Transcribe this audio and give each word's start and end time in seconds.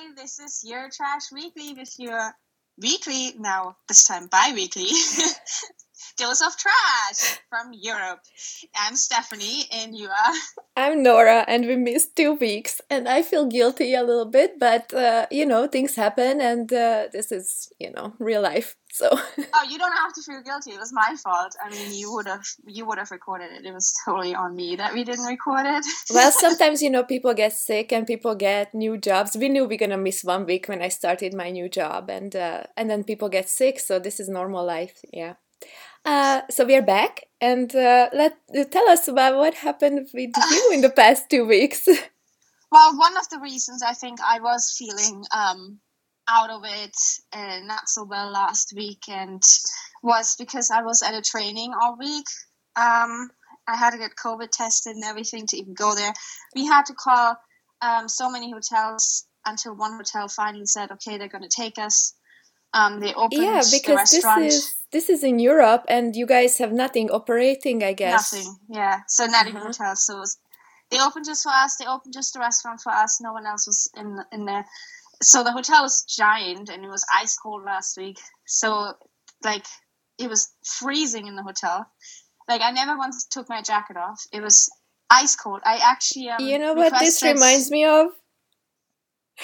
Hi, 0.00 0.12
this 0.14 0.38
is 0.38 0.62
your 0.64 0.88
Trash 0.90 1.32
Weekly 1.32 1.74
with 1.74 1.92
your 1.98 2.32
weekly, 2.80 3.34
now 3.36 3.76
this 3.88 4.04
time 4.04 4.28
bi 4.28 4.52
weekly, 4.54 4.86
dose 6.18 6.40
of 6.40 6.56
trash 6.56 7.38
from 7.48 7.70
Europe. 7.72 8.20
I'm 8.76 8.96
Stephanie, 8.96 9.64
and 9.72 9.96
you 9.96 10.08
are. 10.08 10.34
I'm 10.76 11.02
Nora, 11.02 11.44
and 11.46 11.66
we 11.66 11.76
missed 11.76 12.16
two 12.16 12.34
weeks, 12.34 12.80
and 12.90 13.08
I 13.08 13.22
feel 13.22 13.46
guilty 13.46 13.94
a 13.94 14.02
little 14.02 14.26
bit, 14.26 14.58
but 14.58 14.92
uh, 14.92 15.26
you 15.30 15.46
know, 15.46 15.68
things 15.68 15.94
happen, 15.94 16.40
and 16.40 16.70
uh, 16.72 17.06
this 17.12 17.30
is, 17.30 17.72
you 17.78 17.92
know, 17.92 18.14
real 18.18 18.42
life. 18.42 18.76
So. 18.90 19.08
oh, 19.12 19.66
you 19.68 19.78
don't 19.78 19.96
have 19.96 20.12
to 20.14 20.22
feel 20.22 20.42
guilty. 20.42 20.72
It 20.72 20.80
was 20.80 20.92
my 20.92 21.14
fault. 21.22 21.54
I 21.64 21.70
mean, 21.70 21.94
you 21.94 22.12
would 22.12 22.26
have 22.26 22.44
you 22.66 22.84
would 22.86 22.98
have 22.98 23.10
recorded 23.12 23.52
it. 23.52 23.64
It 23.64 23.72
was 23.72 23.94
totally 24.04 24.34
on 24.34 24.56
me 24.56 24.76
that 24.76 24.92
we 24.92 25.04
didn't 25.04 25.26
record 25.26 25.66
it. 25.66 25.84
well, 26.10 26.32
sometimes 26.32 26.82
you 26.82 26.90
know 26.90 27.04
people 27.04 27.32
get 27.34 27.52
sick 27.52 27.92
and 27.92 28.06
people 28.06 28.34
get 28.34 28.74
new 28.74 28.98
jobs. 28.98 29.36
We 29.36 29.48
knew 29.48 29.66
we 29.66 29.76
are 29.76 29.78
gonna 29.78 29.98
miss 29.98 30.24
one 30.24 30.46
week 30.46 30.68
when 30.68 30.82
I 30.82 30.88
started 30.88 31.32
my 31.32 31.50
new 31.50 31.68
job, 31.68 32.10
and 32.10 32.34
uh, 32.34 32.64
and 32.76 32.90
then 32.90 33.04
people 33.04 33.28
get 33.28 33.48
sick. 33.48 33.78
So 33.78 34.00
this 34.00 34.18
is 34.18 34.28
normal 34.28 34.64
life. 34.64 35.00
Yeah. 35.12 35.34
Uh, 36.04 36.42
so 36.50 36.64
we 36.64 36.76
are 36.76 36.82
back, 36.82 37.24
and 37.40 37.74
uh, 37.74 38.08
let 38.12 38.36
tell 38.70 38.88
us 38.88 39.08
about 39.08 39.36
what 39.36 39.54
happened 39.54 40.08
with 40.14 40.30
you 40.50 40.70
in 40.72 40.80
the 40.80 40.90
past 40.90 41.28
two 41.30 41.46
weeks. 41.46 41.86
well, 42.72 42.96
one 42.96 43.16
of 43.16 43.28
the 43.28 43.40
reasons 43.40 43.82
I 43.82 43.92
think 43.92 44.18
I 44.20 44.40
was 44.40 44.74
feeling 44.78 45.24
um, 45.36 45.80
out 46.28 46.50
of 46.50 46.62
it 46.64 46.96
and 47.32 47.66
not 47.66 47.88
so 47.88 48.04
well 48.04 48.30
last 48.30 48.72
weekend 48.76 49.42
was 50.02 50.36
because 50.38 50.70
I 50.70 50.82
was 50.82 51.02
at 51.02 51.14
a 51.14 51.22
training 51.22 51.72
all 51.80 51.96
week. 51.98 52.26
Um, 52.76 53.30
I 53.66 53.76
had 53.76 53.90
to 53.90 53.98
get 53.98 54.12
COVID 54.22 54.50
tested 54.50 54.94
and 54.94 55.04
everything 55.04 55.46
to 55.48 55.56
even 55.56 55.74
go 55.74 55.94
there. 55.94 56.12
We 56.54 56.66
had 56.66 56.86
to 56.86 56.94
call 56.94 57.36
um, 57.82 58.08
so 58.08 58.30
many 58.30 58.50
hotels 58.50 59.26
until 59.44 59.74
one 59.74 59.92
hotel 59.92 60.28
finally 60.28 60.66
said, 60.66 60.90
"Okay, 60.92 61.18
they're 61.18 61.28
going 61.28 61.48
to 61.48 61.54
take 61.54 61.78
us." 61.78 62.14
Um, 62.74 63.00
they 63.00 63.14
opened 63.14 63.42
yeah, 63.42 63.62
because 63.70 64.10
this 64.10 64.24
is 64.24 64.74
this 64.92 65.08
is 65.08 65.22
in 65.22 65.38
Europe, 65.38 65.84
and 65.88 66.16
you 66.16 66.26
guys 66.26 66.58
have 66.58 66.72
nothing 66.72 67.10
operating, 67.10 67.82
I 67.82 67.92
guess. 67.92 68.32
Nothing, 68.32 68.56
yeah. 68.68 69.00
So 69.08 69.26
not 69.26 69.46
even 69.46 69.60
hotels. 69.60 70.06
So 70.06 70.18
was, 70.18 70.38
they 70.90 71.00
opened 71.00 71.26
just 71.26 71.42
for 71.42 71.52
us. 71.52 71.76
They 71.76 71.86
opened 71.86 72.14
just 72.14 72.32
the 72.32 72.40
restaurant 72.40 72.80
for 72.80 72.92
us. 72.92 73.20
No 73.20 73.32
one 73.32 73.46
else 73.46 73.66
was 73.66 73.90
in 73.96 74.18
in 74.32 74.46
there. 74.46 74.64
So 75.22 75.42
the 75.42 75.52
hotel 75.52 75.82
was 75.82 76.04
giant, 76.04 76.68
and 76.68 76.84
it 76.84 76.88
was 76.88 77.04
ice 77.14 77.36
cold 77.36 77.64
last 77.64 77.96
week. 77.96 78.18
So 78.46 78.94
like 79.44 79.66
it 80.18 80.28
was 80.28 80.52
freezing 80.64 81.26
in 81.26 81.36
the 81.36 81.42
hotel. 81.42 81.86
Like 82.48 82.62
I 82.62 82.70
never 82.70 82.96
once 82.96 83.26
took 83.26 83.48
my 83.48 83.62
jacket 83.62 83.96
off. 83.96 84.22
It 84.32 84.42
was 84.42 84.70
ice 85.10 85.36
cold. 85.36 85.60
I 85.64 85.78
actually 85.82 86.30
um, 86.30 86.40
you 86.40 86.58
know 86.58 86.74
what 86.74 86.98
this 86.98 87.22
reminds 87.22 87.70
me 87.70 87.84
of. 87.84 88.08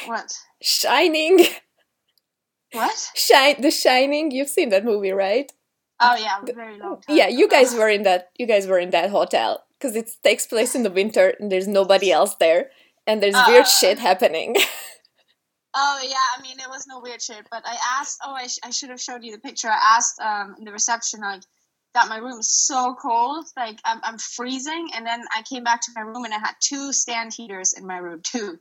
What? 0.06 0.32
Shining. 0.62 1.44
What? 2.75 3.11
Shine, 3.14 3.61
The 3.61 3.70
Shining. 3.70 4.30
You've 4.33 4.48
seen 4.48 4.70
that 4.70 4.84
movie, 4.84 5.12
right? 5.12 5.50
Oh 6.00 6.17
yeah, 6.17 6.41
very 6.55 6.78
long 6.78 7.00
time. 7.00 7.17
Yeah, 7.17 7.28
you 7.28 7.48
guys 7.48 7.75
were 7.75 7.89
in 7.89 8.03
that. 8.03 8.30
You 8.36 8.47
guys 8.47 8.67
were 8.67 8.78
in 8.78 8.91
that 8.91 9.11
hotel 9.11 9.64
because 9.78 9.94
it 9.94 10.11
takes 10.25 10.47
place 10.47 10.75
in 10.75 10.83
the 10.83 10.91
winter 10.91 11.34
and 11.39 11.52
there's 11.52 11.69
nobody 11.69 12.11
else 12.11 12.34
there, 12.34 12.70
and 13.06 13.22
there's 13.22 13.36
uh, 13.36 13.45
weird 13.47 13.69
shit 13.69 14.00
happening. 14.00 14.56
oh 15.77 16.00
yeah, 16.02 16.27
I 16.36 16.42
mean 16.42 16.58
it 16.58 16.69
was 16.69 16.86
no 16.89 16.98
weird 17.00 17.22
shit, 17.22 17.47
but 17.50 17.62
I 17.64 17.77
asked. 18.00 18.19
Oh, 18.25 18.34
I, 18.34 18.48
sh- 18.48 18.58
I 18.64 18.70
should 18.70 18.91
have 18.91 19.00
showed 19.00 19.22
you 19.22 19.30
the 19.33 19.39
picture. 19.39 19.69
I 19.69 19.97
asked 19.97 20.20
um 20.20 20.56
in 20.58 20.64
the 20.64 20.72
reception 20.72 21.20
like 21.20 21.42
that 21.94 22.08
my 22.08 22.18
room 22.18 22.40
is 22.40 22.50
so 22.50 22.94
cold, 23.00 23.46
like 23.56 23.78
I'm, 23.84 24.00
I'm 24.02 24.18
freezing. 24.18 24.90
And 24.94 25.06
then 25.06 25.22
I 25.34 25.42
came 25.42 25.64
back 25.64 25.80
to 25.82 25.92
my 25.94 26.02
room 26.02 26.24
and 26.24 26.34
I 26.34 26.38
had 26.38 26.54
two 26.60 26.92
stand 26.92 27.32
heaters 27.32 27.72
in 27.72 27.86
my 27.86 27.98
room 27.98 28.20
too. 28.22 28.58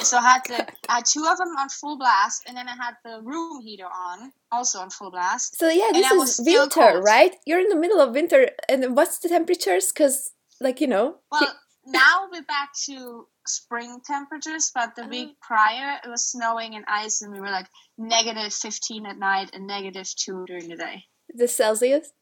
So 0.00 0.16
I 0.16 0.22
had 0.22 0.44
the 0.46 0.68
I 0.88 0.96
had 0.96 1.06
two 1.06 1.26
of 1.28 1.38
them 1.38 1.48
on 1.58 1.68
full 1.68 1.98
blast, 1.98 2.44
and 2.46 2.56
then 2.56 2.68
I 2.68 2.76
had 2.76 2.94
the 3.04 3.20
room 3.22 3.60
heater 3.60 3.86
on 3.86 4.32
also 4.50 4.78
on 4.78 4.90
full 4.90 5.10
blast. 5.10 5.58
So 5.58 5.68
yeah, 5.68 5.90
this 5.92 6.10
is 6.10 6.40
winter, 6.44 7.00
right? 7.00 7.34
You're 7.44 7.60
in 7.60 7.68
the 7.68 7.76
middle 7.76 8.00
of 8.00 8.14
winter, 8.14 8.50
and 8.68 8.96
what's 8.96 9.18
the 9.18 9.28
temperatures? 9.28 9.92
Because 9.92 10.30
like 10.60 10.80
you 10.80 10.86
know. 10.86 11.16
Well, 11.30 11.52
now 11.86 12.28
we're 12.32 12.42
back 12.42 12.70
to 12.86 13.26
spring 13.46 14.00
temperatures, 14.04 14.70
but 14.74 14.94
the 14.94 15.06
week 15.06 15.30
oh. 15.32 15.36
prior 15.40 15.98
it 16.04 16.08
was 16.08 16.24
snowing 16.24 16.74
and 16.74 16.84
ice, 16.88 17.22
and 17.22 17.32
we 17.32 17.40
were 17.40 17.50
like 17.50 17.66
negative 17.96 18.52
15 18.52 19.06
at 19.06 19.18
night 19.18 19.50
and 19.52 19.66
negative 19.66 20.08
two 20.14 20.44
during 20.46 20.68
the 20.68 20.76
day. 20.76 21.04
The 21.34 21.48
Celsius. 21.48 22.12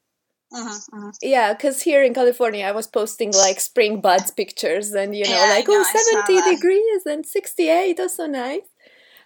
Mm-hmm, 0.56 0.96
mm-hmm. 0.96 1.10
Yeah, 1.22 1.52
because 1.52 1.82
here 1.82 2.02
in 2.02 2.14
California, 2.14 2.64
I 2.64 2.72
was 2.72 2.86
posting 2.86 3.32
like 3.32 3.60
spring 3.60 4.00
buds 4.00 4.30
pictures 4.30 4.92
and 4.92 5.14
you 5.14 5.24
know, 5.24 5.30
yeah, 5.30 5.50
like, 5.50 5.68
know, 5.68 5.84
oh, 5.86 6.24
70 6.26 6.56
degrees 6.56 7.04
and 7.04 7.26
68, 7.26 7.96
that's 7.96 8.16
so 8.16 8.26
nice. 8.26 8.62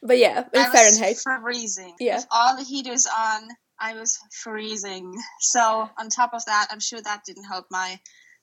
But 0.03 0.19
yeah, 0.19 0.45
in 0.53 0.61
I 0.61 0.71
Fahrenheit. 0.71 1.17
freezing. 1.43 1.95
Yeah. 2.01 2.17
With 2.17 2.27
all 2.31 2.57
the 2.57 2.65
heaters 2.65 3.07
on, 3.07 3.49
I 3.79 3.95
was 3.95 4.19
freezing. 4.33 5.15
So, 5.41 5.89
on 5.99 6.09
top 6.09 6.35
of 6.35 6.45
that, 6.47 6.69
I'm 6.71 6.81
sure 6.81 7.01
that 7.01 7.25
didn't 7.25 7.45
help 7.45 7.67
my 7.71 8.01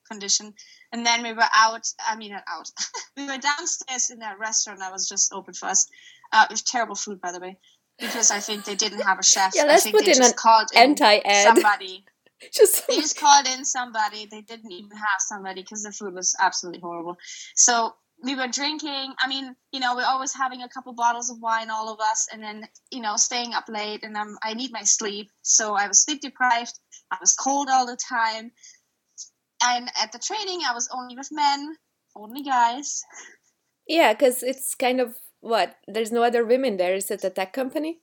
condition. 0.09 0.53
And 0.91 1.05
then 1.05 1.23
we 1.23 1.33
were 1.33 1.49
out, 1.53 1.87
I 2.07 2.15
mean, 2.15 2.31
not 2.31 2.43
out. 2.47 2.69
we 3.17 3.25
were 3.25 3.37
downstairs 3.37 4.09
in 4.11 4.19
that 4.19 4.39
restaurant 4.39 4.79
that 4.79 4.91
was 4.91 5.09
just 5.09 5.33
open 5.33 5.53
for 5.53 5.65
us. 5.65 5.87
Uh, 6.31 6.45
it 6.49 6.53
was 6.53 6.61
terrible 6.61 6.95
food, 6.95 7.19
by 7.19 7.31
the 7.31 7.39
way, 7.39 7.57
because 7.99 8.31
I 8.31 8.39
think 8.39 8.63
they 8.63 8.75
didn't 8.75 9.01
have 9.01 9.19
a 9.19 9.23
chef. 9.23 9.53
Yeah, 9.55 9.63
let's 9.63 9.89
put 9.89 10.07
in 10.07 10.21
an 10.21 10.33
anti-ad. 10.75 11.55
somebody 11.55 12.05
just 12.53 12.87
they 12.87 12.95
just 12.95 13.19
called 13.19 13.47
in 13.47 13.65
somebody. 13.65 14.27
They 14.29 14.41
didn't 14.41 14.71
even 14.71 14.91
have 14.91 15.19
somebody 15.19 15.61
because 15.61 15.83
the 15.83 15.91
food 15.91 16.13
was 16.13 16.35
absolutely 16.39 16.81
horrible. 16.81 17.17
So 17.55 17.93
we 18.23 18.35
were 18.35 18.47
drinking. 18.47 19.13
I 19.19 19.27
mean, 19.27 19.55
you 19.71 19.79
know, 19.79 19.95
we're 19.95 20.05
always 20.05 20.33
having 20.33 20.61
a 20.61 20.69
couple 20.69 20.93
bottles 20.93 21.29
of 21.29 21.39
wine, 21.39 21.69
all 21.69 21.93
of 21.93 21.99
us, 21.99 22.27
and 22.31 22.41
then 22.41 22.67
you 22.91 23.01
know, 23.01 23.15
staying 23.15 23.53
up 23.53 23.65
late. 23.67 24.03
And 24.03 24.17
I'm, 24.17 24.37
I 24.43 24.53
need 24.53 24.71
my 24.71 24.83
sleep, 24.83 25.29
so 25.41 25.75
I 25.75 25.87
was 25.87 26.03
sleep 26.03 26.21
deprived. 26.21 26.79
I 27.11 27.17
was 27.21 27.33
cold 27.33 27.69
all 27.71 27.85
the 27.85 27.97
time. 27.97 28.51
And 29.63 29.89
at 30.01 30.11
the 30.11 30.19
training, 30.19 30.61
I 30.67 30.73
was 30.73 30.87
only 30.93 31.15
with 31.15 31.29
men, 31.31 31.75
only 32.15 32.43
guys. 32.43 33.03
Yeah, 33.87 34.13
because 34.13 34.43
it's 34.43 34.75
kind 34.75 34.99
of 34.99 35.15
what 35.39 35.75
there's 35.87 36.11
no 36.11 36.23
other 36.23 36.45
women 36.45 36.77
there. 36.77 36.93
Is 36.93 37.09
it 37.09 37.23
a 37.23 37.29
tech 37.29 37.53
company? 37.53 38.01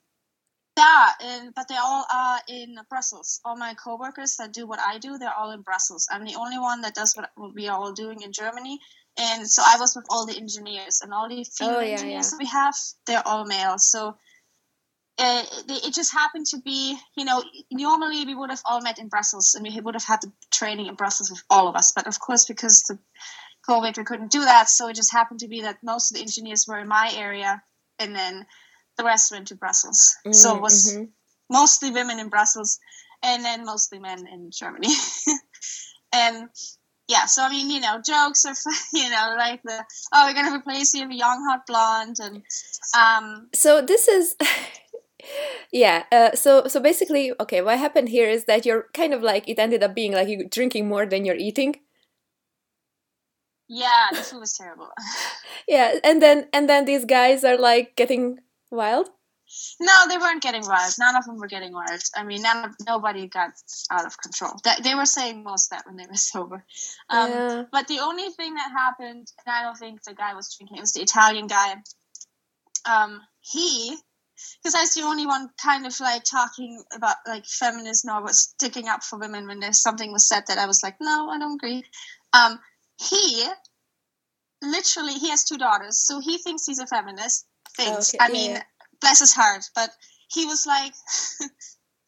Yeah, 0.76 1.06
and, 1.20 1.54
but 1.54 1.68
they 1.68 1.76
all 1.76 2.04
are 2.12 2.40
in 2.48 2.76
Brussels. 2.90 3.40
All 3.44 3.56
my 3.56 3.74
coworkers 3.74 4.36
that 4.36 4.52
do 4.52 4.66
what 4.66 4.80
I 4.80 4.98
do, 4.98 5.18
they're 5.18 5.32
all 5.32 5.52
in 5.52 5.62
Brussels. 5.62 6.08
I'm 6.10 6.24
the 6.24 6.34
only 6.34 6.58
one 6.58 6.80
that 6.80 6.94
does 6.94 7.14
what, 7.14 7.30
we 7.54 7.68
are 7.68 7.78
all 7.78 7.92
doing 7.92 8.22
in 8.22 8.32
Germany. 8.32 8.80
And 9.16 9.48
so 9.48 9.62
I 9.64 9.76
was 9.78 9.94
with 9.94 10.06
all 10.10 10.26
the 10.26 10.36
engineers 10.36 11.00
and 11.00 11.14
all 11.14 11.28
the 11.28 11.44
female 11.44 11.76
oh, 11.76 11.80
yeah, 11.80 11.92
engineers 11.92 12.32
yeah. 12.32 12.38
we 12.38 12.46
have, 12.46 12.74
they're 13.06 13.26
all 13.26 13.44
male. 13.44 13.78
So 13.78 14.16
uh, 15.18 15.44
it, 15.68 15.86
it 15.86 15.94
just 15.94 16.12
happened 16.12 16.46
to 16.46 16.58
be, 16.58 16.98
you 17.16 17.24
know, 17.24 17.44
normally 17.70 18.24
we 18.24 18.34
would 18.34 18.50
have 18.50 18.62
all 18.64 18.80
met 18.80 18.98
in 18.98 19.06
Brussels 19.06 19.54
and 19.54 19.64
we 19.64 19.80
would 19.80 19.94
have 19.94 20.02
had 20.02 20.22
the 20.22 20.32
training 20.50 20.86
in 20.86 20.96
Brussels 20.96 21.30
with 21.30 21.44
all 21.48 21.68
of 21.68 21.76
us. 21.76 21.92
But 21.92 22.08
of 22.08 22.18
course, 22.18 22.46
because 22.46 22.82
the 22.88 22.98
COVID, 23.68 23.96
we 23.96 24.02
couldn't 24.02 24.32
do 24.32 24.40
that. 24.40 24.68
So 24.68 24.88
it 24.88 24.96
just 24.96 25.12
happened 25.12 25.40
to 25.40 25.48
be 25.48 25.62
that 25.62 25.78
most 25.84 26.10
of 26.10 26.16
the 26.16 26.22
engineers 26.22 26.66
were 26.66 26.80
in 26.80 26.88
my 26.88 27.12
area. 27.14 27.62
And 28.00 28.16
then 28.16 28.44
the 28.96 29.04
rest 29.04 29.32
went 29.32 29.48
to 29.48 29.56
Brussels. 29.56 30.16
Mm, 30.26 30.34
so 30.34 30.56
it 30.56 30.62
was 30.62 30.92
mm-hmm. 30.92 31.04
mostly 31.50 31.90
women 31.90 32.18
in 32.18 32.28
Brussels 32.28 32.78
and 33.22 33.44
then 33.44 33.64
mostly 33.64 33.98
men 33.98 34.26
in 34.26 34.50
Germany. 34.52 34.92
and 36.12 36.48
yeah, 37.08 37.26
so 37.26 37.42
I 37.42 37.50
mean, 37.50 37.70
you 37.70 37.80
know, 37.80 38.00
jokes 38.04 38.44
are, 38.44 38.54
you 38.92 39.10
know, 39.10 39.34
like 39.36 39.62
the 39.62 39.84
oh, 40.12 40.26
we're 40.26 40.34
gonna 40.34 40.56
replace 40.56 40.94
you 40.94 41.02
with 41.02 41.12
a 41.12 41.16
young 41.16 41.44
hot 41.48 41.66
blonde, 41.66 42.16
and 42.20 42.42
um. 42.96 43.48
So 43.54 43.82
this 43.82 44.08
is, 44.08 44.36
yeah. 45.72 46.04
Uh, 46.10 46.32
so 46.34 46.66
so 46.66 46.80
basically, 46.80 47.32
okay, 47.40 47.60
what 47.60 47.78
happened 47.78 48.08
here 48.08 48.28
is 48.28 48.44
that 48.44 48.64
you're 48.64 48.86
kind 48.94 49.12
of 49.12 49.22
like 49.22 49.48
it 49.48 49.58
ended 49.58 49.82
up 49.82 49.94
being 49.94 50.12
like 50.12 50.28
you 50.28 50.48
drinking 50.48 50.88
more 50.88 51.04
than 51.04 51.24
you're 51.24 51.36
eating. 51.36 51.76
Yeah, 53.68 54.08
the 54.12 54.22
food 54.22 54.40
was 54.40 54.56
terrible. 54.56 54.88
yeah, 55.68 55.98
and 56.04 56.22
then 56.22 56.48
and 56.52 56.68
then 56.68 56.84
these 56.84 57.04
guys 57.04 57.44
are 57.44 57.58
like 57.58 57.96
getting 57.96 58.38
wild? 58.74 59.08
No, 59.78 60.08
they 60.08 60.16
weren't 60.16 60.42
getting 60.42 60.66
wild. 60.66 60.94
None 60.98 61.16
of 61.16 61.26
them 61.26 61.38
were 61.38 61.46
getting 61.46 61.72
wild. 61.72 62.00
I 62.16 62.24
mean, 62.24 62.42
none 62.42 62.64
of, 62.64 62.74
nobody 62.86 63.28
got 63.28 63.50
out 63.90 64.06
of 64.06 64.18
control. 64.18 64.52
They, 64.64 64.74
they 64.82 64.94
were 64.94 65.04
saying 65.04 65.42
most 65.42 65.70
that 65.70 65.86
when 65.86 65.96
they 65.96 66.06
were 66.06 66.14
sober. 66.14 66.64
Um, 67.08 67.30
yeah. 67.30 67.62
But 67.70 67.88
the 67.88 68.00
only 68.00 68.30
thing 68.30 68.54
that 68.54 68.70
happened, 68.70 69.30
and 69.44 69.54
I 69.54 69.62
don't 69.62 69.76
think 69.76 70.02
the 70.02 70.14
guy 70.14 70.34
was 70.34 70.54
drinking, 70.56 70.78
it 70.78 70.80
was 70.80 70.92
the 70.92 71.02
Italian 71.02 71.46
guy. 71.46 71.74
Um, 72.88 73.20
he, 73.40 73.96
because 74.62 74.74
I 74.74 74.80
was 74.80 74.94
the 74.94 75.02
only 75.02 75.26
one 75.26 75.50
kind 75.62 75.86
of 75.86 75.98
like 76.00 76.24
talking 76.24 76.82
about 76.94 77.16
like 77.26 77.46
feminism 77.46 78.14
or 78.14 78.22
was 78.22 78.40
sticking 78.40 78.88
up 78.88 79.02
for 79.02 79.18
women 79.18 79.46
when 79.46 79.60
there's 79.60 79.80
something 79.80 80.10
was 80.10 80.28
said 80.28 80.44
that 80.48 80.58
I 80.58 80.66
was 80.66 80.82
like, 80.82 80.96
no, 81.00 81.28
I 81.28 81.38
don't 81.38 81.54
agree. 81.54 81.84
Um, 82.32 82.58
he 82.98 83.44
literally 84.62 85.14
he 85.14 85.30
has 85.30 85.44
two 85.44 85.58
daughters, 85.58 85.98
so 85.98 86.20
he 86.20 86.38
thinks 86.38 86.66
he's 86.66 86.78
a 86.78 86.86
feminist 86.86 87.46
things. 87.76 88.14
Okay, 88.14 88.18
I 88.24 88.30
mean, 88.30 88.52
yeah. 88.52 88.62
bless 89.00 89.20
his 89.20 89.32
heart, 89.32 89.64
but 89.74 89.90
he 90.28 90.46
was 90.46 90.66
like, 90.66 90.92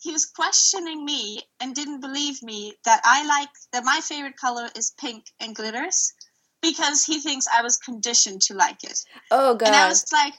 he 0.01 0.13
was 0.13 0.27
questioning 0.27 1.05
me 1.05 1.43
and 1.61 1.75
didn't 1.75 2.01
believe 2.01 2.43
me 2.43 2.75
that 2.85 3.01
I 3.05 3.27
like 3.27 3.49
that 3.73 3.85
my 3.85 4.01
favorite 4.03 4.37
color 4.37 4.69
is 4.77 4.95
pink 4.99 5.27
and 5.41 5.55
glitters 5.55 6.13
because 6.63 7.05
he 7.05 7.21
thinks 7.21 7.47
I 7.47 7.63
was 7.63 7.77
conditioned 7.77 8.43
to 8.43 8.55
like 8.55 8.85
it. 8.85 8.99
Oh 9.31 9.55
god! 9.55 9.67
And 9.67 9.77
I 9.77 9.89
was 9.89 10.05
like, 10.13 10.35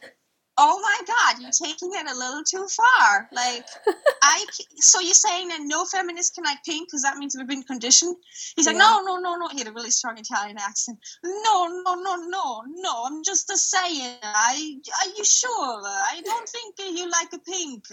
oh 0.57 0.80
my 0.81 1.00
god 1.06 1.42
you're 1.42 1.51
taking 1.51 1.92
it 1.94 2.09
a 2.09 2.18
little 2.18 2.44
too 2.44 2.68
far. 2.68 3.30
Like 3.31 3.65
i 4.24 4.45
so 4.77 5.00
you're 5.00 5.13
saying 5.13 5.50
that 5.50 5.59
no 5.62 5.86
feminist 5.86 6.36
can 6.36 6.44
like 6.44 6.63
pink 6.65 6.88
because 6.88 7.04
that 7.04 7.18
means 7.18 7.36
we've 7.38 7.48
been 7.48 7.63
conditioned? 7.63 8.15
He's 8.56 8.65
like 8.65 8.75
yeah. 8.75 8.80
no 8.80 9.01
no 9.06 9.18
no 9.18 9.36
no. 9.36 9.48
He 9.50 9.59
had 9.59 9.68
a 9.68 9.74
really 9.74 9.92
strong 9.92 10.18
italian 10.18 10.57
accent. 10.57 10.98
No 11.24 11.68
no 11.68 11.95
no 11.95 12.15
no 12.15 12.62
no 12.68 13.04
i'm 13.06 13.24
just 13.24 13.50
a 13.50 13.57
saying 13.57 14.18
i 14.24 14.80
are 15.01 15.12
you 15.18 15.24
sure? 15.24 15.81
I 15.86 16.21
don't 16.24 16.50
think 16.50 16.75
you 16.80 17.10
like 17.10 17.33
a 17.33 17.39
pink. 17.39 17.86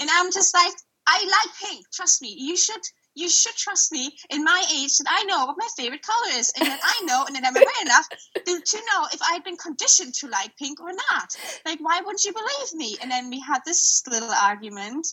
And 0.00 0.08
i'm 0.12 0.32
just 0.32 0.54
like 0.54 0.74
i 1.06 1.18
like 1.24 1.70
pink 1.70 1.86
trust 1.92 2.20
me 2.22 2.34
you 2.36 2.56
should 2.56 2.82
you 3.16 3.30
should 3.30 3.56
trust 3.56 3.90
me 3.90 4.14
in 4.30 4.44
my 4.44 4.62
age 4.72 4.96
that 4.98 5.08
I 5.08 5.24
know 5.24 5.46
what 5.46 5.56
my 5.58 5.66
favorite 5.76 6.02
color 6.02 6.38
is 6.38 6.52
and 6.56 6.68
that 6.68 6.80
I 6.84 7.04
know 7.04 7.24
and 7.26 7.34
that 7.34 7.44
I'm 7.44 7.56
aware 7.56 7.82
enough 7.82 8.06
to, 8.34 8.76
know 8.76 9.08
if 9.12 9.20
I've 9.28 9.42
been 9.42 9.56
conditioned 9.56 10.14
to 10.16 10.28
like 10.28 10.56
pink 10.58 10.80
or 10.80 10.92
not. 10.92 11.34
Like, 11.64 11.78
why 11.80 12.00
wouldn't 12.00 12.24
you 12.24 12.32
believe 12.32 12.74
me? 12.74 12.96
And 13.00 13.10
then 13.10 13.30
we 13.30 13.40
had 13.40 13.60
this 13.64 14.02
little 14.08 14.30
argument. 14.30 15.08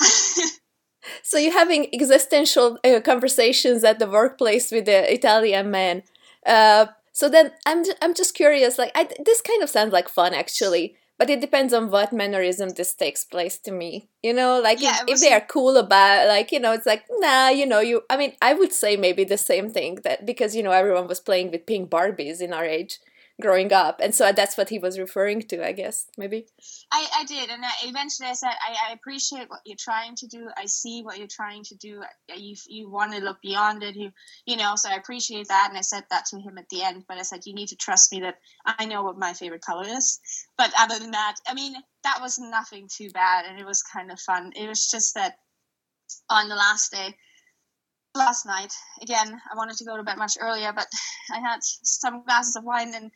so 1.22 1.38
you're 1.38 1.52
having 1.52 1.88
existential 1.94 2.78
uh, 2.84 3.00
conversations 3.00 3.84
at 3.84 4.00
the 4.00 4.10
workplace 4.10 4.72
with 4.72 4.86
the 4.86 5.10
Italian 5.10 5.70
man. 5.70 6.02
Uh, 6.44 6.86
so 7.12 7.28
then 7.28 7.52
I'm, 7.64 7.84
I'm 8.02 8.14
just 8.14 8.34
curious, 8.34 8.76
like, 8.76 8.90
I, 8.94 9.08
this 9.24 9.40
kind 9.40 9.62
of 9.62 9.70
sounds 9.70 9.92
like 9.92 10.08
fun 10.08 10.34
actually 10.34 10.96
but 11.18 11.30
it 11.30 11.40
depends 11.40 11.72
on 11.72 11.90
what 11.90 12.12
mannerism 12.12 12.70
this 12.70 12.94
takes 12.94 13.24
place 13.24 13.58
to 13.58 13.70
me 13.70 14.08
you 14.26 14.32
know? 14.34 14.60
Like 14.60 14.80
yeah, 14.80 14.98
if, 15.02 15.16
if, 15.16 15.20
they 15.20 15.32
are 15.32 15.40
cool 15.40 15.76
about 15.76 16.26
like 16.26 16.50
you 16.50 16.58
know 16.58 16.72
it's 16.72 16.86
like 16.86 17.04
nah 17.20 17.48
you 17.48 17.64
know 17.64 17.78
you 17.80 18.02
i 18.10 18.16
mean 18.16 18.32
i 18.42 18.52
would 18.54 18.72
say 18.72 18.96
maybe 18.96 19.22
the 19.22 19.38
same 19.38 19.70
thing 19.70 20.00
that 20.02 20.26
because 20.26 20.56
you 20.56 20.62
know 20.62 20.72
everyone 20.72 21.06
was 21.06 21.20
playing 21.20 21.50
with 21.52 21.66
pink 21.66 21.90
barbies 21.90 22.40
in 22.40 22.52
our 22.52 22.64
age 22.64 22.98
growing 23.40 23.72
up. 23.72 24.00
And 24.00 24.14
so 24.14 24.32
that's 24.32 24.56
what 24.56 24.70
he 24.70 24.78
was 24.78 24.98
referring 24.98 25.42
to 25.42 25.66
i 25.66 25.72
guess 25.72 26.06
maybe. 26.16 26.46
I, 26.90 27.06
I 27.18 27.24
did. 27.24 27.50
And 27.50 27.64
I, 27.64 27.70
eventually 27.84 28.28
i 28.28 28.32
said 28.32 28.48
I, 28.48 28.90
I 28.90 28.92
appreciate 28.92 29.50
what 29.50 29.60
you're 29.66 29.76
trying 29.78 30.14
to 30.16 30.26
do. 30.26 30.48
I 30.56 30.66
see 30.66 31.02
what 31.02 31.18
you're 31.18 31.26
trying 31.26 31.62
to 31.64 31.74
do. 31.76 32.00
Uh, 32.02 32.36
you, 32.36 32.56
you 32.68 32.90
want 32.90 33.12
to 33.12 33.20
look 33.20 33.40
beyond 33.42 33.82
it. 33.82 33.94
You 33.94 34.10
you 34.46 34.56
know 34.56 34.74
so 34.76 34.90
i 34.90 34.96
appreciate 34.96 35.48
that. 35.48 35.66
And 35.68 35.78
i 35.78 35.82
said 35.82 36.04
that 36.10 36.26
to 36.26 36.40
him 36.40 36.58
at 36.58 36.68
the 36.70 36.82
end. 36.82 37.04
But 37.08 37.18
i 37.18 37.22
said 37.22 37.40
you 37.44 37.54
need 37.54 37.68
to 37.68 37.76
trust 37.76 38.12
me 38.12 38.20
that 38.20 38.36
i 38.64 38.84
know 38.86 39.02
what 39.02 39.18
my 39.18 39.32
favorite 39.32 39.62
color 39.62 39.86
is. 39.86 40.20
But 40.56 40.72
other 40.78 40.98
than 40.98 41.10
that 41.10 41.36
i 41.46 41.54
mean 41.54 41.74
that 42.04 42.18
was 42.20 42.38
nothing 42.38 42.88
too 42.90 43.10
bad. 43.10 43.44
And 43.46 43.58
it 43.58 43.66
was 43.66 43.82
kind 43.82 44.10
of 44.10 44.20
fun. 44.20 44.52
It 44.56 44.68
was 44.68 44.88
just 44.88 45.14
that 45.14 45.36
on 46.30 46.48
the 46.48 46.54
last 46.54 46.92
day 46.92 47.14
last 48.14 48.46
night 48.46 48.72
again 49.02 49.38
i 49.52 49.56
wanted 49.56 49.76
to 49.76 49.84
go 49.84 49.96
to 49.96 50.02
bed 50.02 50.16
much 50.16 50.36
earlier 50.40 50.72
but 50.72 50.86
i 51.32 51.38
had 51.38 51.58
some 51.62 52.24
glasses 52.24 52.56
of 52.56 52.64
wine 52.64 52.94
and 52.94 53.10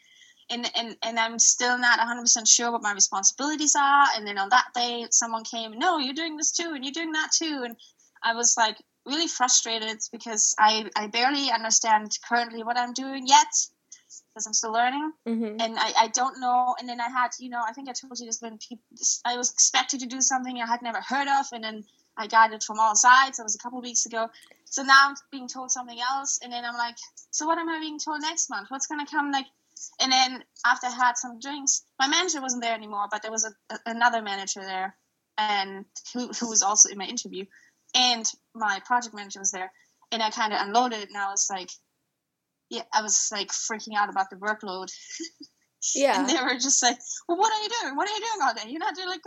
and, 0.51 0.71
and, 0.77 0.97
and 1.03 1.19
I'm 1.19 1.39
still 1.39 1.79
not 1.79 2.01
100% 2.01 2.49
sure 2.49 2.73
what 2.73 2.83
my 2.83 2.93
responsibilities 2.93 3.75
are. 3.77 4.07
And 4.17 4.27
then 4.27 4.39
on 4.39 4.49
that 4.51 4.67
day, 4.75 5.07
someone 5.11 5.45
came, 5.45 5.79
no, 5.79 5.99
you're 5.99 6.15
doing 6.15 6.37
this 6.37 6.53
too, 6.53 6.73
and 6.75 6.85
you're 6.85 6.93
doing 6.93 7.13
that 7.13 7.31
too. 7.33 7.63
And 7.65 7.77
I 8.23 8.35
was 8.35 8.57
like 8.57 8.77
really 9.07 9.29
frustrated 9.29 9.99
because 10.13 10.55
I, 10.59 10.91
I 10.97 11.07
barely 11.07 11.51
understand 11.51 12.19
currently 12.29 12.63
what 12.63 12.79
I'm 12.79 12.93
doing 12.93 13.27
yet 13.27 13.47
because 14.33 14.47
I'm 14.47 14.53
still 14.53 14.73
learning. 14.73 15.13
Mm-hmm. 15.27 15.61
And 15.61 15.79
I, 15.79 15.93
I 15.99 16.09
don't 16.09 16.41
know. 16.41 16.75
And 16.79 16.89
then 16.89 17.01
I 17.01 17.09
had, 17.09 17.31
you 17.39 17.49
know, 17.49 17.63
I 17.67 17.73
think 17.73 17.89
I 17.89 17.93
told 17.93 18.19
you 18.19 18.27
this 18.27 18.41
when 18.41 18.59
people, 18.59 18.85
I 19.25 19.37
was 19.37 19.53
expected 19.53 20.01
to 20.01 20.07
do 20.07 20.21
something 20.21 20.61
I 20.61 20.67
had 20.67 20.83
never 20.83 21.01
heard 21.01 21.29
of. 21.29 21.47
And 21.53 21.65
then 21.65 21.85
I 22.17 22.27
got 22.27 22.53
it 22.53 22.63
from 22.63 22.79
all 22.79 22.95
sides. 22.95 23.39
That 23.39 23.45
was 23.45 23.55
a 23.55 23.59
couple 23.59 23.81
weeks 23.81 24.07
ago. 24.07 24.29
So 24.65 24.83
now 24.83 25.09
I'm 25.09 25.15
being 25.31 25.49
told 25.49 25.71
something 25.71 25.99
else. 26.13 26.41
And 26.43 26.53
then 26.53 26.65
I'm 26.65 26.75
like, 26.75 26.97
so 27.31 27.47
what 27.47 27.59
am 27.59 27.69
I 27.69 27.79
being 27.81 27.99
told 27.99 28.21
next 28.21 28.51
month? 28.51 28.67
What's 28.71 28.87
going 28.87 29.05
to 29.05 29.11
come 29.11 29.31
like 29.31 29.47
and 30.01 30.13
then 30.13 30.45
after 30.67 30.87
I 30.87 30.91
had 30.91 31.17
some 31.17 31.41
drinks, 31.41 31.85
my 31.99 32.09
manager 32.09 32.41
wasn't 32.41 32.63
there 32.63 32.75
anymore, 32.75 33.07
but 33.11 33.23
there 33.23 33.31
was 33.31 33.45
a, 33.45 33.79
another 33.87 34.23
manager 34.23 34.61
there, 34.61 34.97
and 35.39 35.85
who 36.15 36.29
who 36.29 36.49
was 36.49 36.63
also 36.63 36.89
in 36.89 36.99
my 36.99 37.07
interview, 37.07 37.45
and 37.95 38.27
my 38.55 38.81
project 38.87 39.15
manager 39.15 39.41
was 39.41 39.53
there, 39.53 39.73
and 40.13 40.23
I 40.23 40.31
kind 40.31 40.53
of 40.53 40.61
unloaded, 40.61 41.09
and 41.09 41.17
I 41.17 41.31
was 41.31 41.49
like, 41.51 41.71
yeah, 42.71 42.83
I 42.93 43.03
was 43.03 43.29
like 43.33 43.49
freaking 43.49 43.97
out 43.97 44.11
about 44.11 44.31
the 44.31 44.37
workload. 44.37 44.91
Yeah. 45.95 46.21
and 46.21 46.29
they 46.29 46.35
were 46.35 46.59
just 46.61 46.83
like, 46.83 46.99
well, 47.27 47.39
what 47.39 47.51
are 47.51 47.63
you 47.63 47.69
doing? 47.81 47.97
What 47.97 48.07
are 48.07 48.13
you 48.13 48.21
doing 48.21 48.43
all 48.43 48.53
day? 48.53 48.69
You're 48.69 48.81
not 48.81 48.95
doing 48.95 49.09
like, 49.09 49.23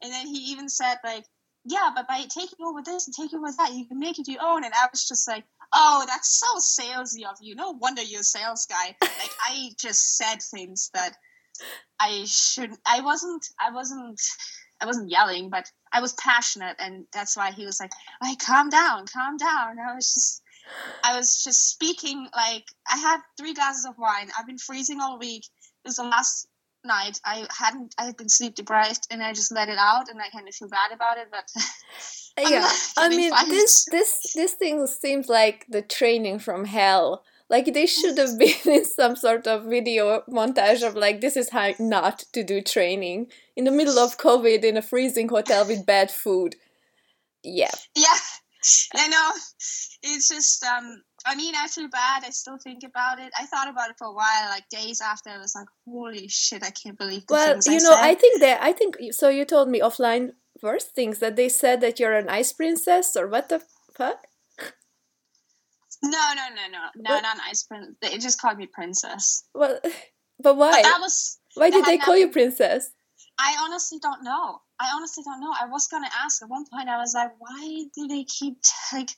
and 0.00 0.10
then 0.10 0.26
he 0.26 0.52
even 0.52 0.70
said 0.70 0.96
like, 1.04 1.26
yeah, 1.64 1.90
but 1.94 2.06
by 2.06 2.22
taking 2.28 2.64
over 2.64 2.82
this 2.82 3.06
and 3.06 3.14
taking 3.14 3.38
over 3.38 3.50
that, 3.58 3.72
you 3.72 3.86
can 3.86 3.98
make 3.98 4.18
it 4.18 4.28
your 4.28 4.42
own. 4.42 4.64
And 4.64 4.74
I 4.74 4.86
was 4.92 5.08
just 5.08 5.26
like, 5.26 5.44
oh, 5.72 6.04
that's 6.06 6.40
so 6.40 6.58
salesy 6.58 7.24
of 7.28 7.36
you. 7.40 7.54
No 7.54 7.70
wonder 7.70 8.02
you're 8.02 8.20
a 8.20 8.24
sales 8.24 8.66
guy. 8.66 8.94
like 9.02 9.30
I 9.40 9.70
just 9.78 10.16
said 10.16 10.42
things 10.42 10.90
that 10.94 11.16
I 12.00 12.24
shouldn't. 12.26 12.80
I 12.86 13.00
wasn't. 13.00 13.46
I 13.58 13.70
wasn't. 13.72 14.20
I 14.80 14.86
wasn't 14.86 15.10
yelling, 15.10 15.48
but 15.50 15.70
I 15.92 16.00
was 16.00 16.12
passionate, 16.14 16.76
and 16.78 17.06
that's 17.12 17.36
why 17.36 17.52
he 17.52 17.64
was 17.64 17.80
like, 17.80 17.92
"Hey, 18.22 18.36
calm 18.36 18.68
down, 18.68 19.06
calm 19.06 19.36
down." 19.36 19.78
I 19.78 19.94
was 19.94 20.12
just, 20.12 20.42
I 21.02 21.16
was 21.16 21.42
just 21.42 21.70
speaking 21.70 22.28
like 22.36 22.64
I 22.90 22.98
had 22.98 23.20
three 23.38 23.54
glasses 23.54 23.86
of 23.86 23.96
wine. 23.96 24.30
I've 24.38 24.46
been 24.46 24.58
freezing 24.58 25.00
all 25.00 25.18
week. 25.18 25.44
It 25.84 25.88
was 25.88 25.96
the 25.96 26.04
last 26.04 26.48
night. 26.84 27.20
I 27.24 27.46
hadn't. 27.50 27.94
I 27.98 28.06
had 28.06 28.16
been 28.16 28.28
sleep 28.28 28.54
deprived, 28.54 29.06
and 29.10 29.22
I 29.22 29.32
just 29.32 29.52
let 29.52 29.68
it 29.68 29.78
out, 29.78 30.08
and 30.08 30.20
I 30.20 30.28
kind 30.30 30.48
of 30.48 30.54
feel 30.54 30.68
bad 30.68 30.92
about 30.92 31.18
it. 31.18 31.28
But 31.30 31.50
yeah, 32.50 32.70
I 32.96 33.08
mean, 33.08 33.32
this 33.48 33.86
this 33.90 34.32
this 34.34 34.52
thing 34.54 34.86
seems 34.86 35.28
like 35.28 35.66
the 35.68 35.82
training 35.82 36.38
from 36.38 36.64
hell. 36.64 37.24
Like 37.48 37.74
they 37.74 37.86
should 37.86 38.18
have 38.18 38.38
been 38.44 38.54
in 38.66 38.84
some 38.84 39.16
sort 39.16 39.46
of 39.46 39.64
video 39.64 40.22
montage 40.28 40.86
of 40.86 40.94
like 40.94 41.20
this 41.20 41.36
is 41.36 41.50
how 41.50 41.72
not 41.78 42.20
to 42.32 42.42
do 42.42 42.60
training 42.60 43.28
in 43.56 43.64
the 43.64 43.70
middle 43.70 43.98
of 43.98 44.18
COVID 44.18 44.64
in 44.64 44.76
a 44.76 44.82
freezing 44.82 45.28
hotel 45.28 45.66
with 45.66 45.86
bad 45.86 46.10
food. 46.10 46.56
Yeah. 47.42 47.70
Yeah, 47.94 48.18
I 48.94 49.08
know. 49.08 49.30
It's 50.02 50.28
just 50.28 50.64
um 50.64 51.02
I 51.26 51.34
mean, 51.34 51.54
I 51.56 51.68
feel 51.68 51.88
bad. 51.88 52.22
I 52.24 52.30
still 52.30 52.58
think 52.58 52.82
about 52.84 53.18
it. 53.18 53.32
I 53.38 53.46
thought 53.46 53.68
about 53.68 53.88
it 53.88 53.96
for 53.98 54.08
a 54.08 54.12
while, 54.12 54.48
like 54.50 54.68
days 54.68 55.00
after. 55.00 55.30
I 55.30 55.38
was 55.38 55.54
like, 55.54 55.68
"Holy 55.86 56.28
shit! 56.28 56.62
I 56.62 56.70
can't 56.70 56.98
believe." 56.98 57.24
Well, 57.30 57.56
you 57.66 57.72
I 57.72 57.78
know, 57.78 57.90
said. 57.90 58.04
I 58.04 58.14
think 58.14 58.40
that 58.40 58.62
I 58.62 58.72
think 58.72 58.96
so. 59.12 59.28
You 59.28 59.44
told 59.44 59.68
me 59.68 59.80
offline 59.80 60.32
first 60.60 60.94
things 60.94 61.20
that 61.20 61.36
they 61.36 61.48
said 61.48 61.80
that 61.80 61.98
you're 61.98 62.12
an 62.12 62.28
ice 62.28 62.52
princess, 62.52 63.16
or 63.16 63.26
what 63.26 63.48
the 63.48 63.62
fuck? 63.96 64.26
No, 66.02 66.10
no, 66.36 66.48
no, 66.54 66.68
no, 66.70 66.78
no, 66.96 67.14
not 67.14 67.24
an 67.24 67.40
ice 67.48 67.62
princess. 67.62 67.94
They 68.02 68.18
just 68.18 68.38
called 68.40 68.58
me 68.58 68.66
princess. 68.66 69.44
Well, 69.54 69.80
but 70.42 70.56
why? 70.56 70.72
But 70.72 70.82
that 70.82 70.98
was. 71.00 71.38
Why 71.54 71.70
did 71.70 71.86
they 71.86 71.98
call 71.98 72.18
you 72.18 72.28
princess? 72.28 72.90
I 73.38 73.56
honestly 73.62 73.98
don't 74.00 74.22
know. 74.22 74.60
I 74.80 74.90
honestly 74.94 75.24
don't 75.24 75.40
know. 75.40 75.52
I 75.52 75.66
was 75.66 75.88
gonna 75.88 76.10
ask 76.24 76.42
at 76.42 76.48
one 76.48 76.66
point. 76.72 76.88
I 76.88 76.98
was 76.98 77.14
like, 77.14 77.32
why 77.38 77.84
do 77.94 78.06
they 78.08 78.24
keep 78.24 78.58
like 78.92 79.10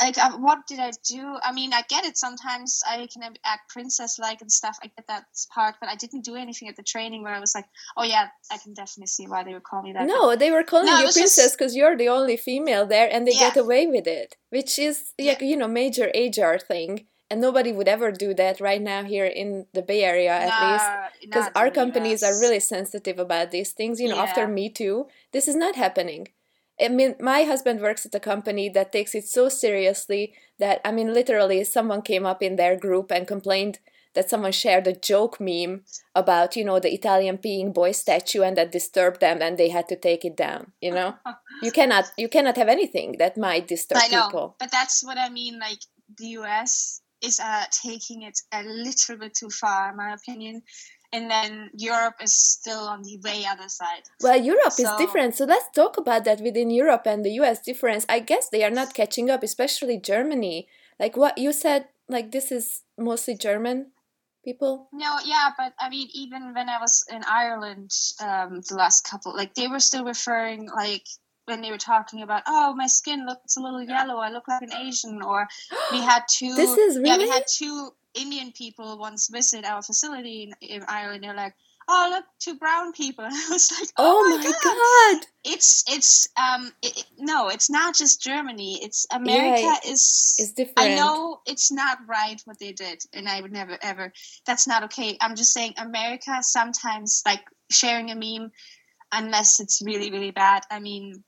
like 0.00 0.18
uh, 0.18 0.32
what 0.32 0.66
did 0.66 0.78
i 0.78 0.90
do 1.08 1.38
i 1.42 1.52
mean 1.52 1.72
i 1.72 1.82
get 1.88 2.04
it 2.04 2.16
sometimes 2.16 2.82
i 2.86 3.06
can 3.12 3.22
act 3.44 3.70
princess 3.70 4.18
like 4.18 4.40
and 4.40 4.50
stuff 4.50 4.76
i 4.82 4.86
get 4.86 5.06
that 5.06 5.24
part 5.54 5.76
but 5.80 5.88
i 5.88 5.94
didn't 5.94 6.24
do 6.24 6.34
anything 6.34 6.68
at 6.68 6.76
the 6.76 6.82
training 6.82 7.22
where 7.22 7.34
i 7.34 7.40
was 7.40 7.54
like 7.54 7.64
oh 7.96 8.02
yeah 8.02 8.28
i 8.52 8.58
can 8.58 8.74
definitely 8.74 9.06
see 9.06 9.26
why 9.26 9.44
they 9.44 9.54
would 9.54 9.62
call 9.62 9.82
me 9.82 9.92
that 9.92 10.06
no 10.06 10.36
they 10.36 10.50
were 10.50 10.62
calling 10.62 10.86
no, 10.86 10.98
you 10.98 11.12
princess 11.12 11.52
because 11.52 11.72
just... 11.72 11.76
you're 11.76 11.96
the 11.96 12.08
only 12.08 12.36
female 12.36 12.86
there 12.86 13.08
and 13.10 13.26
they 13.26 13.32
yeah. 13.32 13.48
get 13.48 13.56
away 13.56 13.86
with 13.86 14.06
it 14.06 14.36
which 14.50 14.78
is 14.78 15.12
yeah. 15.16 15.42
you 15.42 15.56
know 15.56 15.68
major 15.68 16.10
hr 16.14 16.58
thing 16.58 17.06
and 17.30 17.40
nobody 17.40 17.72
would 17.72 17.88
ever 17.88 18.10
do 18.10 18.32
that 18.34 18.60
right 18.60 18.80
now 18.80 19.04
here 19.04 19.26
in 19.26 19.66
the 19.74 19.82
bay 19.82 20.02
area 20.02 20.32
at 20.32 20.48
no, 20.48 20.72
least 20.72 21.20
because 21.20 21.50
our 21.54 21.70
companies 21.70 22.22
US. 22.22 22.30
are 22.30 22.40
really 22.40 22.60
sensitive 22.60 23.18
about 23.18 23.50
these 23.50 23.72
things 23.72 24.00
you 24.00 24.08
know 24.08 24.16
yeah. 24.16 24.22
after 24.22 24.46
me 24.46 24.68
too 24.70 25.06
this 25.32 25.48
is 25.48 25.56
not 25.56 25.76
happening 25.76 26.28
I 26.80 26.88
mean, 26.88 27.16
my 27.18 27.42
husband 27.42 27.80
works 27.80 28.06
at 28.06 28.14
a 28.14 28.20
company 28.20 28.68
that 28.68 28.92
takes 28.92 29.14
it 29.14 29.26
so 29.26 29.48
seriously 29.48 30.34
that, 30.58 30.80
I 30.84 30.92
mean, 30.92 31.12
literally, 31.12 31.64
someone 31.64 32.02
came 32.02 32.24
up 32.24 32.42
in 32.42 32.56
their 32.56 32.76
group 32.76 33.10
and 33.10 33.26
complained 33.26 33.80
that 34.14 34.30
someone 34.30 34.52
shared 34.52 34.86
a 34.86 34.92
joke 34.92 35.40
meme 35.40 35.82
about, 36.14 36.56
you 36.56 36.64
know, 36.64 36.78
the 36.78 36.92
Italian 36.92 37.38
peeing 37.38 37.74
boy 37.74 37.92
statue 37.92 38.42
and 38.42 38.56
that 38.56 38.72
disturbed 38.72 39.20
them 39.20 39.42
and 39.42 39.58
they 39.58 39.68
had 39.68 39.88
to 39.88 39.96
take 39.96 40.24
it 40.24 40.36
down, 40.36 40.72
you 40.80 40.90
know? 40.90 41.14
you 41.62 41.70
cannot 41.70 42.10
you 42.16 42.28
cannot 42.28 42.56
have 42.56 42.68
anything 42.68 43.16
that 43.18 43.36
might 43.36 43.68
disturb 43.68 43.98
I 44.02 44.08
know, 44.08 44.26
people. 44.26 44.56
But 44.58 44.70
that's 44.70 45.04
what 45.04 45.18
I 45.18 45.28
mean, 45.28 45.58
like 45.58 45.80
the 46.16 46.28
US 46.38 47.02
is 47.22 47.40
uh, 47.40 47.64
taking 47.70 48.22
it 48.22 48.38
a 48.52 48.62
little 48.62 49.16
bit 49.16 49.34
too 49.34 49.50
far, 49.50 49.90
in 49.90 49.96
my 49.96 50.14
opinion 50.14 50.62
and 51.12 51.30
then 51.30 51.70
Europe 51.74 52.16
is 52.22 52.32
still 52.32 52.80
on 52.80 53.02
the 53.02 53.18
way 53.24 53.44
other 53.50 53.68
side. 53.68 54.02
Well, 54.22 54.40
Europe 54.40 54.72
so, 54.72 54.82
is 54.82 54.90
different. 54.98 55.34
So 55.34 55.44
let's 55.44 55.64
talk 55.74 55.96
about 55.96 56.24
that 56.24 56.40
within 56.40 56.70
Europe 56.70 57.02
and 57.06 57.24
the 57.24 57.32
US 57.40 57.60
difference. 57.60 58.04
I 58.08 58.20
guess 58.20 58.48
they 58.48 58.62
are 58.64 58.70
not 58.70 58.94
catching 58.94 59.30
up, 59.30 59.42
especially 59.42 59.98
Germany. 59.98 60.68
Like 61.00 61.16
what 61.16 61.38
you 61.38 61.52
said, 61.52 61.86
like 62.08 62.32
this 62.32 62.52
is 62.52 62.82
mostly 62.98 63.36
German 63.36 63.92
people. 64.44 64.88
No, 64.92 65.18
yeah, 65.24 65.50
but 65.56 65.72
I 65.78 65.88
mean, 65.88 66.08
even 66.12 66.54
when 66.54 66.68
I 66.68 66.78
was 66.78 67.04
in 67.10 67.22
Ireland, 67.26 67.90
um, 68.20 68.60
the 68.68 68.76
last 68.76 69.08
couple, 69.08 69.34
like 69.34 69.54
they 69.54 69.68
were 69.68 69.80
still 69.80 70.04
referring 70.04 70.68
like 70.68 71.06
when 71.48 71.62
they 71.62 71.70
were 71.70 71.78
talking 71.78 72.22
about, 72.22 72.42
oh, 72.46 72.74
my 72.74 72.86
skin 72.86 73.26
looks 73.26 73.56
a 73.56 73.60
little 73.60 73.82
yellow. 73.82 74.18
I 74.18 74.30
look 74.30 74.46
like 74.46 74.62
an 74.62 74.72
Asian, 74.86 75.22
or 75.22 75.48
we 75.92 76.00
had 76.00 76.22
two. 76.30 76.54
This 76.54 76.76
is 76.76 76.96
really. 76.96 77.08
Yeah, 77.08 77.18
we 77.18 77.28
had 77.28 77.44
two 77.48 77.90
Indian 78.14 78.52
people 78.52 78.98
once 78.98 79.28
visit 79.28 79.64
our 79.64 79.82
facility 79.82 80.52
in, 80.60 80.68
in 80.68 80.84
Ireland. 80.88 81.24
They're 81.24 81.34
like, 81.34 81.54
oh 81.88 82.08
look 82.10 82.24
two 82.38 82.54
brown 82.56 82.92
people 82.92 83.24
i 83.28 83.46
was 83.50 83.70
like 83.80 83.88
oh, 83.96 84.26
oh, 84.26 84.36
my 84.36 84.44
god. 84.44 85.22
god. 85.22 85.26
it's 85.44 85.84
it's 85.88 86.28
um 86.36 86.70
it, 86.82 86.98
it- 86.98 87.06
no 87.18 87.48
it's 87.48 87.70
not 87.70 87.96
just 87.96 88.22
germany 88.22 88.78
it's 88.82 89.06
america 89.10 89.72
is 89.86 90.36
It's 90.38 90.52
different. 90.52 90.78
I 90.78 90.94
know 90.94 91.40
it's 91.46 91.72
not 91.72 91.98
right 92.06 92.40
what 92.44 92.58
they 92.58 92.72
did, 92.72 93.02
and 93.12 93.28
I 93.28 93.40
would 93.40 93.52
never 93.52 93.76
ever. 93.82 94.12
That's 94.46 94.66
not 94.68 94.84
okay. 94.84 95.16
I'm 95.20 95.34
just 95.34 95.52
saying, 95.52 95.74
America 95.78 96.38
sometimes 96.42 97.22
like 97.26 97.42
sharing 97.70 98.10
a 98.10 98.14
meme, 98.14 98.52
unless 99.10 99.60
it's 99.60 99.82
really 99.82 100.10
really 100.10 100.30
bad. 100.30 100.62
I 100.70 100.78
mean, 100.78 101.24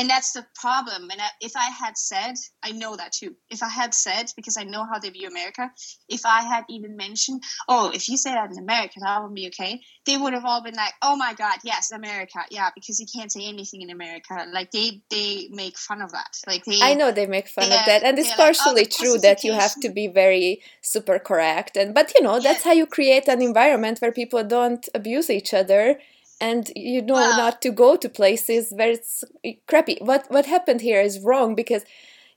and 0.00 0.08
that's 0.08 0.32
the 0.32 0.46
problem. 0.54 1.10
And 1.10 1.20
I, 1.20 1.28
if 1.42 1.52
I 1.54 1.66
had 1.66 1.98
said, 1.98 2.34
I 2.62 2.72
know 2.72 2.96
that 2.96 3.12
too. 3.12 3.36
If 3.50 3.62
I 3.62 3.68
had 3.68 3.92
said, 3.92 4.32
because 4.34 4.56
I 4.56 4.64
know 4.64 4.86
how 4.90 4.98
they 4.98 5.10
view 5.10 5.28
America, 5.28 5.70
if 6.08 6.24
I 6.24 6.40
had 6.40 6.64
even 6.70 6.96
mentioned, 6.96 7.42
oh, 7.68 7.90
if 7.92 8.08
you 8.08 8.16
say 8.16 8.30
that 8.30 8.50
in 8.50 8.58
America, 8.58 8.94
that 9.02 9.22
would 9.22 9.34
be 9.34 9.48
okay. 9.48 9.78
They 10.06 10.16
would 10.16 10.32
have 10.32 10.46
all 10.46 10.62
been 10.62 10.74
like, 10.74 10.94
oh 11.02 11.16
my 11.16 11.34
god, 11.34 11.58
yes, 11.64 11.90
America, 11.92 12.38
yeah, 12.50 12.70
because 12.74 12.98
you 12.98 13.06
can't 13.14 13.30
say 13.30 13.46
anything 13.46 13.82
in 13.82 13.90
America. 13.90 14.46
Like 14.50 14.70
they 14.70 15.02
they 15.10 15.48
make 15.50 15.76
fun 15.76 16.00
of 16.00 16.12
that. 16.12 16.32
Like 16.46 16.64
they. 16.64 16.80
I 16.80 16.94
know 16.94 17.12
they 17.12 17.26
make 17.26 17.48
fun 17.48 17.64
of 17.64 17.70
Yeah, 17.70 17.82
uh, 17.82 17.86
that, 17.86 18.02
and 18.02 18.18
it's 18.18 18.30
they're 18.30 18.38
like, 18.38 18.56
"Oh, 18.60 18.72
partially 18.72 18.86
true 18.86 19.18
that 19.18 19.44
you 19.44 19.52
have 19.52 19.78
to 19.82 19.90
be 19.90 20.08
very 20.08 20.62
super 20.80 21.18
correct. 21.18 21.76
And 21.76 21.92
but 21.92 22.10
you 22.16 22.22
know 22.22 22.40
that's 22.40 22.64
how 22.64 22.72
you 22.72 22.86
create 22.86 23.28
an 23.28 23.42
environment 23.42 23.98
where 23.98 24.12
people 24.12 24.42
don't 24.44 24.88
abuse 24.94 25.28
each 25.28 25.52
other, 25.52 26.00
and 26.40 26.70
you 26.76 27.02
know 27.02 27.14
Well- 27.14 27.36
not 27.36 27.62
to 27.62 27.70
go 27.70 27.96
to 27.96 28.08
places 28.08 28.72
where 28.76 28.90
it's 28.90 29.24
crappy. 29.66 29.98
What 30.00 30.30
what 30.30 30.46
happened 30.46 30.80
here 30.80 31.00
is 31.00 31.20
wrong 31.20 31.54
because. 31.54 31.84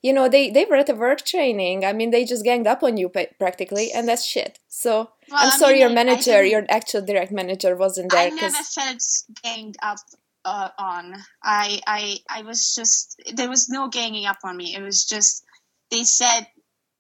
You 0.06 0.12
know 0.12 0.28
they, 0.28 0.50
they 0.52 0.66
were 0.66 0.76
at 0.76 0.90
a 0.90 0.96
work 0.96 1.22
training. 1.24 1.86
I 1.86 1.94
mean, 1.94 2.12
they 2.12 2.26
just 2.26 2.44
ganged 2.44 2.68
up 2.68 2.84
on 2.84 2.98
you 2.98 3.08
practically, 3.08 3.94
and 3.94 4.06
that's 4.06 4.26
shit. 4.26 4.60
So 4.68 4.92
Well, 5.32 5.40
I'm 5.40 5.52
I 5.54 5.58
sorry, 5.58 5.74
mean, 5.76 5.82
your 5.84 5.90
manager, 5.92 6.44
your 6.44 6.66
actual 6.70 7.04
direct 7.06 7.32
manager, 7.32 7.74
wasn't 7.78 8.12
there. 8.12 8.26
I 8.28 8.30
never 8.30 8.52
'cause- 8.58 8.74
felt 8.76 9.02
ganged 9.46 9.78
up 9.82 10.00
uh, 10.44 10.72
on. 10.78 11.24
I, 11.42 11.80
I, 11.88 12.18
I 12.30 12.42
was 12.42 12.76
just 12.76 13.16
there 13.34 13.48
was 13.48 13.70
no 13.70 13.88
ganging 13.88 14.26
up 14.26 14.40
on 14.44 14.58
me. 14.58 14.76
It 14.76 14.82
was 14.82 15.06
just 15.06 15.46
they 15.90 16.04
said 16.04 16.48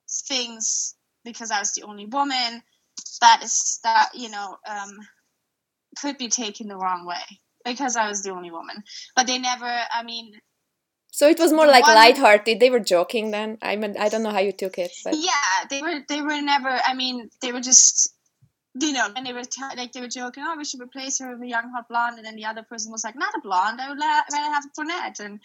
things 0.09 0.95
because 1.25 1.51
I 1.51 1.59
was 1.59 1.73
the 1.73 1.83
only 1.83 2.05
woman 2.05 2.63
that 3.19 3.41
is 3.43 3.79
that 3.83 4.09
you 4.13 4.29
know 4.29 4.57
um, 4.65 4.91
could 6.01 6.17
be 6.17 6.29
taken 6.29 6.67
the 6.67 6.77
wrong 6.77 7.05
way 7.05 7.39
because 7.65 7.95
I 7.95 8.07
was 8.09 8.23
the 8.23 8.31
only 8.31 8.51
woman. 8.51 8.83
But 9.15 9.27
they 9.27 9.39
never. 9.39 9.65
I 9.65 10.03
mean, 10.03 10.33
so 11.11 11.27
it 11.27 11.39
was 11.39 11.53
more 11.53 11.67
like 11.67 11.83
one- 11.83 11.95
lighthearted. 11.95 12.59
They 12.59 12.69
were 12.69 12.79
joking 12.79 13.31
then. 13.31 13.57
I 13.61 13.75
mean, 13.75 13.95
I 13.97 14.09
don't 14.09 14.23
know 14.23 14.31
how 14.31 14.39
you 14.39 14.51
took 14.51 14.77
it, 14.77 14.91
but 15.03 15.15
yeah, 15.15 15.65
they 15.69 15.81
were 15.81 15.99
they 16.07 16.21
were 16.21 16.41
never. 16.41 16.69
I 16.69 16.93
mean, 16.93 17.29
they 17.41 17.51
were 17.51 17.61
just. 17.61 18.13
You 18.75 18.91
know, 18.91 19.07
and 19.15 19.23
they 19.23 19.33
were 19.33 19.43
t- 19.43 19.61
like 19.77 19.91
they 19.91 20.01
were 20.01 20.07
joking. 20.07 20.43
Oh, 20.47 20.55
we 20.57 20.65
should 20.65 20.81
replace 20.81 21.19
her 21.19 21.31
with 21.33 21.43
a 21.43 21.47
young 21.47 21.69
hot 21.69 21.87
blonde, 21.87 22.17
and 22.17 22.25
then 22.25 22.35
the 22.35 22.45
other 22.45 22.63
person 22.63 22.91
was 22.91 23.03
like, 23.03 23.15
"Not 23.15 23.35
a 23.35 23.41
blonde. 23.41 23.79
I 23.79 23.89
would 23.89 23.99
la- 23.99 24.23
rather 24.33 24.51
have 24.51 24.65
a 24.65 24.69
brunette." 24.75 25.19
And 25.19 25.39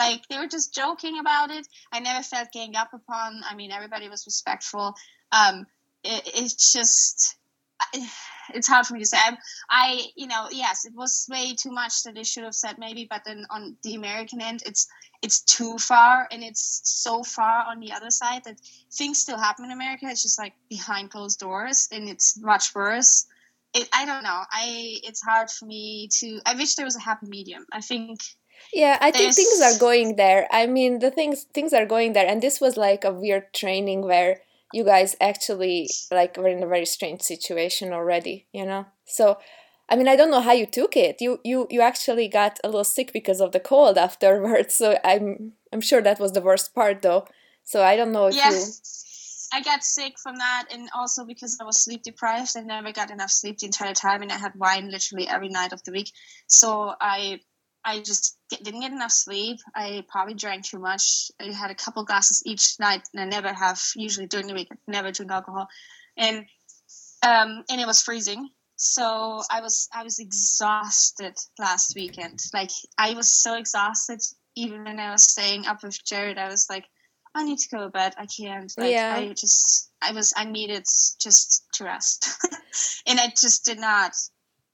like 0.00 0.26
they 0.28 0.36
were 0.36 0.48
just 0.48 0.74
joking 0.74 1.20
about 1.20 1.52
it. 1.52 1.64
I 1.92 2.00
never 2.00 2.24
felt 2.24 2.50
ganged 2.50 2.74
up 2.74 2.92
upon. 2.92 3.42
I 3.48 3.54
mean, 3.54 3.70
everybody 3.70 4.08
was 4.08 4.26
respectful. 4.26 4.96
Um, 5.30 5.66
it, 6.02 6.28
it's 6.34 6.72
just 6.72 7.36
it's 8.54 8.68
hard 8.68 8.86
for 8.86 8.94
me 8.94 9.00
to 9.00 9.06
say. 9.06 9.18
I, 9.18 9.36
I, 9.70 10.02
you 10.16 10.26
know, 10.26 10.48
yes, 10.50 10.84
it 10.84 10.92
was 10.94 11.26
way 11.30 11.54
too 11.54 11.70
much 11.70 12.02
that 12.02 12.14
they 12.14 12.24
should 12.24 12.44
have 12.44 12.54
said 12.54 12.76
maybe, 12.78 13.06
but 13.08 13.22
then 13.24 13.44
on 13.50 13.76
the 13.82 13.94
American 13.94 14.40
end, 14.40 14.62
it's 14.66 14.86
it's 15.22 15.40
too 15.42 15.78
far 15.78 16.26
and 16.32 16.42
it's 16.42 16.80
so 16.84 17.22
far 17.22 17.64
on 17.68 17.78
the 17.78 17.92
other 17.92 18.10
side 18.10 18.42
that 18.44 18.56
things 18.92 19.18
still 19.18 19.38
happen 19.38 19.64
in 19.64 19.70
America. 19.70 20.06
It's 20.08 20.22
just 20.22 20.38
like 20.38 20.54
behind 20.68 21.10
closed 21.10 21.38
doors, 21.38 21.88
and 21.92 22.08
it's 22.08 22.38
much 22.40 22.74
worse. 22.74 23.26
It, 23.74 23.88
I 23.94 24.04
don't 24.04 24.24
know. 24.24 24.42
I 24.50 24.98
it's 25.04 25.22
hard 25.22 25.50
for 25.50 25.66
me 25.66 26.08
to. 26.18 26.40
I 26.44 26.54
wish 26.54 26.74
there 26.74 26.84
was 26.84 26.96
a 26.96 27.00
happy 27.00 27.26
medium. 27.28 27.64
I 27.72 27.80
think 27.80 28.20
Yeah, 28.72 28.98
I 29.00 29.10
think 29.10 29.34
things 29.34 29.60
are 29.60 29.78
going 29.78 30.16
there. 30.16 30.48
I 30.50 30.66
mean, 30.66 30.98
the 30.98 31.10
things 31.10 31.44
things 31.54 31.72
are 31.72 31.86
going 31.86 32.12
there, 32.12 32.26
and 32.26 32.42
this 32.42 32.60
was 32.60 32.76
like 32.76 33.04
a 33.04 33.12
weird 33.12 33.52
training 33.54 34.02
where 34.02 34.40
you 34.72 34.84
guys 34.84 35.16
actually 35.20 35.88
like 36.10 36.36
were 36.36 36.48
in 36.48 36.62
a 36.62 36.66
very 36.66 36.86
strange 36.86 37.22
situation 37.22 37.92
already, 37.92 38.46
you 38.52 38.64
know. 38.64 38.86
So, 39.04 39.38
I 39.88 39.96
mean, 39.96 40.08
I 40.08 40.16
don't 40.16 40.30
know 40.30 40.40
how 40.40 40.52
you 40.52 40.66
took 40.66 40.96
it. 40.96 41.20
You 41.20 41.40
you 41.44 41.66
you 41.70 41.80
actually 41.80 42.28
got 42.28 42.58
a 42.64 42.68
little 42.68 42.84
sick 42.84 43.12
because 43.12 43.40
of 43.40 43.52
the 43.52 43.60
cold 43.60 43.98
afterwards. 44.08 44.74
So 44.74 44.98
I'm 45.04 45.52
I'm 45.72 45.80
sure 45.80 46.02
that 46.02 46.20
was 46.20 46.32
the 46.32 46.40
worst 46.40 46.74
part, 46.74 47.02
though. 47.02 47.26
So 47.64 47.82
I 47.82 47.96
don't 47.96 48.12
know 48.12 48.26
if 48.26 48.36
yeah. 48.36 48.50
you. 48.50 48.64
I 49.54 49.60
got 49.60 49.84
sick 49.84 50.14
from 50.18 50.36
that, 50.36 50.68
and 50.72 50.88
also 50.94 51.26
because 51.26 51.58
I 51.60 51.64
was 51.64 51.78
sleep 51.78 52.02
deprived. 52.02 52.56
I 52.56 52.62
never 52.62 52.90
got 52.90 53.10
enough 53.10 53.30
sleep 53.30 53.58
the 53.58 53.66
entire 53.66 53.92
time, 53.92 54.22
and 54.22 54.32
I 54.32 54.38
had 54.38 54.54
wine 54.54 54.90
literally 54.90 55.28
every 55.28 55.50
night 55.50 55.74
of 55.74 55.82
the 55.84 55.92
week. 55.92 56.10
So 56.46 56.94
I, 56.98 57.40
I 57.84 58.00
just 58.00 58.36
get, 58.50 58.62
didn't 58.62 58.80
get 58.80 58.92
enough 58.92 59.12
sleep. 59.12 59.58
I 59.74 60.04
probably 60.08 60.34
drank 60.34 60.64
too 60.64 60.78
much. 60.78 61.30
I 61.40 61.52
had 61.52 61.70
a 61.70 61.74
couple 61.74 62.04
glasses 62.04 62.42
each 62.46 62.78
night, 62.78 63.02
and 63.12 63.22
I 63.22 63.24
never 63.24 63.52
have 63.52 63.80
usually 63.96 64.26
during 64.26 64.46
the 64.46 64.54
week. 64.54 64.68
I 64.70 64.76
never 64.86 65.10
drink 65.10 65.32
alcohol, 65.32 65.68
and 66.16 66.46
um, 67.22 67.64
and 67.68 67.80
it 67.80 67.86
was 67.86 68.02
freezing. 68.02 68.48
So 68.76 69.42
I 69.50 69.60
was 69.60 69.88
I 69.92 70.02
was 70.04 70.18
exhausted 70.18 71.34
last 71.58 71.94
weekend. 71.94 72.40
Like 72.54 72.70
I 72.98 73.14
was 73.14 73.32
so 73.32 73.56
exhausted. 73.56 74.20
Even 74.54 74.84
when 74.84 75.00
I 75.00 75.10
was 75.10 75.24
staying 75.24 75.66
up 75.66 75.82
with 75.82 76.04
Jared, 76.04 76.38
I 76.38 76.48
was 76.48 76.66
like. 76.70 76.84
I 77.34 77.44
need 77.44 77.60
to 77.60 77.68
go 77.74 77.84
to 77.84 77.88
bed. 77.88 78.12
I 78.18 78.26
can't. 78.26 78.70
Like, 78.76 78.92
Yeah. 78.92 79.14
I 79.16 79.28
just, 79.30 79.90
I 80.02 80.12
was, 80.12 80.34
I 80.36 80.44
needed 80.44 80.84
just 81.18 81.64
to 81.72 81.84
rest, 81.84 82.28
and 83.06 83.18
I 83.18 83.28
just 83.28 83.64
did 83.64 83.78
not. 83.78 84.12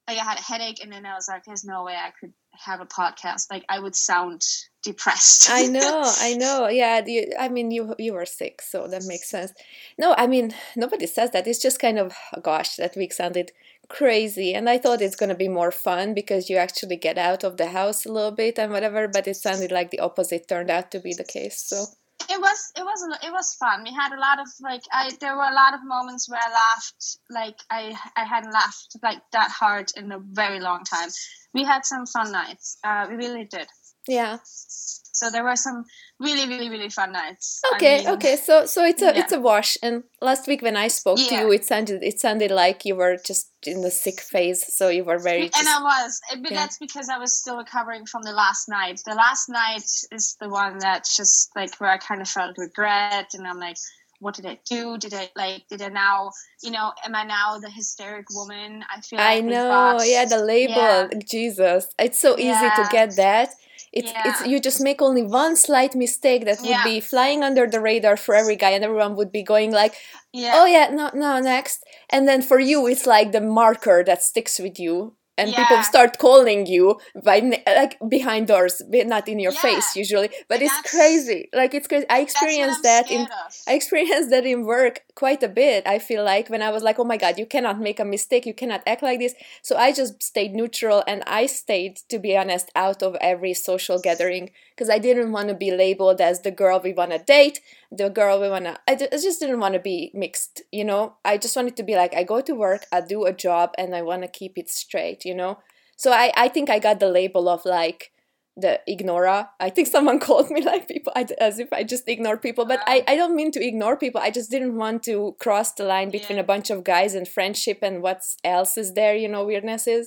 Like, 0.08 0.18
I 0.18 0.24
had 0.24 0.40
a 0.40 0.42
headache, 0.42 0.82
and 0.82 0.92
then 0.92 1.06
I 1.06 1.14
was 1.14 1.28
like, 1.28 1.44
"There's 1.44 1.64
no 1.64 1.84
way 1.84 1.94
I 1.94 2.10
could 2.18 2.32
have 2.64 2.80
a 2.80 2.86
podcast. 2.86 3.50
Like, 3.50 3.64
I 3.68 3.78
would 3.78 3.96
sound 3.96 4.44
depressed." 4.82 5.50
I 5.50 5.66
know, 5.66 6.02
I 6.20 6.34
know. 6.34 6.68
Yeah, 6.68 7.04
you, 7.04 7.32
I 7.38 7.48
mean, 7.48 7.70
you 7.70 7.94
you 7.98 8.12
were 8.12 8.26
sick, 8.26 8.62
so 8.62 8.86
that 8.88 9.04
makes 9.04 9.28
sense. 9.28 9.52
No, 9.98 10.14
I 10.16 10.26
mean, 10.26 10.54
nobody 10.76 11.06
says 11.06 11.30
that. 11.32 11.46
It's 11.46 11.62
just 11.62 11.80
kind 11.80 11.98
of, 11.98 12.14
oh 12.36 12.40
gosh, 12.40 12.76
that 12.76 12.96
week 12.96 13.12
sounded 13.12 13.52
crazy, 13.88 14.54
and 14.54 14.68
I 14.68 14.78
thought 14.78 15.02
it's 15.02 15.16
gonna 15.16 15.34
be 15.34 15.48
more 15.48 15.70
fun 15.72 16.14
because 16.14 16.50
you 16.50 16.56
actually 16.56 16.96
get 16.96 17.18
out 17.18 17.44
of 17.44 17.56
the 17.56 17.68
house 17.68 18.04
a 18.06 18.12
little 18.12 18.32
bit 18.32 18.58
and 18.58 18.72
whatever. 18.72 19.08
But 19.08 19.28
it 19.28 19.36
sounded 19.36 19.72
like 19.72 19.90
the 19.90 20.00
opposite 20.00 20.48
turned 20.48 20.70
out 20.70 20.90
to 20.92 21.00
be 21.00 21.14
the 21.14 21.24
case. 21.24 21.58
So 21.60 21.86
it 22.30 22.40
was, 22.40 22.72
it 22.76 22.82
was, 22.82 23.18
it 23.24 23.32
was 23.32 23.54
fun. 23.54 23.84
We 23.84 23.92
had 23.92 24.12
a 24.12 24.20
lot 24.20 24.38
of 24.40 24.48
like, 24.60 24.82
I 24.92 25.10
there 25.20 25.34
were 25.36 25.50
a 25.50 25.54
lot 25.54 25.74
of 25.74 25.80
moments 25.84 26.28
where 26.28 26.40
I 26.40 26.50
laughed. 26.50 27.18
Like, 27.30 27.56
I, 27.70 27.96
I 28.16 28.24
hadn't 28.24 28.52
laughed 28.52 28.96
like 29.02 29.22
that 29.32 29.50
hard 29.50 29.90
in 29.96 30.12
a 30.12 30.18
very 30.20 30.60
long 30.60 30.84
time. 30.84 31.08
We 31.54 31.64
had 31.64 31.84
some 31.84 32.06
fun 32.06 32.32
nights. 32.32 32.78
Uh, 32.84 33.06
we 33.08 33.16
really 33.16 33.44
did. 33.44 33.66
yeah, 34.06 34.38
So 34.44 35.30
there 35.30 35.44
were 35.44 35.56
some 35.56 35.84
really, 36.20 36.48
really, 36.48 36.68
really 36.68 36.88
fun 36.88 37.12
nights. 37.12 37.60
I 37.64 37.76
okay, 37.76 37.98
mean, 37.98 38.08
okay. 38.08 38.36
So 38.36 38.66
so 38.66 38.84
it's 38.84 39.02
a 39.02 39.06
yeah. 39.06 39.20
it's 39.20 39.32
a 39.32 39.40
wash. 39.40 39.76
And 39.82 40.04
last 40.20 40.46
week 40.46 40.62
when 40.62 40.76
I 40.76 40.88
spoke 40.88 41.18
to 41.18 41.34
you, 41.34 41.52
it 41.52 41.64
sounded 41.64 42.02
it 42.02 42.18
sounded 42.20 42.50
like 42.50 42.84
you 42.84 42.96
were 42.96 43.16
just 43.24 43.50
in 43.66 43.82
the 43.82 43.90
sick 43.90 44.20
phase. 44.20 44.64
So 44.74 44.88
you 44.88 45.04
were 45.04 45.18
very. 45.18 45.42
And 45.42 45.68
I 45.68 45.80
was, 45.82 46.20
eh, 46.32 46.36
but 46.42 46.52
yeah. 46.52 46.58
that's 46.58 46.78
because 46.78 47.08
I 47.08 47.18
was 47.18 47.34
still 47.34 47.56
recovering 47.56 48.06
from 48.06 48.22
the 48.22 48.32
last 48.32 48.68
night. 48.68 49.00
The 49.04 49.14
last 49.14 49.48
night 49.48 49.88
is 50.12 50.36
the 50.40 50.48
one 50.48 50.78
that's 50.78 51.16
just 51.16 51.50
like 51.56 51.74
where 51.76 51.90
I 51.90 51.98
kind 51.98 52.20
of 52.20 52.28
felt 52.28 52.58
regret, 52.58 53.34
and 53.34 53.46
I'm 53.46 53.58
like, 53.58 53.76
what 54.20 54.34
did 54.34 54.46
I 54.46 54.58
do? 54.68 54.98
Did 54.98 55.14
I 55.14 55.30
like? 55.36 55.68
Did 55.68 55.82
I 55.82 55.88
now? 55.88 56.32
You 56.62 56.72
know, 56.72 56.92
am 57.04 57.14
I 57.14 57.24
now 57.24 57.58
the 57.58 57.70
hysteric 57.70 58.26
woman? 58.30 58.84
I 58.94 59.00
feel. 59.00 59.20
I 59.20 59.36
like 59.36 59.44
we 59.44 59.50
know, 59.50 59.98
yeah, 60.02 60.24
the 60.24 60.38
label, 60.38 60.74
Yeah. 60.74 61.08
Jesus. 61.24 61.88
It's 61.98 62.20
so 62.20 62.36
easy 62.38 62.68
to 62.76 62.88
get 62.90 63.16
that. 63.16 63.50
It's 63.98 64.12
it's 64.28 64.40
you 64.46 64.60
just 64.60 64.80
make 64.80 65.00
only 65.02 65.22
one 65.22 65.56
slight 65.56 65.94
mistake 65.94 66.44
that 66.46 66.60
would 66.60 66.70
Yeah. 66.70 66.84
be 66.84 67.00
flying 67.00 67.42
under 67.42 67.66
the 67.66 67.80
radar 67.80 68.16
for 68.16 68.34
every 68.34 68.56
guy 68.56 68.70
and 68.70 68.84
everyone 68.84 69.16
would 69.16 69.32
be 69.32 69.42
going 69.42 69.70
like, 69.72 69.94
Yeah. 70.32 70.54
"Oh 70.58 70.66
yeah, 70.66 70.88
no 70.90 71.10
no, 71.14 71.40
next." 71.40 71.84
And 72.10 72.26
then 72.28 72.40
for 72.42 72.58
you 72.60 72.86
it's 72.86 73.06
like 73.06 73.32
the 73.32 73.40
marker 73.40 74.02
that 74.04 74.22
sticks 74.22 74.58
with 74.58 74.78
you 74.78 75.14
and 75.38 75.54
people 75.54 75.82
start 75.82 76.18
calling 76.18 76.66
you 76.66 77.00
by 77.24 77.38
like 77.66 77.96
behind 78.08 78.48
doors, 78.48 78.82
not 78.90 79.28
in 79.28 79.38
your 79.38 79.52
Yeah. 79.52 79.60
face 79.60 79.96
usually. 79.96 80.30
But 80.48 80.62
it's 80.62 80.80
crazy. 80.90 81.48
Like 81.52 81.72
it's 81.74 81.88
crazy. 81.88 82.06
I 82.10 82.20
experienced 82.20 82.82
that 82.82 83.10
in 83.10 83.22
of. 83.22 83.28
I 83.66 83.72
experienced 83.74 84.30
that 84.30 84.44
in 84.44 84.64
work 84.66 85.04
quite 85.14 85.42
a 85.42 85.48
bit. 85.48 85.86
I 85.86 85.98
feel 85.98 86.24
like 86.24 86.48
when 86.48 86.62
I 86.62 86.70
was 86.70 86.82
like, 86.82 86.98
oh 86.98 87.04
my 87.04 87.16
God, 87.16 87.38
you 87.38 87.46
cannot 87.46 87.80
make 87.80 87.98
a 88.00 88.04
mistake, 88.04 88.44
you 88.46 88.54
cannot 88.54 88.82
act 88.86 89.02
like 89.02 89.18
this. 89.18 89.34
So 89.62 89.76
I 89.76 89.92
just 89.92 90.22
stayed 90.22 90.54
neutral 90.54 91.02
and 91.06 91.22
I 91.26 91.46
stayed, 91.46 91.96
to 92.08 92.18
be 92.18 92.36
honest, 92.36 92.70
out 92.74 93.02
of 93.02 93.16
every 93.20 93.54
social 93.54 93.98
gathering 93.98 94.50
because 94.74 94.90
I 94.90 94.98
didn't 94.98 95.32
want 95.32 95.48
to 95.48 95.54
be 95.54 95.70
labeled 95.72 96.20
as 96.20 96.42
the 96.42 96.52
girl 96.52 96.80
we 96.80 96.92
want 96.92 97.10
to 97.10 97.18
date, 97.18 97.60
the 97.90 98.08
girl 98.10 98.40
we 98.40 98.48
want 98.48 98.66
to. 98.66 98.78
I 98.86 98.94
just 98.96 99.40
didn't 99.40 99.60
want 99.60 99.74
to 99.74 99.80
be 99.80 100.10
mixed, 100.14 100.62
you 100.72 100.84
know? 100.84 101.14
I 101.24 101.38
just 101.38 101.56
wanted 101.56 101.76
to 101.76 101.82
be 101.82 101.94
like, 101.96 102.14
I 102.14 102.22
go 102.22 102.40
to 102.40 102.54
work, 102.54 102.86
I 102.92 103.00
do 103.00 103.24
a 103.24 103.32
job, 103.32 103.74
and 103.78 103.94
I 103.94 104.02
want 104.02 104.22
to 104.22 104.28
keep 104.28 104.58
it 104.58 104.68
straight, 104.68 105.24
you 105.24 105.34
know? 105.34 105.58
So 105.96 106.12
I, 106.12 106.32
I 106.36 106.48
think 106.48 106.68
I 106.70 106.78
got 106.78 107.00
the 107.00 107.08
label 107.08 107.48
of 107.48 107.64
like, 107.64 108.12
the 108.60 108.80
ignora. 108.88 109.50
I 109.60 109.70
think 109.70 109.86
someone 109.96 110.18
called 110.18 110.50
me 110.50 110.62
like 110.62 110.88
people 110.88 111.12
I, 111.16 111.26
as 111.40 111.58
if 111.58 111.72
I 111.72 111.84
just 111.84 112.08
ignore 112.08 112.36
people, 112.36 112.64
but 112.66 112.80
I, 112.86 113.04
I 113.06 113.14
don't 113.16 113.36
mean 113.36 113.52
to 113.52 113.64
ignore 113.64 113.96
people. 113.96 114.20
I 114.20 114.30
just 114.30 114.50
didn't 114.50 114.76
want 114.76 115.04
to 115.04 115.36
cross 115.38 115.72
the 115.72 115.84
line 115.84 116.10
between 116.10 116.36
Yeah. 116.38 116.42
a 116.42 116.46
bunch 116.46 116.68
of 116.70 116.84
guys 116.84 117.14
and 117.14 117.26
friendship 117.26 117.78
and 117.82 118.02
what 118.02 118.22
else 118.44 118.76
is 118.76 118.94
there, 118.94 119.14
you 119.14 119.28
know, 119.28 119.46
weirdnesses. 119.46 120.06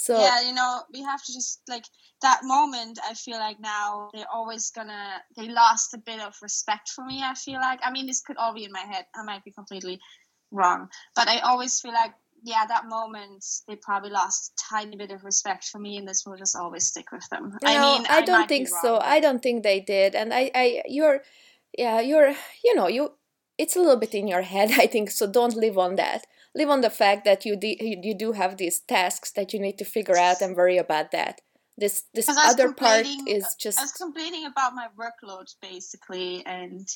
So 0.00 0.18
yeah 0.18 0.40
you 0.40 0.54
know 0.54 0.80
we 0.94 1.02
have 1.02 1.22
to 1.22 1.30
just 1.30 1.60
like 1.68 1.84
that 2.22 2.40
moment 2.42 2.98
i 3.06 3.12
feel 3.12 3.38
like 3.38 3.60
now 3.60 4.08
they're 4.14 4.32
always 4.32 4.70
gonna 4.70 5.20
they 5.36 5.46
lost 5.46 5.92
a 5.92 5.98
bit 5.98 6.20
of 6.20 6.34
respect 6.40 6.88
for 6.88 7.04
me 7.04 7.20
i 7.22 7.34
feel 7.34 7.60
like 7.60 7.80
i 7.84 7.90
mean 7.90 8.06
this 8.06 8.22
could 8.22 8.38
all 8.38 8.54
be 8.54 8.64
in 8.64 8.72
my 8.72 8.80
head 8.80 9.04
i 9.14 9.22
might 9.22 9.44
be 9.44 9.50
completely 9.50 10.00
wrong 10.50 10.88
but 11.14 11.28
i 11.28 11.40
always 11.40 11.78
feel 11.82 11.92
like 11.92 12.14
yeah 12.44 12.64
that 12.66 12.86
moment 12.86 13.44
they 13.68 13.76
probably 13.76 14.08
lost 14.08 14.54
a 14.54 14.74
tiny 14.74 14.96
bit 14.96 15.10
of 15.10 15.22
respect 15.22 15.64
for 15.64 15.78
me 15.78 15.98
and 15.98 16.08
this 16.08 16.24
will 16.24 16.38
just 16.38 16.56
always 16.56 16.86
stick 16.86 17.12
with 17.12 17.28
them 17.28 17.58
i 17.62 17.74
no, 17.74 17.82
mean 17.82 18.06
I 18.08 18.22
don't 18.22 18.48
think 18.48 18.68
so. 18.68 18.98
I 18.98 19.20
don't 19.20 19.42
think 19.42 19.62
they 19.62 19.80
did. 19.80 20.14
And 20.14 20.32
I, 20.32 20.50
I, 20.54 20.82
you're, 20.88 21.20
yeah, 21.76 22.00
you're, 22.00 22.34
you 22.64 22.74
know, 22.74 22.88
you. 22.88 23.12
It's 23.58 23.76
a 23.76 23.80
little 23.80 23.98
bit 23.98 24.14
in 24.14 24.26
your 24.26 24.40
head, 24.40 24.70
I 24.78 24.86
think. 24.86 25.10
So 25.10 25.26
don't 25.26 25.54
live 25.54 25.76
on 25.76 25.96
that. 25.96 26.26
Live 26.54 26.68
on 26.68 26.80
the 26.80 26.90
fact 26.90 27.24
that 27.24 27.44
you 27.44 27.56
de- 27.56 28.00
you 28.02 28.14
do 28.14 28.32
have 28.32 28.56
these 28.56 28.80
tasks 28.80 29.30
that 29.32 29.52
you 29.52 29.60
need 29.60 29.78
to 29.78 29.84
figure 29.84 30.16
out 30.16 30.40
and 30.40 30.56
worry 30.56 30.78
about 30.78 31.12
that. 31.12 31.40
This 31.76 32.04
this 32.12 32.26
'Cause 32.26 32.36
I 32.36 32.46
was 32.46 32.54
other 32.54 32.72
part 32.72 33.06
is 33.06 33.44
I 33.44 33.46
was 33.46 33.54
just 33.54 33.96
complaining 33.96 34.46
about 34.46 34.74
my 34.74 34.88
workload 34.98 35.54
basically, 35.62 36.44
and 36.44 36.88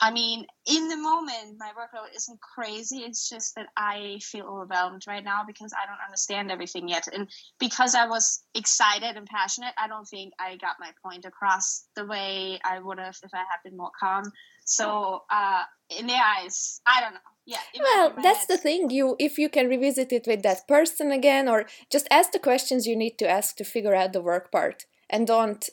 I 0.00 0.10
mean, 0.10 0.46
in 0.66 0.88
the 0.88 0.96
moment, 0.96 1.58
my 1.58 1.72
workload 1.78 2.16
isn't 2.16 2.40
crazy. 2.40 2.98
It's 2.98 3.28
just 3.28 3.54
that 3.56 3.66
I 3.76 4.18
feel 4.22 4.46
overwhelmed 4.46 5.02
right 5.06 5.22
now 5.22 5.42
because 5.46 5.72
I 5.74 5.86
don't 5.86 6.02
understand 6.04 6.50
everything 6.50 6.88
yet, 6.88 7.06
and 7.12 7.28
because 7.58 7.94
I 7.94 8.06
was 8.06 8.42
excited 8.54 9.16
and 9.16 9.26
passionate, 9.26 9.74
I 9.78 9.88
don't 9.88 10.06
think 10.06 10.32
I 10.38 10.56
got 10.56 10.76
my 10.80 10.90
point 11.04 11.26
across 11.26 11.84
the 11.96 12.06
way 12.06 12.58
I 12.64 12.78
would 12.78 12.98
have 12.98 13.16
if 13.22 13.30
I 13.34 13.38
had 13.38 13.60
been 13.62 13.76
more 13.76 13.90
calm. 13.98 14.24
So, 14.64 15.22
uh, 15.30 15.64
in 15.98 16.06
their 16.06 16.22
eyes, 16.22 16.80
I 16.86 17.00
don't 17.00 17.14
know. 17.14 17.20
Yeah. 17.46 17.58
it 17.74 17.82
might 17.82 18.14
be 18.14 18.22
well 18.22 18.22
that's 18.22 18.46
the 18.46 18.58
thing 18.58 18.90
you 18.90 19.16
if 19.18 19.36
you 19.36 19.48
can 19.48 19.66
revisit 19.66 20.12
it 20.12 20.26
with 20.26 20.42
that 20.42 20.68
person 20.68 21.10
again 21.10 21.48
or 21.48 21.64
just 21.90 22.06
ask 22.10 22.30
the 22.30 22.38
questions 22.38 22.86
you 22.86 22.94
need 22.94 23.18
to 23.18 23.28
ask 23.28 23.56
to 23.56 23.64
figure 23.64 23.94
out 23.94 24.12
the 24.12 24.20
work 24.20 24.52
part 24.52 24.84
and 25.08 25.26
don't 25.26 25.68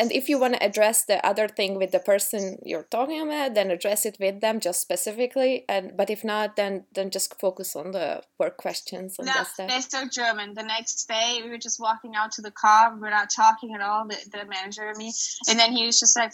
and 0.00 0.10
if 0.12 0.28
you 0.28 0.38
want 0.38 0.54
to 0.54 0.64
address 0.64 1.04
the 1.04 1.24
other 1.30 1.46
thing 1.46 1.76
with 1.76 1.90
the 1.92 2.00
person 2.12 2.58
you're 2.64 2.88
talking 2.90 3.20
about 3.20 3.54
then 3.54 3.70
address 3.70 4.06
it 4.06 4.16
with 4.18 4.40
them 4.40 4.58
just 4.60 4.80
specifically 4.80 5.64
and 5.68 5.96
but 5.96 6.08
if 6.10 6.24
not 6.24 6.56
then 6.56 6.84
then 6.94 7.10
just 7.10 7.38
focus 7.38 7.76
on 7.76 7.92
the 7.92 8.22
work 8.38 8.56
questions 8.56 9.16
and 9.18 9.26
No, 9.26 9.34
that's 9.34 9.56
that 9.56 9.68
they're 9.68 9.82
so 9.82 10.08
German. 10.08 10.54
The 10.54 10.62
next 10.62 11.06
day, 11.06 11.40
we 11.42 11.50
were 11.50 11.58
just 11.58 11.80
walking 11.80 12.14
out 12.16 12.32
to 12.32 12.42
the 12.42 12.50
car. 12.50 12.92
We 12.94 13.00
were 13.00 13.10
not 13.10 13.28
talking 13.34 13.74
at 13.74 13.80
all, 13.80 14.06
the, 14.06 14.16
the 14.30 14.44
manager 14.46 14.88
and 14.88 14.96
me. 14.96 15.12
And 15.48 15.58
then 15.58 15.72
he 15.72 15.86
was 15.86 16.00
just 16.00 16.16
like, 16.16 16.32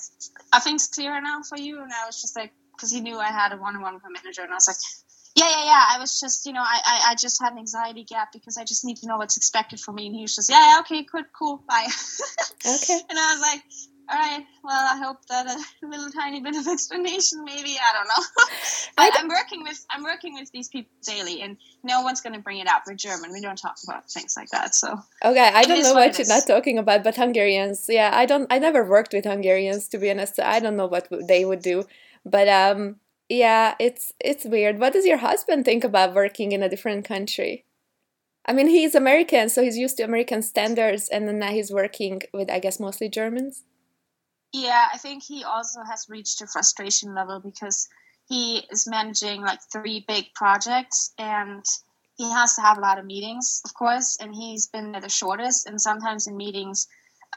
Are 0.52 0.60
things 0.60 0.88
clearer 0.88 1.20
now 1.20 1.42
for 1.42 1.58
you? 1.58 1.82
And 1.82 1.92
I 1.92 2.06
was 2.06 2.20
just 2.20 2.36
like, 2.36 2.52
Because 2.72 2.90
he 2.90 3.00
knew 3.00 3.18
I 3.18 3.28
had 3.28 3.52
a 3.52 3.56
one 3.56 3.76
on 3.76 3.82
one 3.82 3.94
with 3.94 4.02
my 4.04 4.10
manager. 4.22 4.42
And 4.42 4.52
I 4.52 4.56
was 4.56 4.68
like, 4.68 4.76
Yeah, 5.36 5.48
yeah, 5.50 5.64
yeah. 5.64 5.84
I 5.90 5.98
was 6.00 6.18
just, 6.18 6.46
you 6.46 6.52
know, 6.52 6.62
I, 6.62 6.80
I, 6.84 7.10
I 7.10 7.14
just 7.14 7.42
had 7.42 7.52
an 7.52 7.58
anxiety 7.58 8.04
gap 8.04 8.32
because 8.32 8.56
I 8.56 8.64
just 8.64 8.84
need 8.84 8.96
to 8.98 9.06
know 9.06 9.18
what's 9.18 9.36
expected 9.36 9.80
from 9.80 9.96
me. 9.96 10.06
And 10.06 10.14
he 10.14 10.22
was 10.22 10.34
just, 10.34 10.50
Yeah, 10.50 10.72
yeah, 10.72 10.80
okay, 10.80 11.02
good, 11.04 11.26
cool, 11.38 11.62
bye. 11.68 11.86
okay 12.66 13.00
and 13.08 13.18
I 13.18 13.34
was 13.34 13.40
like, 13.40 13.62
all 14.08 14.18
right. 14.18 14.44
Well, 14.62 14.88
I 14.94 14.98
hope 14.98 15.18
that 15.28 15.46
a 15.46 15.86
little 15.86 16.10
tiny 16.10 16.40
bit 16.40 16.54
of 16.54 16.66
explanation, 16.72 17.44
maybe 17.44 17.76
I 17.76 17.92
don't 17.92 18.06
know. 18.06 18.24
I 18.98 19.10
but 19.10 19.20
I'm 19.20 19.28
working 19.28 19.62
with 19.62 19.84
I'm 19.90 20.04
working 20.04 20.34
with 20.34 20.50
these 20.52 20.68
people 20.68 20.92
daily, 21.04 21.42
and 21.42 21.56
no 21.82 22.02
one's 22.02 22.20
going 22.20 22.34
to 22.34 22.40
bring 22.40 22.58
it 22.58 22.68
up. 22.68 22.84
We're 22.86 22.94
German. 22.94 23.32
We 23.32 23.40
don't 23.40 23.58
talk 23.58 23.76
about 23.84 24.10
things 24.10 24.34
like 24.36 24.48
that. 24.50 24.74
So 24.74 24.96
okay 25.24 25.50
i 25.54 25.62
don't 25.64 25.82
know 25.82 25.94
what 25.94 26.06
what 26.10 26.18
you're 26.18 26.28
not 26.28 26.46
talking 26.46 26.78
about 26.78 27.02
but 27.02 27.16
hungarians 27.16 27.86
yeah 27.88 28.10
i 28.12 28.26
don't 28.26 28.46
i 28.52 28.58
never 28.58 28.84
worked 28.84 29.12
with 29.12 29.24
hungarians 29.24 29.88
to 29.88 29.98
be 29.98 30.10
honest 30.10 30.38
i 30.40 30.60
don't 30.60 30.76
know 30.76 30.86
what 30.86 31.08
they 31.26 31.44
would 31.44 31.60
do 31.60 31.84
but 32.24 32.48
um 32.48 32.96
yeah 33.28 33.74
it's 33.78 34.12
it's 34.20 34.44
weird 34.44 34.78
what 34.78 34.92
does 34.92 35.06
your 35.06 35.18
husband 35.18 35.64
think 35.64 35.84
about 35.84 36.14
working 36.14 36.52
in 36.52 36.62
a 36.62 36.68
different 36.68 37.04
country 37.04 37.64
i 38.46 38.52
mean 38.52 38.68
he's 38.68 38.94
american 38.94 39.48
so 39.48 39.62
he's 39.62 39.78
used 39.78 39.96
to 39.96 40.02
american 40.02 40.42
standards 40.42 41.08
and 41.08 41.26
then 41.26 41.38
now 41.38 41.50
he's 41.50 41.72
working 41.72 42.20
with 42.32 42.50
i 42.50 42.58
guess 42.58 42.78
mostly 42.78 43.08
germans 43.08 43.64
yeah, 44.56 44.88
I 44.92 44.96
think 44.96 45.22
he 45.22 45.44
also 45.44 45.82
has 45.82 46.08
reached 46.08 46.40
a 46.40 46.46
frustration 46.46 47.14
level 47.14 47.40
because 47.40 47.88
he 48.28 48.64
is 48.70 48.86
managing 48.86 49.42
like 49.42 49.60
three 49.70 50.04
big 50.08 50.32
projects 50.34 51.12
and 51.18 51.64
he 52.16 52.30
has 52.30 52.54
to 52.54 52.62
have 52.62 52.78
a 52.78 52.80
lot 52.80 52.98
of 52.98 53.04
meetings, 53.04 53.60
of 53.66 53.74
course, 53.74 54.16
and 54.18 54.34
he's 54.34 54.66
been 54.66 54.92
there 54.92 55.02
the 55.02 55.10
shortest. 55.10 55.66
And 55.66 55.78
sometimes 55.78 56.26
in 56.26 56.36
meetings, 56.38 56.88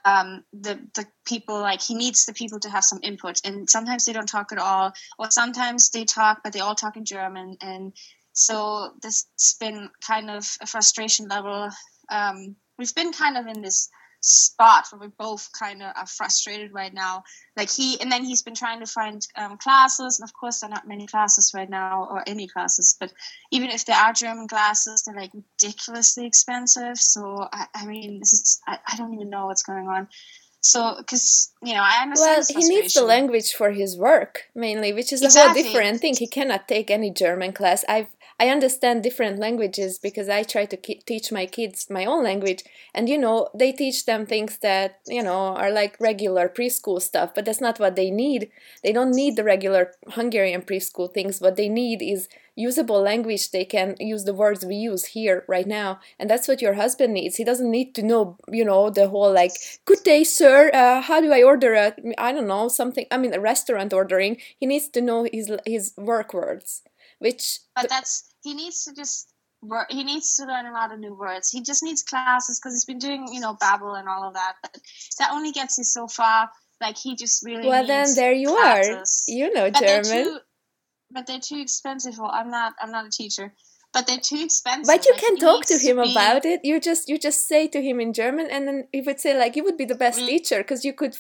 um, 0.06 0.44
the 0.54 0.80
the 0.96 1.06
people 1.26 1.60
like 1.60 1.82
he 1.82 1.96
needs 1.96 2.26
the 2.26 2.34
people 2.34 2.60
to 2.60 2.70
have 2.70 2.84
some 2.84 3.00
input, 3.04 3.42
and 3.44 3.70
sometimes 3.70 4.06
they 4.06 4.14
don't 4.14 4.30
talk 4.30 4.52
at 4.52 4.58
all, 4.58 4.94
or 5.18 5.32
sometimes 5.32 5.90
they 5.90 6.06
talk, 6.06 6.42
but 6.44 6.54
they 6.54 6.60
all 6.60 6.76
talk 6.76 6.98
in 6.98 7.06
German, 7.06 7.58
and 7.62 7.94
so 8.34 8.92
this 9.02 9.26
has 9.40 9.56
been 9.60 9.90
kind 10.06 10.30
of 10.30 10.48
a 10.62 10.66
frustration 10.66 11.28
level. 11.28 11.70
Um, 12.10 12.56
we've 12.78 12.96
been 12.96 13.12
kind 13.12 13.38
of 13.38 13.48
in 13.48 13.62
this 13.62 13.90
spot 14.22 14.88
where 14.92 15.00
we 15.00 15.08
both 15.18 15.50
kind 15.58 15.82
of 15.82 15.92
are 15.96 16.06
frustrated 16.06 16.74
right 16.74 16.94
now. 16.94 17.24
Like 17.56 17.70
he, 17.70 18.00
and 18.02 18.12
then 18.12 18.24
he's 18.24 18.42
been 18.42 18.56
trying 18.56 18.80
to 18.80 18.86
find 18.86 19.26
um, 19.36 19.58
classes, 19.58 20.20
and 20.20 20.28
of 20.28 20.34
course 20.34 20.60
there 20.60 20.70
are 20.70 20.74
not 20.74 20.88
many 20.88 21.08
classes 21.08 21.52
right 21.54 21.70
now, 21.70 22.08
or 22.10 22.24
any 22.28 22.48
classes. 22.48 22.96
But 23.00 23.12
even 23.52 23.70
if 23.70 23.86
there 23.86 23.96
are 23.96 24.14
German 24.14 24.48
classes, 24.48 25.04
they're 25.04 25.16
like 25.16 25.32
ridiculously 25.34 26.26
expensive. 26.26 26.98
So 26.98 27.48
I, 27.52 27.68
I 27.74 27.86
mean, 27.86 28.20
this 28.20 28.34
is 28.34 28.62
I, 28.68 28.80
I 28.92 28.98
don't 28.98 29.14
even 29.14 29.30
know 29.30 29.48
what's 29.48 29.64
going 29.64 29.88
on. 29.88 30.08
So 30.62 30.96
because 30.98 31.54
you 31.64 31.74
know 31.74 31.82
I 31.82 32.02
understand. 32.02 32.46
well 32.50 32.62
he 32.62 32.68
needs 32.68 32.94
the 32.94 33.04
language 33.04 33.54
for 33.54 33.72
his 33.72 33.98
work 33.98 34.44
mainly 34.54 34.92
which 34.92 35.14
is 35.14 35.24
a 35.24 35.30
whole 35.40 35.54
different 35.54 36.02
thing 36.02 36.16
he 36.18 36.28
cannot 36.28 36.68
take 36.68 36.92
any 36.92 37.12
german 37.12 37.54
class 37.54 37.86
i've 37.88 38.10
i 38.40 38.50
understand 38.50 39.04
different 39.04 39.40
languages 39.40 40.00
because 40.00 40.30
i 40.30 40.44
try 40.44 40.66
to 40.66 40.78
ki- 40.78 41.02
teach 41.06 41.32
my 41.32 41.46
kids 41.46 41.90
my 41.90 42.06
own 42.06 42.24
language. 42.24 42.64
And 42.94 43.08
you 43.10 43.18
know 43.18 43.50
they 43.54 43.72
teach 43.72 44.06
them 44.06 44.26
things 44.26 44.58
that 44.60 45.00
you 45.08 45.24
know 45.24 45.56
are 45.56 45.72
like 45.72 46.00
regular 46.00 46.50
preschool 46.50 47.02
stuff 47.02 47.34
but 47.36 47.46
that's 47.46 47.62
not 47.62 47.80
what 47.80 47.96
they 47.96 48.10
need. 48.12 48.50
They 48.84 48.92
don't 48.92 49.12
need 49.12 49.36
the 49.36 49.44
regular 49.44 49.94
hungarian 50.08 50.62
preschool 50.62 51.14
things. 51.14 51.40
What 51.42 51.56
they 51.56 51.70
need 51.70 52.02
is 52.02 52.28
usable 52.56 53.02
language. 53.02 53.52
They 53.52 53.66
can 53.66 53.96
use 54.00 54.24
the 54.26 54.34
words 54.34 54.66
we 54.66 54.76
use 54.76 55.06
here 55.06 55.46
right 55.48 55.68
now. 55.68 56.00
And 56.20 56.30
that's 56.30 56.48
what 56.48 56.62
your 56.62 56.74
husband 56.74 57.14
needs. 57.14 57.38
He 57.38 57.44
doesn't 57.44 57.72
need 57.72 57.96
to 57.96 58.04
know 58.04 58.38
you 58.52 58.66
know 58.66 58.90
the 58.90 59.10
whole 59.10 59.32
like 59.34 59.54
good 59.86 60.04
day 60.04 60.24
sir. 60.24 60.70
Uh, 60.74 61.02
how 61.02 61.22
do 61.22 61.32
i 61.32 61.44
order 61.44 61.74
a 61.74 61.94
i 62.18 62.32
don't 62.32 62.48
know 62.48 62.68
something 62.68 63.06
i 63.12 63.18
mean 63.18 63.34
a 63.34 63.40
restaurant 63.40 63.94
ordering. 63.94 64.38
He 64.60 64.66
needs 64.66 64.88
to 64.90 65.02
know 65.02 65.28
his 65.32 65.52
his 65.66 65.94
work 65.98 66.34
words 66.34 66.84
which 67.20 67.60
but 67.76 67.88
that's 67.90 68.34
he 68.44 68.54
needs 68.54 68.84
to 68.86 68.94
just 68.94 69.32
he 69.90 70.04
needs 70.04 70.36
to 70.38 70.46
learn 70.46 70.66
a 70.66 70.72
lot 70.74 70.92
of 70.94 71.00
new 71.00 71.14
words. 71.14 71.50
He 71.52 71.62
just 71.62 71.84
needs 71.84 72.02
classes 72.04 72.60
because 72.60 72.74
he's 72.76 72.86
been 72.86 72.98
doing 73.00 73.28
you 73.32 73.40
know 73.42 73.56
Babbel 73.62 74.00
and 74.00 74.08
all 74.08 74.24
of 74.28 74.34
that 74.34 74.54
but 74.62 74.76
that 75.20 75.32
only 75.32 75.52
gets 75.52 75.78
you 75.78 75.84
so 75.84 76.08
far. 76.08 76.50
Like 76.82 76.98
he 76.98 77.16
just 77.16 77.44
really 77.46 77.68
well 77.68 77.86
then 77.86 78.08
there 78.16 78.32
you 78.32 78.52
are. 78.52 78.84
you 79.28 79.54
know 79.54 79.70
but 79.70 79.80
they're 79.82 80.02
german. 80.02 80.24
too, 80.26 80.40
but 81.12 81.28
they're 81.28 81.40
too 81.52 81.60
expensive. 81.60 82.18
Well 82.18 82.32
i'm 82.34 82.50
not 82.50 82.74
i'm 82.82 82.92
not 82.92 83.06
a 83.06 83.10
teacher 83.10 83.54
but 83.92 84.06
they're 84.06 84.20
too 84.20 84.40
expensive. 84.44 84.86
But 84.86 85.04
you 85.08 85.14
Like, 85.14 85.22
can 85.22 85.38
talk 85.38 85.66
to 85.66 85.78
him 85.80 85.98
be- 86.00 86.12
about 86.12 86.46
it. 86.46 86.60
You 86.64 86.80
just 86.80 87.10
you 87.10 87.18
just 87.18 87.48
say 87.48 87.68
to 87.68 87.82
him 87.82 88.00
in 88.00 88.14
german 88.14 88.48
and 88.50 88.68
then 88.68 88.88
he 88.94 89.02
would 89.02 89.20
say 89.20 89.38
like 89.38 89.56
you 89.58 89.64
would 89.66 89.78
be 89.78 89.86
the 89.86 89.96
best 90.06 90.20
Mm. 90.20 90.28
teacher 90.28 90.58
because 90.60 90.86
you 90.86 90.94
could 90.94 91.18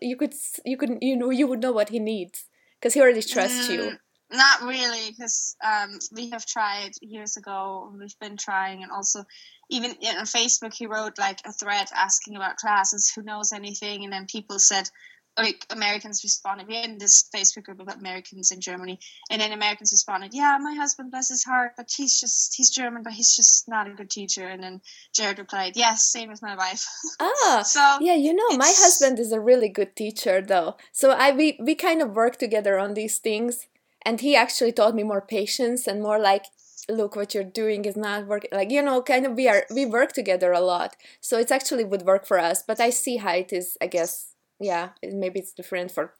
you 0.00 0.16
could 0.16 0.32
you 0.64 0.76
could 0.78 0.98
you 1.02 1.16
know 1.16 1.30
you 1.30 1.46
would 1.48 1.60
know 1.60 1.72
what 1.72 1.88
he 1.90 1.98
needs 1.98 2.46
because 2.80 2.94
he 2.94 3.00
already 3.02 3.22
trusts 3.22 3.68
you. 3.68 3.80
Mm, 3.82 3.98
Not 4.32 4.62
really, 4.62 5.10
because 5.10 5.56
um, 5.62 5.98
we 6.10 6.30
have 6.30 6.46
tried 6.46 6.92
years 7.00 7.36
ago. 7.36 7.92
We've 7.98 8.18
been 8.18 8.36
trying, 8.36 8.82
and 8.82 8.90
also 8.90 9.24
even 9.70 9.92
in, 10.00 10.16
on 10.16 10.24
Facebook, 10.24 10.72
he 10.74 10.86
wrote 10.86 11.18
like 11.18 11.40
a 11.44 11.52
thread 11.52 11.88
asking 11.94 12.36
about 12.36 12.56
classes. 12.56 13.12
Who 13.14 13.22
knows 13.22 13.52
anything? 13.52 14.04
And 14.04 14.12
then 14.12 14.26
people 14.26 14.58
said, 14.58 14.88
like 15.36 15.64
Americans 15.70 16.22
responded. 16.22 16.68
We're 16.68 16.84
in 16.84 16.98
this 16.98 17.28
Facebook 17.34 17.64
group 17.64 17.80
about 17.80 17.98
Americans 17.98 18.50
in 18.50 18.60
Germany, 18.60 18.98
and 19.30 19.40
then 19.40 19.52
Americans 19.52 19.92
responded, 19.92 20.34
"Yeah, 20.34 20.58
my 20.60 20.74
husband, 20.74 21.10
bless 21.10 21.28
his 21.30 21.44
heart, 21.44 21.72
but 21.76 21.90
he's 21.94 22.20
just 22.20 22.54
he's 22.54 22.70
German, 22.70 23.02
but 23.02 23.14
he's 23.14 23.34
just 23.34 23.68
not 23.68 23.88
a 23.88 23.94
good 23.94 24.10
teacher." 24.10 24.46
And 24.46 24.62
then 24.62 24.82
Jared 25.14 25.38
replied, 25.38 25.72
"Yes, 25.76 26.04
same 26.04 26.28
with 26.28 26.42
my 26.42 26.54
wife." 26.54 26.86
ah 27.20 27.62
so 27.66 27.98
yeah 28.00 28.14
you 28.14 28.34
know 28.34 28.56
my 28.56 28.72
husband 28.76 29.18
is 29.18 29.32
a 29.32 29.40
really 29.40 29.68
good 29.68 29.94
teacher 29.96 30.40
though 30.40 30.76
so 30.92 31.10
i 31.10 31.30
we, 31.30 31.58
we 31.60 31.74
kind 31.74 32.02
of 32.02 32.14
work 32.14 32.36
together 32.36 32.78
on 32.78 32.94
these 32.94 33.18
things 33.18 33.66
and 34.04 34.20
he 34.20 34.36
actually 34.36 34.72
taught 34.72 34.94
me 34.94 35.02
more 35.02 35.20
patience 35.20 35.86
and 35.86 36.02
more 36.02 36.18
like 36.18 36.46
look 36.88 37.14
what 37.14 37.32
you're 37.34 37.44
doing 37.44 37.84
is 37.84 37.96
not 37.96 38.26
working 38.26 38.50
like 38.52 38.70
you 38.70 38.82
know 38.82 39.00
kind 39.02 39.24
of 39.24 39.32
we 39.32 39.48
are 39.48 39.64
we 39.74 39.86
work 39.86 40.12
together 40.12 40.52
a 40.52 40.60
lot 40.60 40.96
so 41.20 41.38
it's 41.38 41.52
actually 41.52 41.84
would 41.84 42.02
work 42.02 42.26
for 42.26 42.38
us 42.38 42.62
but 42.62 42.80
i 42.80 42.90
see 42.90 43.18
how 43.18 43.32
it 43.32 43.52
is 43.52 43.76
i 43.80 43.86
guess 43.86 44.34
yeah 44.58 44.90
maybe 45.02 45.38
it's 45.38 45.52
different 45.52 45.90
for 45.90 46.14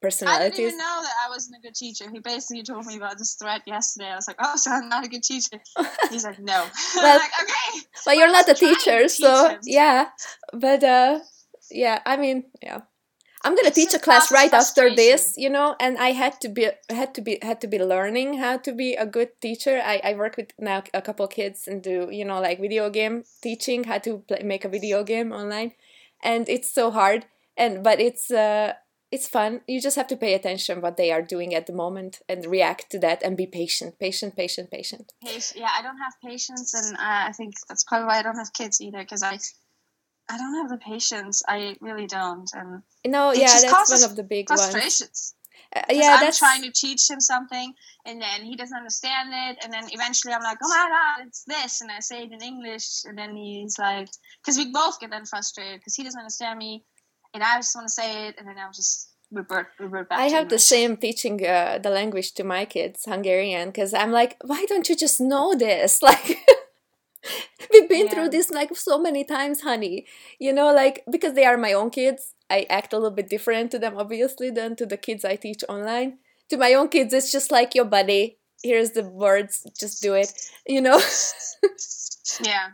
personalities. 0.00 0.46
I 0.46 0.48
didn't 0.50 0.66
even 0.66 0.78
know 0.78 1.00
that 1.02 1.14
I 1.24 1.30
wasn't 1.30 1.56
a 1.56 1.60
good 1.62 1.74
teacher. 1.74 2.04
He 2.10 2.18
basically 2.18 2.62
told 2.62 2.84
me 2.84 2.98
about 2.98 3.16
this 3.16 3.36
threat 3.40 3.62
yesterday. 3.66 4.10
I 4.10 4.16
was 4.16 4.28
like, 4.28 4.36
"Oh, 4.38 4.54
so 4.54 4.70
I'm 4.70 4.90
not 4.90 5.02
a 5.02 5.08
good 5.08 5.22
teacher." 5.22 5.58
He's 6.10 6.24
like, 6.24 6.38
"No." 6.38 6.66
Well, 6.94 7.06
I'm 7.06 7.20
like, 7.20 7.30
"Okay." 7.42 7.86
well 8.04 8.14
you're 8.14 8.30
not 8.30 8.46
a 8.46 8.50
was 8.50 8.58
trying 8.58 8.74
to 8.74 8.80
teacher 8.84 9.08
so 9.08 9.58
yeah 9.64 10.10
but 10.52 10.84
uh 10.84 11.20
yeah, 11.70 12.00
I 12.04 12.16
mean, 12.16 12.44
yeah. 12.62 12.82
I'm 13.44 13.54
gonna 13.54 13.68
It's 13.68 13.76
teach 13.76 13.94
a 13.94 13.98
class 13.98 14.32
right 14.32 14.52
after 14.52 14.94
this, 14.94 15.34
you 15.36 15.50
know, 15.50 15.76
and 15.78 15.98
I 15.98 16.12
had 16.12 16.40
to 16.40 16.48
be 16.48 16.70
had 16.88 17.14
to 17.14 17.20
be 17.20 17.38
had 17.42 17.60
to 17.60 17.66
be 17.66 17.78
learning 17.78 18.38
how 18.38 18.56
to 18.56 18.72
be 18.72 18.94
a 18.94 19.06
good 19.06 19.38
teacher. 19.40 19.82
I, 19.84 20.00
I 20.02 20.14
work 20.14 20.36
with 20.36 20.52
now 20.58 20.82
a 20.94 21.02
couple 21.02 21.26
kids 21.28 21.68
and 21.68 21.82
do 21.82 22.08
you 22.10 22.24
know 22.24 22.40
like 22.40 22.58
video 22.60 22.88
game 22.88 23.24
teaching 23.42 23.84
how 23.84 23.98
to 23.98 24.18
play, 24.26 24.42
make 24.42 24.64
a 24.64 24.68
video 24.68 25.04
game 25.04 25.30
online, 25.30 25.72
and 26.22 26.48
it's 26.48 26.72
so 26.72 26.90
hard. 26.90 27.26
And 27.56 27.84
but 27.84 28.00
it's 28.00 28.30
uh 28.30 28.72
it's 29.14 29.28
fun. 29.28 29.60
You 29.68 29.80
just 29.80 29.94
have 29.94 30.08
to 30.08 30.16
pay 30.16 30.34
attention 30.34 30.80
what 30.80 30.96
they 30.96 31.12
are 31.12 31.22
doing 31.22 31.54
at 31.54 31.66
the 31.66 31.72
moment 31.72 32.20
and 32.28 32.44
react 32.46 32.90
to 32.90 32.98
that 32.98 33.22
and 33.22 33.36
be 33.36 33.46
patient, 33.46 34.00
patient, 34.00 34.34
patient, 34.36 34.70
patient. 34.72 35.12
Yeah, 35.22 35.70
I 35.78 35.82
don't 35.82 35.98
have 35.98 36.14
patience, 36.20 36.74
and 36.74 36.96
uh, 36.96 37.28
I 37.28 37.32
think 37.32 37.54
that's 37.68 37.84
probably 37.84 38.08
why 38.08 38.18
I 38.18 38.22
don't 38.22 38.38
have 38.38 38.52
kids 38.52 38.80
either, 38.80 38.98
because 38.98 39.22
I, 39.22 39.38
I 40.28 40.38
don't 40.38 40.54
have 40.54 40.70
the 40.70 40.78
patience. 40.78 41.42
I 41.46 41.76
really 41.80 42.06
don't, 42.06 42.48
and 42.54 42.82
No, 43.06 43.30
It 43.30 43.38
yeah, 43.38 43.60
just 43.60 43.66
that's 43.66 43.90
one 43.90 44.02
of 44.02 44.16
the 44.16 44.22
big 44.22 44.48
ones. 44.50 44.60
frustrations. 44.60 45.34
Uh, 45.76 45.80
'Cause 45.82 45.96
yeah, 45.96 46.16
I'm 46.20 46.32
trying 46.32 46.62
to 46.62 46.70
teach 46.70 47.10
him 47.10 47.20
something, 47.20 47.74
and 48.06 48.22
then 48.22 48.44
he 48.44 48.54
doesn't 48.56 48.76
understand 48.76 49.30
it, 49.32 49.58
and 49.62 49.72
then 49.72 49.84
eventually 49.92 50.32
I'm 50.32 50.42
like, 50.42 50.58
"Oh 50.62 50.68
my 50.68 50.88
god, 50.88 51.26
it's 51.26 51.42
this," 51.44 51.80
and 51.80 51.90
I 51.90 52.00
say 52.00 52.22
it 52.24 52.32
in 52.32 52.40
English, 52.42 53.04
and 53.04 53.18
then 53.18 53.34
he's 53.36 53.78
like, 53.78 54.08
because 54.40 54.56
we 54.56 54.70
both 54.72 55.00
get 55.00 55.10
then 55.10 55.26
frustrated 55.26 55.80
because 55.80 55.94
he 55.96 56.04
doesn't 56.04 56.18
understand 56.18 56.58
me, 56.58 56.84
and 57.34 57.42
I 57.42 57.56
just 57.58 57.74
want 57.74 57.88
to 57.88 57.92
say 57.92 58.28
it, 58.28 58.36
and 58.38 58.46
then 58.48 58.56
I'll 58.58 58.72
just 58.72 59.10
revert 59.32 59.68
revert 59.80 60.08
back. 60.08 60.20
I 60.20 60.28
have 60.28 60.48
the 60.48 60.58
same 60.60 60.96
teaching 60.96 61.44
uh, 61.44 61.78
the 61.82 61.90
language 61.90 62.32
to 62.34 62.44
my 62.44 62.64
kids, 62.66 63.04
Hungarian, 63.04 63.70
because 63.70 63.92
I'm 63.92 64.12
like, 64.12 64.36
why 64.44 64.64
don't 64.68 64.88
you 64.88 64.96
just 64.96 65.20
know 65.20 65.54
this? 65.54 66.00
Like, 66.08 66.38
we've 67.72 67.88
been 67.88 68.06
Yeah. 68.06 68.12
through 68.14 68.28
this 68.30 68.50
like 68.50 68.74
so 68.76 68.98
many 68.98 69.24
times, 69.24 69.60
honey. 69.62 70.06
You 70.38 70.52
know, 70.52 70.72
like 70.72 71.04
because 71.10 71.34
they 71.34 71.44
are 71.44 71.56
my 71.56 71.72
own 71.72 71.90
kids, 71.90 72.34
I 72.50 72.66
act 72.70 72.92
a 72.92 72.96
little 72.96 73.10
bit 73.14 73.28
different 73.28 73.70
to 73.72 73.78
them, 73.78 73.96
obviously, 73.96 74.50
than 74.50 74.76
to 74.76 74.86
the 74.86 74.96
kids 74.96 75.24
I 75.24 75.36
teach 75.36 75.62
online. 75.68 76.18
To 76.50 76.56
my 76.56 76.74
own 76.74 76.88
kids, 76.88 77.12
it's 77.14 77.32
just 77.32 77.50
like 77.50 77.74
your 77.74 77.84
buddy. 77.86 78.38
Here's 78.62 78.92
the 78.92 79.04
words, 79.04 79.66
just 79.78 80.02
do 80.02 80.14
it. 80.14 80.32
You 80.66 80.80
know. 80.80 81.00
Yeah. 82.42 82.70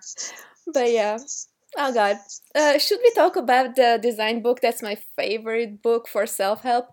but 0.72 0.90
yeah. 0.90 1.18
Oh 1.76 1.92
God. 1.92 2.16
Uh, 2.54 2.78
should 2.78 2.98
we 3.02 3.12
talk 3.12 3.36
about 3.36 3.76
the 3.76 3.98
design 4.02 4.42
book? 4.42 4.60
That's 4.60 4.82
my 4.82 4.96
favorite 5.16 5.82
book 5.82 6.08
for 6.08 6.26
self 6.26 6.62
help. 6.62 6.86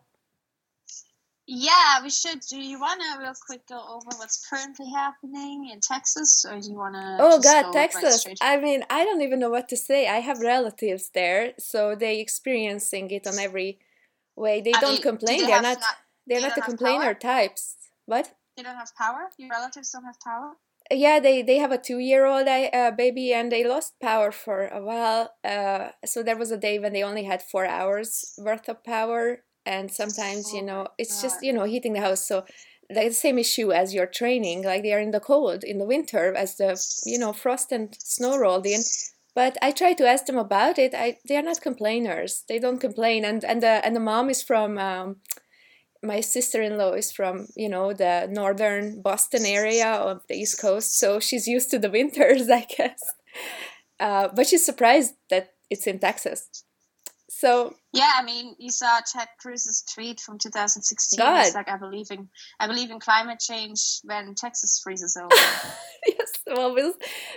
Yeah, 1.47 2.03
we 2.03 2.09
should. 2.09 2.41
Do 2.41 2.57
you 2.61 2.77
want 2.79 2.99
to 3.01 3.19
real 3.23 3.33
quick 3.45 3.65
go 3.67 3.79
over 3.79 4.09
what's 4.17 4.45
currently 4.49 4.89
happening 4.91 5.69
in 5.71 5.79
Texas, 5.79 6.45
or 6.47 6.59
do 6.59 6.69
you 6.69 6.75
want 6.75 6.95
to? 6.95 7.17
Oh 7.21 7.39
God, 7.39 7.71
Texas! 7.71 8.25
I 8.41 8.57
mean, 8.57 8.83
I 8.89 9.05
don't 9.05 9.21
even 9.21 9.39
know 9.39 9.49
what 9.49 9.69
to 9.69 9.77
say. 9.77 10.07
I 10.09 10.17
have 10.19 10.39
relatives 10.41 11.09
there, 11.13 11.53
so 11.57 11.95
they 11.95 12.19
experiencing 12.19 13.09
it 13.11 13.25
on 13.25 13.39
every 13.39 13.79
way. 14.35 14.59
They 14.59 14.73
Are 14.73 14.81
don't 14.81 14.95
they- 14.97 15.01
complain. 15.01 15.37
they 15.39 15.45
They're 15.45 15.55
have 15.55 15.63
not. 15.63 15.77
They're 16.27 16.41
they 16.41 16.47
not 16.47 16.55
the 16.55 16.61
complainer 16.63 17.13
power? 17.15 17.31
types. 17.31 17.75
What? 18.05 18.33
They 18.57 18.63
don't 18.63 18.75
have 18.75 18.93
power. 18.97 19.29
Your 19.37 19.49
relatives 19.49 19.91
don't 19.91 20.03
have 20.03 20.19
power. 20.19 20.57
Yeah, 20.91 21.19
they 21.21 21.41
they 21.43 21.57
have 21.59 21.71
a 21.71 21.77
two 21.77 21.99
year 21.99 22.25
old 22.25 22.47
uh, 22.47 22.91
baby, 22.91 23.31
and 23.33 23.49
they 23.51 23.63
lost 23.65 23.93
power 24.01 24.31
for 24.33 24.67
a 24.67 24.81
while. 24.83 25.33
Uh, 25.45 25.89
so 26.05 26.23
there 26.23 26.37
was 26.37 26.51
a 26.51 26.57
day 26.57 26.77
when 26.77 26.91
they 26.91 27.03
only 27.03 27.23
had 27.23 27.41
four 27.41 27.65
hours 27.65 28.33
worth 28.37 28.67
of 28.67 28.83
power, 28.83 29.43
and 29.67 29.91
sometimes 29.91 30.53
you 30.53 30.61
Oh 30.61 30.65
know 30.65 30.87
it's 30.97 31.21
just 31.21 31.43
you 31.43 31.53
know 31.53 31.65
heating 31.65 31.93
the 31.93 32.01
house. 32.01 32.25
So 32.27 32.45
like 32.89 33.09
the 33.09 33.13
same 33.13 33.37
issue 33.37 33.71
as 33.71 33.93
your 33.93 34.07
training, 34.07 34.63
like 34.63 34.81
they 34.81 34.93
are 34.93 34.99
in 34.99 35.11
the 35.11 35.19
cold 35.19 35.63
in 35.63 35.77
the 35.77 35.85
winter 35.85 36.33
as 36.33 36.55
the 36.55 36.79
you 37.05 37.19
know 37.19 37.33
frost 37.33 37.71
and 37.71 37.95
snow 37.99 38.37
rolled 38.37 38.65
in. 38.65 38.81
But 39.35 39.57
I 39.61 39.71
try 39.71 39.93
to 39.93 40.07
ask 40.07 40.25
them 40.25 40.37
about 40.37 40.79
it. 40.79 40.93
I 40.95 41.17
they 41.27 41.37
are 41.37 41.43
not 41.43 41.61
complainers. 41.61 42.43
They 42.47 42.59
don't 42.59 42.79
complain, 42.79 43.25
and 43.25 43.43
and 43.43 43.61
the 43.61 43.85
and 43.85 43.95
the 43.95 43.99
mom 44.11 44.29
is 44.29 44.41
from. 44.41 44.77
Um, 44.77 45.17
my 46.03 46.21
sister-in-law 46.21 46.93
is 46.93 47.11
from 47.11 47.47
you 47.55 47.67
know 47.67 47.91
the 47.91 48.27
northern 48.29 49.01
boston 49.01 49.45
area 49.45 49.87
of 49.87 50.21
the 50.29 50.35
east 50.35 50.61
coast 50.61 50.99
so 50.99 51.19
she's 51.19 51.47
used 51.47 51.71
to 51.71 51.79
the 51.79 51.89
winters 51.97 52.49
i 52.49 52.63
guess 52.77 53.01
uh, 53.99 54.27
but 54.35 54.45
she's 54.45 54.63
surprised 54.63 55.15
that 55.31 55.53
it's 55.71 55.87
in 55.87 55.97
texas 55.97 56.63
so 57.39 57.75
Yeah, 57.93 58.13
I 58.19 58.23
mean, 58.23 58.55
you 58.57 58.71
saw 58.71 58.99
Ted 59.11 59.27
Cruz's 59.39 59.83
tweet 59.93 60.19
from 60.19 60.37
2016. 60.37 61.17
God. 61.17 61.45
It's 61.45 61.55
like 61.55 61.69
I 61.69 61.77
believe 61.77 62.09
in 62.11 62.29
I 62.59 62.67
believe 62.67 62.89
in 62.91 62.99
climate 62.99 63.39
change 63.39 63.99
when 64.03 64.33
Texas 64.35 64.79
freezes 64.83 65.15
over. 65.17 65.29
yes 66.07 66.31
well 66.47 66.73
we'll, 66.73 66.93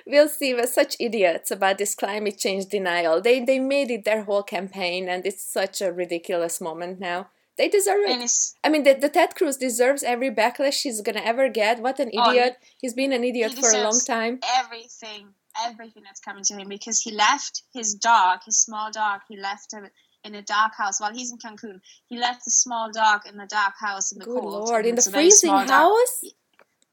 we'll 0.06 0.28
see 0.28 0.54
we're 0.54 0.66
such 0.66 0.96
idiots 1.00 1.50
about 1.50 1.78
this 1.78 1.94
climate 1.94 2.38
change 2.38 2.66
denial 2.66 3.20
they 3.20 3.44
they 3.44 3.58
made 3.58 3.90
it 3.90 4.04
their 4.04 4.22
whole 4.22 4.42
campaign 4.42 5.08
and 5.08 5.26
it's 5.26 5.42
such 5.42 5.80
a 5.80 5.92
ridiculous 5.92 6.60
moment 6.60 7.00
now 7.00 7.28
they 7.58 7.68
deserve 7.68 8.04
it 8.06 8.30
I 8.64 8.68
mean, 8.70 8.84
the, 8.84 8.94
the 8.94 9.10
Ted 9.10 9.34
Cruz 9.34 9.56
deserves 9.58 10.02
every 10.02 10.30
backlash 10.30 10.80
he's 10.82 11.02
gonna 11.02 11.20
ever 11.20 11.50
get. 11.50 11.82
What 11.82 12.00
an 12.00 12.10
Oh, 12.16 12.30
idiot! 12.30 12.56
He's 12.80 12.94
been 12.94 13.12
an 13.12 13.22
idiot 13.22 13.52
for 13.52 13.68
a 13.68 13.82
long 13.82 14.00
time. 14.06 14.38
everything, 14.60 15.34
everything 15.66 16.02
that's 16.04 16.20
coming 16.20 16.44
to 16.44 16.54
him 16.54 16.68
because 16.68 17.00
he 17.00 17.12
left 17.12 17.62
his 17.72 17.94
dog, 17.94 18.40
his 18.44 18.58
small 18.60 18.90
dog, 18.90 19.20
he 19.28 19.36
left 19.36 19.72
him 19.72 19.88
in 20.24 20.34
a 20.34 20.42
dark 20.42 20.72
house 20.76 21.00
while 21.00 21.12
he's 21.12 21.32
in 21.32 21.38
Cancun. 21.38 21.80
He 22.08 22.18
left 22.18 22.44
the 22.44 22.50
small 22.50 22.90
dog 22.92 23.22
in 23.26 23.36
the 23.36 23.46
dark 23.46 23.74
house 23.80 24.12
in 24.12 24.18
the 24.18 24.26
Good 24.26 24.40
cold. 24.40 24.68
lord! 24.68 24.84
In 24.86 24.94
the 24.94 24.98
it's 24.98 25.06
a 25.06 25.10
very 25.10 25.24
freezing 25.24 25.50
dog. 25.50 25.68
house, 25.70 26.20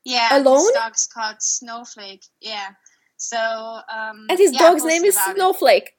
Yeah, 0.05 0.37
Alone? 0.39 0.59
His 0.59 0.71
dog's 0.71 1.07
called 1.07 1.35
Snowflake. 1.41 2.23
Yeah. 2.39 2.69
So 3.17 3.37
um 3.37 4.27
and 4.29 4.37
his 4.37 4.53
yeah, 4.53 4.59
dog's 4.59 4.83
name 4.85 5.03
is 5.03 5.15
about 5.15 5.31
it. 5.31 5.35
Snowflake. 5.37 5.91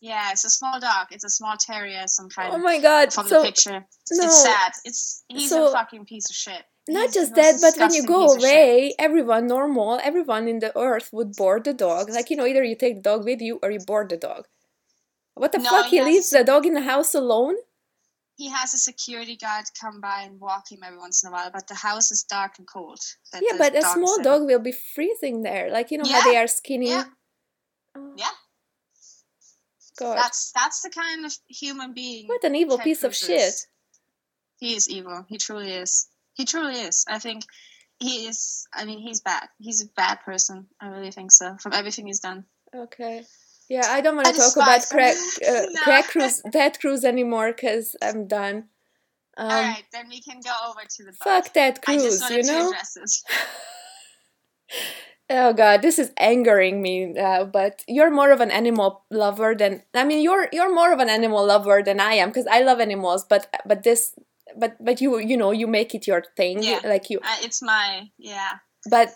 Yeah, 0.00 0.30
it's 0.32 0.44
a 0.44 0.50
small 0.50 0.78
dog. 0.78 1.08
It's 1.10 1.24
a 1.24 1.30
small 1.30 1.56
terrier, 1.58 2.02
some 2.06 2.28
kind 2.28 2.52
Oh 2.54 2.58
my 2.58 2.78
god! 2.80 3.12
from 3.12 3.26
So 3.28 3.38
the 3.40 3.46
picture. 3.46 3.72
no, 4.12 4.24
It's 4.24 4.42
sad. 4.42 4.72
It's 4.84 5.24
he's 5.28 5.48
So- 5.50 5.68
a 5.68 5.72
fucking 5.72 6.04
piece 6.04 6.28
of 6.30 6.36
shit. 6.36 6.62
Not 6.88 7.12
just 7.12 7.34
that, 7.34 7.56
but 7.60 7.76
when 7.78 7.92
you 7.94 8.06
go 8.06 8.26
piece 8.26 8.36
of 8.36 8.40
shit. 8.42 8.50
away, 8.50 8.94
everyone 8.98 9.46
normal, 9.46 10.00
everyone 10.02 10.48
in 10.48 10.58
the 10.58 10.76
earth 10.78 11.10
would 11.12 11.34
board 11.36 11.64
the 11.64 11.74
dog. 11.74 12.08
Like 12.10 12.30
you 12.30 12.36
know, 12.36 12.46
either 12.46 12.62
you 12.64 12.76
take 12.76 12.96
the 12.96 13.02
dog 13.02 13.24
with 13.24 13.40
you 13.40 13.58
or 13.62 13.70
you 13.70 13.80
board 13.80 14.08
the 14.10 14.16
dog. 14.16 14.46
What 15.34 15.52
the 15.52 15.58
No, 15.58 15.70
fuck? 15.70 15.86
He 15.86 15.96
yes. 15.96 16.06
leaves 16.06 16.30
the 16.30 16.44
dog 16.44 16.66
in 16.66 16.74
the 16.74 16.82
house 16.82 17.14
alone. 17.14 17.56
He 18.36 18.48
has 18.50 18.72
a 18.74 18.78
security 18.78 19.36
guard 19.36 19.64
come 19.80 20.00
by 20.00 20.22
and 20.22 20.38
walk 20.40 20.70
him 20.70 20.80
every 20.84 20.98
once 20.98 21.24
in 21.24 21.28
a 21.28 21.32
while, 21.32 21.50
but 21.52 21.66
the 21.66 21.74
house 21.74 22.10
is 22.12 22.22
dark 22.22 22.52
and 22.58 22.66
cold. 22.68 23.00
that 23.32 23.42
Yeah, 23.44 23.58
but 23.58 23.74
a 23.76 23.82
small 23.82 24.16
in. 24.18 24.22
dog 24.22 24.42
will 24.46 24.60
be 24.60 24.72
freezing 24.72 25.42
there. 25.42 25.70
Like 25.70 25.90
you 25.90 25.98
know 25.98 26.08
how 26.10 26.22
they 26.30 26.36
are 26.36 26.46
skinny. 26.46 26.90
yeah. 26.90 27.04
Oh, 27.96 28.12
Yeah. 28.16 28.26
God, 29.98 30.16
That's 30.16 30.52
that's 30.52 30.82
the 30.82 30.90
kind 30.90 31.26
of 31.26 31.36
human 31.48 31.92
being. 31.92 32.28
what 32.28 32.44
an 32.44 32.54
evil 32.54 32.78
piece 32.78 33.02
of 33.02 33.16
shit. 33.16 33.54
He 34.60 34.74
is 34.76 34.88
evil. 34.88 35.24
He 35.28 35.38
truly 35.38 35.72
is. 35.72 36.06
He 36.38 36.44
truly 36.44 36.80
is. 36.80 37.04
I 37.08 37.18
think 37.18 37.42
he 37.98 38.26
is. 38.28 38.66
I 38.72 38.84
mean, 38.84 39.00
he's 39.00 39.20
bad. 39.20 39.48
He's 39.58 39.82
a 39.82 39.88
bad 39.96 40.20
person. 40.24 40.68
I 40.80 40.86
really 40.86 41.10
think 41.10 41.32
so. 41.32 41.56
From 41.60 41.72
everything 41.72 42.06
he's 42.06 42.20
done. 42.20 42.44
Okay. 42.74 43.24
Yeah, 43.68 43.86
I 43.86 44.00
don't 44.00 44.16
want 44.16 44.28
to 44.28 44.40
talk 44.40 44.56
about 44.56 44.86
crack, 44.88 45.16
uh, 45.46 45.66
No. 45.72 45.82
crack 45.82 46.06
cruise, 46.06 46.40
Ted 46.52 46.80
Cruz 46.80 47.04
anymore 47.04 47.52
because 47.52 47.96
I'm 48.00 48.26
done. 48.28 48.68
Um, 49.36 49.50
All 49.50 49.62
right, 49.62 49.84
then 49.92 50.08
we 50.08 50.20
can 50.20 50.40
go 50.40 50.52
over 50.70 50.80
to 50.88 51.04
the. 51.04 51.12
Fuck 51.12 51.52
Ted 51.52 51.80
just 51.84 51.84
Cruz, 51.84 52.30
you 52.30 52.42
know? 52.44 52.72
Oh 55.30 55.52
god, 55.52 55.82
this 55.82 55.98
is 55.98 56.10
angering 56.16 56.80
me 56.80 57.04
now. 57.04 57.44
But 57.44 57.84
you're 57.86 58.10
more 58.10 58.30
of 58.32 58.40
an 58.40 58.50
animal 58.50 59.04
lover 59.10 59.54
than 59.54 59.82
I 59.92 60.04
mean, 60.04 60.22
you're 60.22 60.48
you're 60.52 60.74
more 60.74 60.90
of 60.92 61.00
an 61.00 61.10
animal 61.10 61.44
lover 61.44 61.82
than 61.82 62.00
I 62.00 62.14
am 62.14 62.30
because 62.30 62.46
I 62.46 62.62
love 62.62 62.80
animals. 62.80 63.24
But 63.24 63.54
but 63.66 63.82
this, 63.82 64.14
but 64.56 64.76
but 64.84 65.00
you 65.00 65.18
you 65.18 65.36
know 65.36 65.50
you 65.52 65.66
make 65.66 65.94
it 65.94 66.06
your 66.06 66.22
thing, 66.36 66.62
Yeah. 66.62 66.80
like 66.84 67.10
you. 67.10 67.18
Uh, 67.20 67.36
it's 67.42 67.62
my 67.62 68.10
yeah. 68.18 68.58
But 68.88 69.10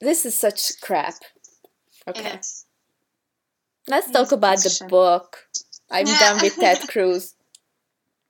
this 0.00 0.24
is 0.26 0.34
such 0.36 0.80
crap. 0.80 1.14
Okay, 2.08 2.40
let's 3.88 4.10
talk 4.10 4.32
about 4.32 4.58
the 4.58 4.86
book. 4.88 5.46
I'm 5.90 6.06
Yeah. 6.06 6.18
done 6.18 6.40
with 6.42 6.56
Ted 6.56 6.78
Cruz. 6.88 7.34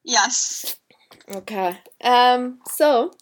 Yes. 0.04 0.76
Okay. 1.34 1.78
Um, 2.02 2.60
so 2.70 3.12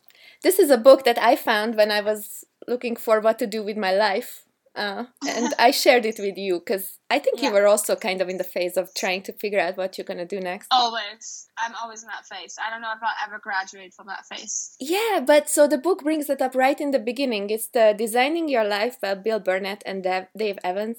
this 0.42 0.58
is 0.58 0.70
a 0.70 0.78
book 0.78 1.04
that 1.04 1.18
I 1.18 1.36
found 1.36 1.76
when 1.76 1.90
I 1.90 2.00
was 2.00 2.44
looking 2.68 2.96
for 2.96 3.20
what 3.20 3.38
to 3.38 3.46
do 3.46 3.62
with 3.62 3.76
my 3.76 3.92
life. 3.92 4.44
Uh, 4.76 5.04
and 5.26 5.54
I 5.58 5.70
shared 5.70 6.04
it 6.04 6.18
with 6.18 6.36
you 6.36 6.58
because 6.58 6.98
I 7.10 7.18
think 7.18 7.40
you 7.42 7.50
were 7.50 7.66
also 7.66 7.96
kind 7.96 8.20
of 8.20 8.28
in 8.28 8.36
the 8.36 8.44
phase 8.44 8.76
of 8.76 8.92
trying 8.94 9.22
to 9.22 9.32
figure 9.32 9.58
out 9.58 9.76
what 9.78 9.96
you're 9.96 10.04
gonna 10.04 10.26
do 10.26 10.38
next. 10.38 10.68
Always. 10.70 11.48
I'm 11.56 11.72
always 11.82 12.02
in 12.02 12.08
that 12.08 12.26
phase. 12.26 12.56
I 12.64 12.70
don't 12.70 12.82
know 12.82 12.92
if 12.94 13.02
I'll 13.02 13.26
ever 13.26 13.38
graduate 13.38 13.94
from 13.94 14.06
that 14.08 14.26
phase. 14.26 14.76
Yeah, 14.78 15.20
but 15.26 15.48
so 15.48 15.66
the 15.66 15.78
book 15.78 16.02
brings 16.02 16.28
it 16.28 16.42
up 16.42 16.54
right 16.54 16.78
in 16.78 16.90
the 16.90 16.98
beginning. 16.98 17.48
It's 17.48 17.68
the 17.68 17.94
Designing 17.96 18.48
Your 18.48 18.64
Life 18.64 19.00
by 19.00 19.14
Bill 19.14 19.40
Burnett 19.40 19.82
and 19.86 20.02
Dave 20.36 20.58
Evans, 20.62 20.98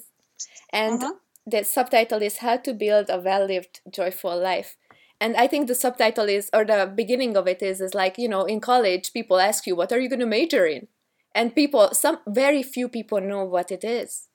and 0.72 1.00
Mhm. 1.00 1.12
the 1.46 1.64
subtitle 1.64 2.22
is 2.22 2.38
How 2.38 2.56
to 2.56 2.74
Build 2.74 3.08
a 3.08 3.20
Well-Lived, 3.20 3.80
Joyful 3.88 4.36
Life. 4.38 4.76
And 5.20 5.36
I 5.36 5.46
think 5.48 5.66
the 5.66 5.74
subtitle 5.74 6.28
is, 6.28 6.48
or 6.52 6.64
the 6.64 6.92
beginning 6.92 7.36
of 7.36 7.48
it 7.48 7.62
is, 7.62 7.80
is 7.80 7.94
like 7.94 8.18
you 8.18 8.28
know, 8.28 8.44
in 8.44 8.60
college, 8.60 9.12
people 9.12 9.38
ask 9.38 9.66
you, 9.66 9.74
"What 9.76 9.92
are 9.92 10.00
you 10.00 10.08
going 10.08 10.20
to 10.20 10.26
major 10.26 10.66
in?" 10.66 10.88
And 11.34 11.54
people, 11.54 11.90
some 11.92 12.18
very 12.26 12.62
few 12.62 12.88
people 12.88 13.20
know 13.20 13.44
what 13.44 13.70
it 13.70 13.84
is, 13.84 14.28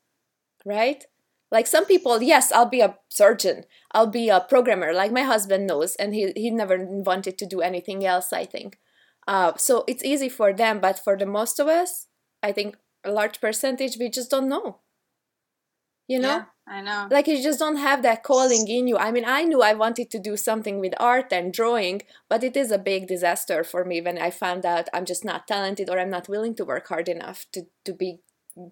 right? 0.65 1.03
Like 1.51 1.67
some 1.67 1.85
people, 1.85 2.21
yes, 2.23 2.51
I'll 2.51 2.69
be 2.69 2.81
a 2.81 2.97
surgeon, 3.09 3.65
I'll 3.91 4.07
be 4.07 4.29
a 4.29 4.39
programmer, 4.39 4.93
like 4.93 5.11
my 5.11 5.21
husband 5.21 5.67
knows, 5.67 5.95
and 5.95 6.13
he, 6.13 6.31
he 6.35 6.49
never 6.49 6.77
wanted 6.83 7.37
to 7.37 7.45
do 7.45 7.61
anything 7.61 8.05
else, 8.05 8.33
I 8.33 8.45
think. 8.45 8.79
Uh, 9.27 9.53
so 9.57 9.83
it's 9.87 10.03
easy 10.03 10.29
for 10.29 10.51
them, 10.51 10.79
but 10.79 10.97
for 10.97 11.15
the 11.15 11.25
most 11.25 11.59
of 11.59 11.67
us, 11.67 12.07
I 12.41 12.51
think 12.51 12.77
a 13.03 13.11
large 13.11 13.39
percentage, 13.39 13.97
we 13.97 14.09
just 14.09 14.31
don't 14.31 14.49
know. 14.49 14.79
You 16.13 16.19
know? 16.19 16.37
Yeah, 16.37 16.45
I 16.67 16.81
know. 16.81 17.07
Like 17.09 17.27
you 17.27 17.41
just 17.41 17.59
don't 17.59 17.77
have 17.77 18.03
that 18.03 18.21
calling 18.21 18.67
in 18.67 18.87
you. 18.87 18.97
I 18.97 19.09
mean, 19.11 19.25
I 19.25 19.43
knew 19.43 19.61
I 19.63 19.73
wanted 19.73 20.11
to 20.11 20.19
do 20.19 20.37
something 20.37 20.79
with 20.79 20.93
art 20.99 21.33
and 21.33 21.51
drawing, 21.51 22.03
but 22.29 22.43
it 22.43 22.55
is 22.55 22.69
a 22.71 22.77
big 22.77 23.07
disaster 23.07 23.63
for 23.63 23.83
me 23.83 23.99
when 23.99 24.17
I 24.19 24.29
found 24.29 24.63
out 24.63 24.89
I'm 24.93 25.05
just 25.05 25.25
not 25.25 25.47
talented 25.47 25.89
or 25.89 25.97
I'm 25.99 26.11
not 26.11 26.29
willing 26.29 26.55
to 26.55 26.65
work 26.65 26.87
hard 26.87 27.09
enough 27.09 27.47
to, 27.53 27.65
to 27.85 27.93
be 27.93 28.19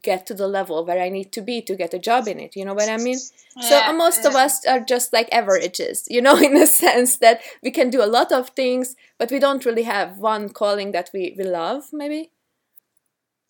get 0.04 0.27
to 0.27 0.36
the 0.36 0.47
level 0.47 0.86
where 0.86 1.01
I 1.01 1.10
need 1.10 1.32
to 1.32 1.41
be 1.41 1.62
to 1.63 1.75
get 1.75 1.93
a 1.93 1.99
job 1.99 2.27
in 2.27 2.39
it. 2.39 2.56
You 2.56 2.65
know 2.65 2.75
what 2.75 2.89
I 2.89 2.97
mean? 2.97 3.17
Yeah, 3.58 3.88
so 3.88 3.97
most 3.97 4.25
of 4.25 4.36
us 4.36 4.63
are 4.67 4.82
just 4.82 5.12
like 5.12 5.27
averages, 5.32 6.08
you 6.10 6.21
know, 6.21 6.38
in 6.47 6.54
the 6.54 6.67
sense 6.67 7.17
that 7.17 7.41
we 7.63 7.71
can 7.71 7.89
do 7.89 8.04
a 8.04 8.13
lot 8.17 8.32
of 8.32 8.49
things, 8.49 8.95
but 9.17 9.32
we 9.32 9.39
don't 9.39 9.65
really 9.65 9.84
have 9.84 10.19
one 10.19 10.49
calling 10.49 10.91
that 10.91 11.10
we, 11.13 11.36
we 11.38 11.43
love, 11.43 11.86
maybe. 11.91 12.30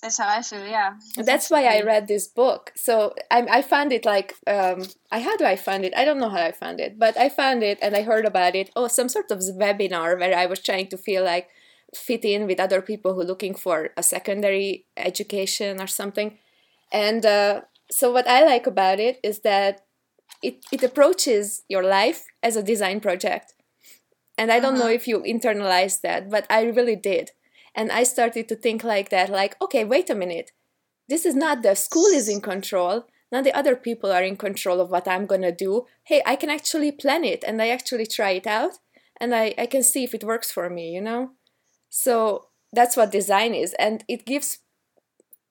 That's 0.02 0.18
how 0.18 0.28
I 0.30 0.42
feel. 0.42 0.66
Yeah. 0.66 0.96
That's 1.16 1.50
why 1.52 1.66
I 1.66 1.82
read 1.82 2.08
this 2.08 2.28
book. 2.28 2.72
So 2.76 3.14
I, 3.30 3.46
I 3.60 3.62
found 3.62 3.94
it 3.94 4.04
like, 4.04 4.34
um, 4.48 4.88
I 5.12 5.20
how 5.20 5.38
do 5.38 5.46
I 5.46 5.56
find 5.56 5.86
it? 5.86 5.94
I 5.96 6.06
don't 6.06 6.20
know 6.20 6.30
how 6.30 6.42
I 6.42 6.52
found 6.52 6.80
it, 6.80 6.98
but 6.98 7.16
I 7.18 7.30
found 7.30 7.62
it 7.62 7.78
and 7.84 7.96
I 7.96 8.02
heard 8.02 8.26
about 8.26 8.56
it. 8.56 8.72
Oh, 8.76 8.88
some 8.88 9.10
sort 9.10 9.30
of 9.30 9.40
webinar 9.40 10.20
where 10.20 10.36
I 10.36 10.48
was 10.48 10.60
trying 10.60 10.88
to 10.88 10.98
feel 10.98 11.24
like 11.24 11.50
fit 11.94 12.26
in 12.26 12.48
with 12.48 12.60
other 12.60 12.82
people 12.82 13.14
who 13.14 13.22
are 13.22 13.26
looking 13.26 13.54
for 13.54 13.90
a 13.96 14.02
secondary 14.02 14.86
education 14.98 15.80
or 15.80 15.88
something. 15.88 16.40
And 16.92 17.24
uh, 17.26 17.62
so 17.92 18.12
what 18.12 18.28
I 18.28 18.44
like 18.44 18.66
about 18.66 19.00
it 19.00 19.20
is 19.24 19.40
that 19.42 19.82
it, 20.42 20.66
it 20.72 20.82
approaches 20.82 21.62
your 21.70 21.84
life 21.84 22.26
as 22.42 22.56
a 22.56 22.64
design 22.64 23.02
project. 23.02 23.54
And 24.38 24.52
I 24.52 24.60
don't 24.60 24.76
know 24.76 24.86
Uh-huh. 24.86 24.94
if 24.94 25.08
you 25.08 25.20
internalized 25.20 26.02
that, 26.02 26.30
but 26.30 26.46
I 26.50 26.64
really 26.64 26.96
did. 26.96 27.32
And 27.76 27.92
I 27.92 28.04
started 28.04 28.48
to 28.50 28.56
think 28.56 28.84
like 28.84 29.10
that, 29.10 29.30
like, 29.30 29.56
okay, 29.62 29.84
wait 29.84 30.10
a 30.10 30.16
minute. 30.16 30.52
This 31.08 31.26
is 31.26 31.36
not 31.36 31.62
the 31.62 31.76
school 31.76 32.08
is 32.08 32.28
in 32.28 32.42
control. 32.42 33.06
Not 33.32 33.46
the 33.46 33.58
other 33.58 33.76
people 33.76 34.12
are 34.12 34.24
in 34.24 34.36
control 34.36 34.82
of 34.82 34.90
what 34.90 35.08
I'm 35.08 35.26
gonna 35.26 35.52
do. 35.52 35.86
Hey, 36.04 36.22
I 36.26 36.36
can 36.36 36.50
actually 36.50 36.92
plan 36.92 37.24
it 37.24 37.44
and 37.48 37.62
I 37.62 37.70
actually 37.70 38.06
try 38.06 38.32
it 38.32 38.46
out 38.48 38.80
and 39.20 39.34
I, 39.34 39.54
I 39.58 39.68
can 39.68 39.84
see 39.84 40.04
if 40.04 40.14
it 40.14 40.24
works 40.24 40.52
for 40.52 40.70
me, 40.70 40.92
you 40.94 41.02
know? 41.02 41.32
So 41.90 42.48
that's 42.74 42.98
what 42.98 43.12
design 43.12 43.54
is. 43.54 43.74
And 43.80 44.04
it 44.08 44.26
gives 44.26 44.60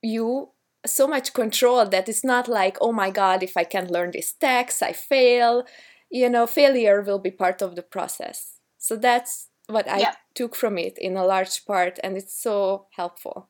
you 0.02 0.50
so 0.86 1.06
much 1.06 1.32
control 1.34 1.84
that 1.86 2.08
it's 2.08 2.24
not 2.24 2.48
like, 2.48 2.78
oh 2.80 2.92
my 2.92 3.10
God, 3.10 3.42
if 3.42 3.56
I 3.56 3.64
can't 3.64 3.90
learn 3.90 4.10
this 4.12 4.32
text, 4.32 4.82
I 4.82 4.92
fail. 4.92 5.64
You 6.10 6.28
know, 6.28 6.46
failure 6.46 7.02
will 7.02 7.18
be 7.18 7.30
part 7.30 7.62
of 7.62 7.76
the 7.76 7.82
process. 7.82 8.58
So 8.78 8.96
that's 8.96 9.49
what 9.70 9.88
I 9.88 10.00
Yeah. 10.00 10.14
took 10.34 10.54
from 10.54 10.78
it 10.78 10.98
in 10.98 11.16
a 11.16 11.24
large 11.24 11.64
part, 11.64 11.98
and 12.02 12.16
it's 12.16 12.34
so 12.34 12.86
helpful. 12.96 13.48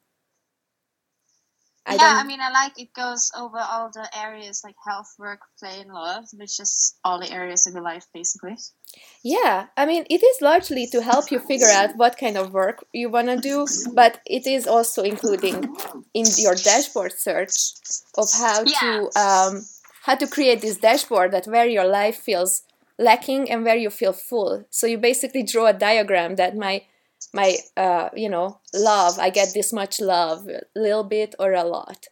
I 1.87 1.95
yeah, 1.95 2.19
I 2.21 2.25
mean, 2.25 2.41
I 2.41 2.51
like 2.51 2.79
it 2.79 2.93
goes 2.93 3.33
over 3.37 3.59
all 3.59 3.91
the 3.93 4.07
areas 4.17 4.61
like 4.63 4.77
health, 4.87 5.15
work, 5.19 5.41
play, 5.59 5.81
and 5.81 5.93
love, 5.93 6.27
which 6.35 6.61
is 6.61 6.95
all 7.03 7.19
the 7.19 7.33
areas 7.33 7.67
of 7.67 7.73
your 7.75 7.83
life, 7.83 8.07
basically. 8.13 8.57
Yeah, 9.23 9.67
I 9.77 9.87
mean, 9.87 10.05
it 10.11 10.23
is 10.23 10.41
largely 10.41 10.87
to 10.89 11.03
help 11.03 11.31
you 11.31 11.39
figure 11.39 11.71
out 11.71 11.97
what 11.97 12.19
kind 12.19 12.37
of 12.37 12.53
work 12.53 12.85
you 12.93 13.09
want 13.09 13.29
to 13.29 13.37
do, 13.39 13.67
but 13.95 14.21
it 14.27 14.47
is 14.47 14.67
also 14.67 15.03
including 15.03 15.75
in 16.15 16.27
your 16.37 16.55
dashboard 16.55 17.13
search 17.13 17.57
of 18.17 18.29
how 18.33 18.65
to 18.65 19.11
um, 19.19 19.65
how 20.03 20.15
to 20.15 20.27
create 20.27 20.61
this 20.61 20.77
dashboard 20.77 21.33
that 21.33 21.47
where 21.47 21.67
your 21.67 21.87
life 21.87 22.17
feels 22.17 22.63
lacking 23.01 23.51
and 23.51 23.65
where 23.65 23.77
you 23.77 23.91
feel 23.91 24.13
full. 24.13 24.67
So 24.71 24.87
you 24.87 24.99
basically 24.99 25.43
draw 25.43 25.67
a 25.67 25.73
diagram 25.73 26.37
that 26.37 26.57
my 26.57 26.85
my 27.33 27.57
uh, 27.77 28.11
you 28.15 28.29
know 28.29 28.61
love 28.73 29.19
I 29.19 29.31
get 29.31 29.49
this 29.55 29.73
much 29.73 30.01
love, 30.01 30.47
a 30.47 30.63
little 30.77 31.05
bit 31.05 31.35
or 31.39 31.53
a 31.53 31.65
lot. 31.65 32.07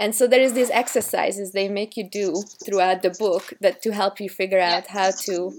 And 0.00 0.14
so 0.14 0.28
there 0.28 0.40
is 0.40 0.52
these 0.52 0.70
exercises 0.70 1.52
they 1.52 1.68
make 1.68 1.96
you 1.96 2.08
do 2.08 2.44
throughout 2.64 3.02
the 3.02 3.10
book 3.10 3.52
that 3.60 3.82
to 3.82 3.92
help 3.92 4.20
you 4.20 4.28
figure 4.28 4.60
out 4.60 4.86
how 4.86 5.10
to 5.26 5.52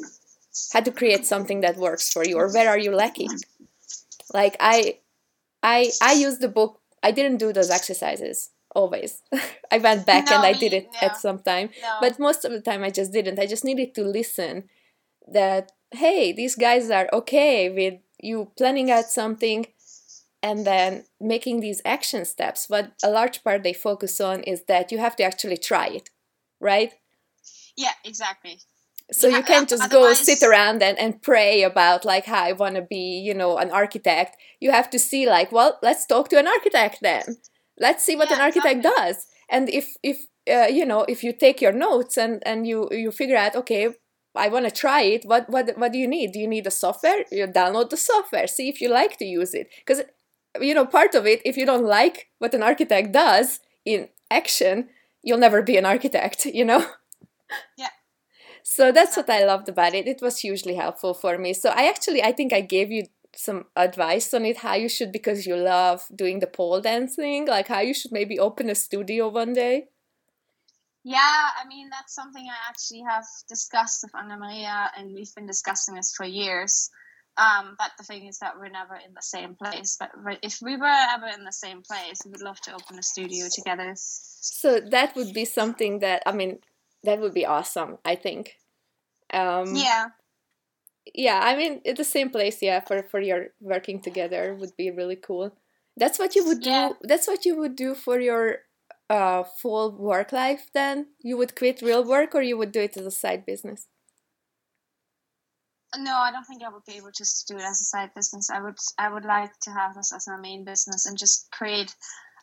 how 0.73 0.79
to 0.79 0.91
create 0.91 1.25
something 1.25 1.61
that 1.61 1.77
works 1.77 2.11
for 2.11 2.25
you 2.25 2.37
or 2.37 2.51
where 2.51 2.69
are 2.69 2.77
you 2.77 2.93
lacking 2.93 3.29
like 4.33 4.55
i 4.59 4.97
i 5.63 5.89
i 6.01 6.13
used 6.13 6.41
the 6.41 6.47
book 6.47 6.81
i 7.03 7.11
didn't 7.11 7.37
do 7.37 7.53
those 7.53 7.69
exercises 7.69 8.49
always 8.75 9.21
i 9.71 9.77
went 9.77 10.05
back 10.05 10.25
No, 10.29 10.38
and 10.38 10.45
i 10.45 10.53
did 10.53 10.73
it 10.73 10.88
no. 10.93 11.08
at 11.08 11.17
some 11.17 11.39
time 11.39 11.69
No. 11.82 11.97
but 12.01 12.19
most 12.19 12.45
of 12.45 12.51
the 12.51 12.62
time 12.62 12.84
i 12.84 12.89
just 12.89 13.12
didn't 13.12 13.39
i 13.39 13.45
just 13.45 13.63
needed 13.65 13.93
to 13.95 14.03
listen 14.03 14.69
that 15.32 15.71
hey 15.91 16.32
these 16.32 16.55
guys 16.55 16.89
are 16.89 17.10
okay 17.13 17.69
with 17.69 17.95
you 18.21 18.51
planning 18.58 18.91
out 18.91 19.05
something 19.05 19.65
and 20.41 20.65
then 20.65 21.03
making 21.19 21.60
these 21.60 21.82
action 21.86 22.25
steps 22.25 22.69
what 22.69 22.91
a 23.03 23.10
large 23.10 23.43
part 23.43 23.63
they 23.63 23.73
focus 23.73 24.19
on 24.21 24.41
is 24.43 24.63
that 24.65 24.91
you 24.91 24.97
have 24.97 25.15
to 25.15 25.23
actually 25.23 25.58
try 25.58 25.88
it 25.88 26.10
right 26.60 26.93
yeah, 27.77 27.93
exactly. 28.03 28.60
so 29.12 29.27
Yeah, 29.27 29.38
you 29.38 29.43
can't 29.43 29.69
just 29.69 29.89
go 29.89 30.13
sit 30.13 30.43
around 30.43 30.84
and, 30.84 30.99
and 30.99 31.21
pray 31.21 31.63
about 31.63 32.05
like 32.05 32.25
how 32.25 32.43
i 32.43 32.51
want 32.51 32.75
to 32.75 32.82
be 32.82 33.19
you 33.19 33.34
know 33.34 33.58
an 33.58 33.71
architect 33.71 34.38
you 34.60 34.71
have 34.71 34.89
to 34.91 34.99
see 34.99 35.25
like 35.27 35.51
well 35.51 35.79
let's 35.82 36.05
talk 36.05 36.29
to 36.29 36.38
an 36.39 36.47
architect 36.47 36.99
then 37.01 37.38
let's 37.79 38.03
see 38.03 38.15
what 38.15 38.29
Yeah, 38.29 38.35
an 38.35 38.41
architect 38.41 38.77
exactly. 38.77 38.91
does 39.13 39.27
and 39.49 39.69
if 39.69 39.95
if 40.03 40.25
uh, 40.51 40.67
you 40.69 40.85
know 40.85 41.03
if 41.07 41.23
you 41.23 41.33
take 41.33 41.61
your 41.61 41.71
notes 41.71 42.17
and 42.17 42.41
and 42.45 42.67
you 42.67 42.87
you 42.91 43.11
figure 43.11 43.37
out 43.37 43.55
okay 43.55 43.89
i 44.35 44.47
want 44.47 44.65
to 44.65 44.71
try 44.71 45.01
it 45.01 45.25
what 45.25 45.49
what 45.49 45.77
what 45.77 45.91
do 45.91 45.97
you 45.97 46.07
need 46.07 46.31
do 46.31 46.39
you 46.39 46.47
need 46.47 46.67
a 46.67 46.71
software 46.71 47.23
you 47.31 47.45
download 47.47 47.89
the 47.89 47.97
software 47.97 48.47
see 48.47 48.69
if 48.69 48.81
you 48.81 48.89
like 48.89 49.17
to 49.17 49.25
use 49.25 49.53
it 49.53 49.69
because 49.79 50.01
you 50.59 50.73
know 50.73 50.85
part 50.85 51.15
of 51.15 51.25
it 51.25 51.41
if 51.45 51.57
you 51.57 51.65
don't 51.65 51.85
like 51.85 52.27
what 52.39 52.53
an 52.53 52.63
architect 52.63 53.11
does 53.11 53.59
in 53.85 54.07
action 54.31 54.89
you'll 55.23 55.37
never 55.37 55.61
be 55.61 55.77
an 55.77 55.85
architect 55.85 56.45
you 56.45 56.65
know 56.65 56.85
Yeah. 57.77 57.89
so 58.63 58.91
that's 58.91 59.17
what 59.17 59.29
I 59.29 59.43
loved 59.45 59.69
about 59.69 59.93
it. 59.93 60.07
It 60.07 60.21
was 60.21 60.39
hugely 60.39 60.75
helpful 60.75 61.13
for 61.13 61.37
me. 61.37 61.53
So 61.53 61.69
I 61.69 61.87
actually 61.87 62.21
I 62.23 62.31
think 62.31 62.53
I 62.53 62.61
gave 62.61 62.91
you 62.91 63.03
some 63.35 63.65
advice 63.75 64.33
on 64.33 64.45
it 64.45 64.57
how 64.57 64.75
you 64.75 64.89
should 64.89 65.11
because 65.11 65.45
you 65.45 65.55
love 65.55 66.03
doing 66.15 66.39
the 66.39 66.47
pole 66.47 66.81
dancing, 66.81 67.47
like 67.47 67.67
how 67.67 67.79
you 67.79 67.93
should 67.93 68.11
maybe 68.11 68.39
open 68.39 68.69
a 68.69 68.75
studio 68.75 69.27
one 69.29 69.53
day. 69.53 69.87
Yeah, 71.03 71.17
I 71.17 71.65
mean 71.67 71.89
that's 71.89 72.13
something 72.13 72.45
I 72.45 72.69
actually 72.69 73.03
have 73.07 73.25
discussed 73.47 74.03
with 74.03 74.11
Anna 74.15 74.37
Maria, 74.37 74.91
and 74.97 75.13
we've 75.13 75.33
been 75.33 75.47
discussing 75.47 75.95
this 75.95 76.13
for 76.15 76.25
years. 76.25 76.89
Um, 77.37 77.75
but 77.77 77.91
the 77.97 78.03
thing 78.03 78.27
is 78.27 78.39
that 78.39 78.57
we're 78.57 78.69
never 78.69 78.95
in 78.95 79.13
the 79.13 79.21
same 79.21 79.55
place. 79.55 79.95
But 79.97 80.11
but 80.23 80.39
if 80.43 80.59
we 80.61 80.75
were 80.75 80.85
ever 80.85 81.27
in 81.27 81.45
the 81.45 81.53
same 81.53 81.81
place, 81.81 82.19
we 82.25 82.31
would 82.31 82.41
love 82.41 82.59
to 82.61 82.73
open 82.73 82.99
a 82.99 83.03
studio 83.03 83.47
together. 83.53 83.93
So 83.95 84.81
that 84.91 85.15
would 85.15 85.33
be 85.33 85.45
something 85.45 85.99
that 85.99 86.21
I 86.25 86.33
mean 86.33 86.59
that 87.03 87.19
would 87.19 87.33
be 87.33 87.45
awesome, 87.45 87.97
I 88.03 88.15
think. 88.15 88.57
Um 89.31 89.75
Yeah, 89.75 90.09
yeah, 91.13 91.41
I 91.43 91.55
mean 91.55 91.81
at 91.85 91.97
the 91.97 92.03
same 92.03 92.29
place, 92.29 92.62
yeah, 92.62 92.79
for 92.81 93.03
for 93.03 93.19
your 93.19 93.47
working 93.59 94.01
together 94.01 94.55
would 94.55 94.75
be 94.77 94.91
really 94.91 95.15
cool. 95.15 95.51
That's 95.97 96.19
what 96.19 96.35
you 96.35 96.45
would 96.45 96.62
do. 96.62 96.69
Yeah. 96.69 96.91
That's 97.01 97.27
what 97.27 97.45
you 97.45 97.57
would 97.57 97.75
do 97.75 97.95
for 97.95 98.19
your 98.19 98.59
uh 99.09 99.43
full 99.43 99.91
work 99.91 100.31
life 100.31 100.69
then? 100.73 101.07
You 101.19 101.38
would 101.38 101.55
quit 101.55 101.81
real 101.81 102.03
work 102.03 102.35
or 102.35 102.41
you 102.41 102.57
would 102.57 102.71
do 102.71 102.81
it 102.81 102.97
as 102.97 103.05
a 103.05 103.12
side 103.12 103.45
business? 103.45 103.88
no, 105.97 106.15
I 106.17 106.31
don't 106.31 106.43
think 106.43 106.62
I 106.63 106.69
would 106.69 106.85
be 106.85 106.97
able 106.97 107.12
just 107.12 107.47
to 107.47 107.53
do 107.53 107.59
it 107.59 107.65
as 107.65 107.81
a 107.81 107.85
side 107.85 108.13
business. 108.15 108.49
I 108.49 108.62
would 108.62 108.77
I 108.97 109.12
would 109.12 109.25
like 109.25 109.57
to 109.62 109.71
have 109.71 109.95
this 109.95 110.13
as 110.13 110.27
my 110.27 110.38
main 110.38 110.63
business 110.63 111.05
and 111.05 111.17
just 111.17 111.49
create 111.51 111.95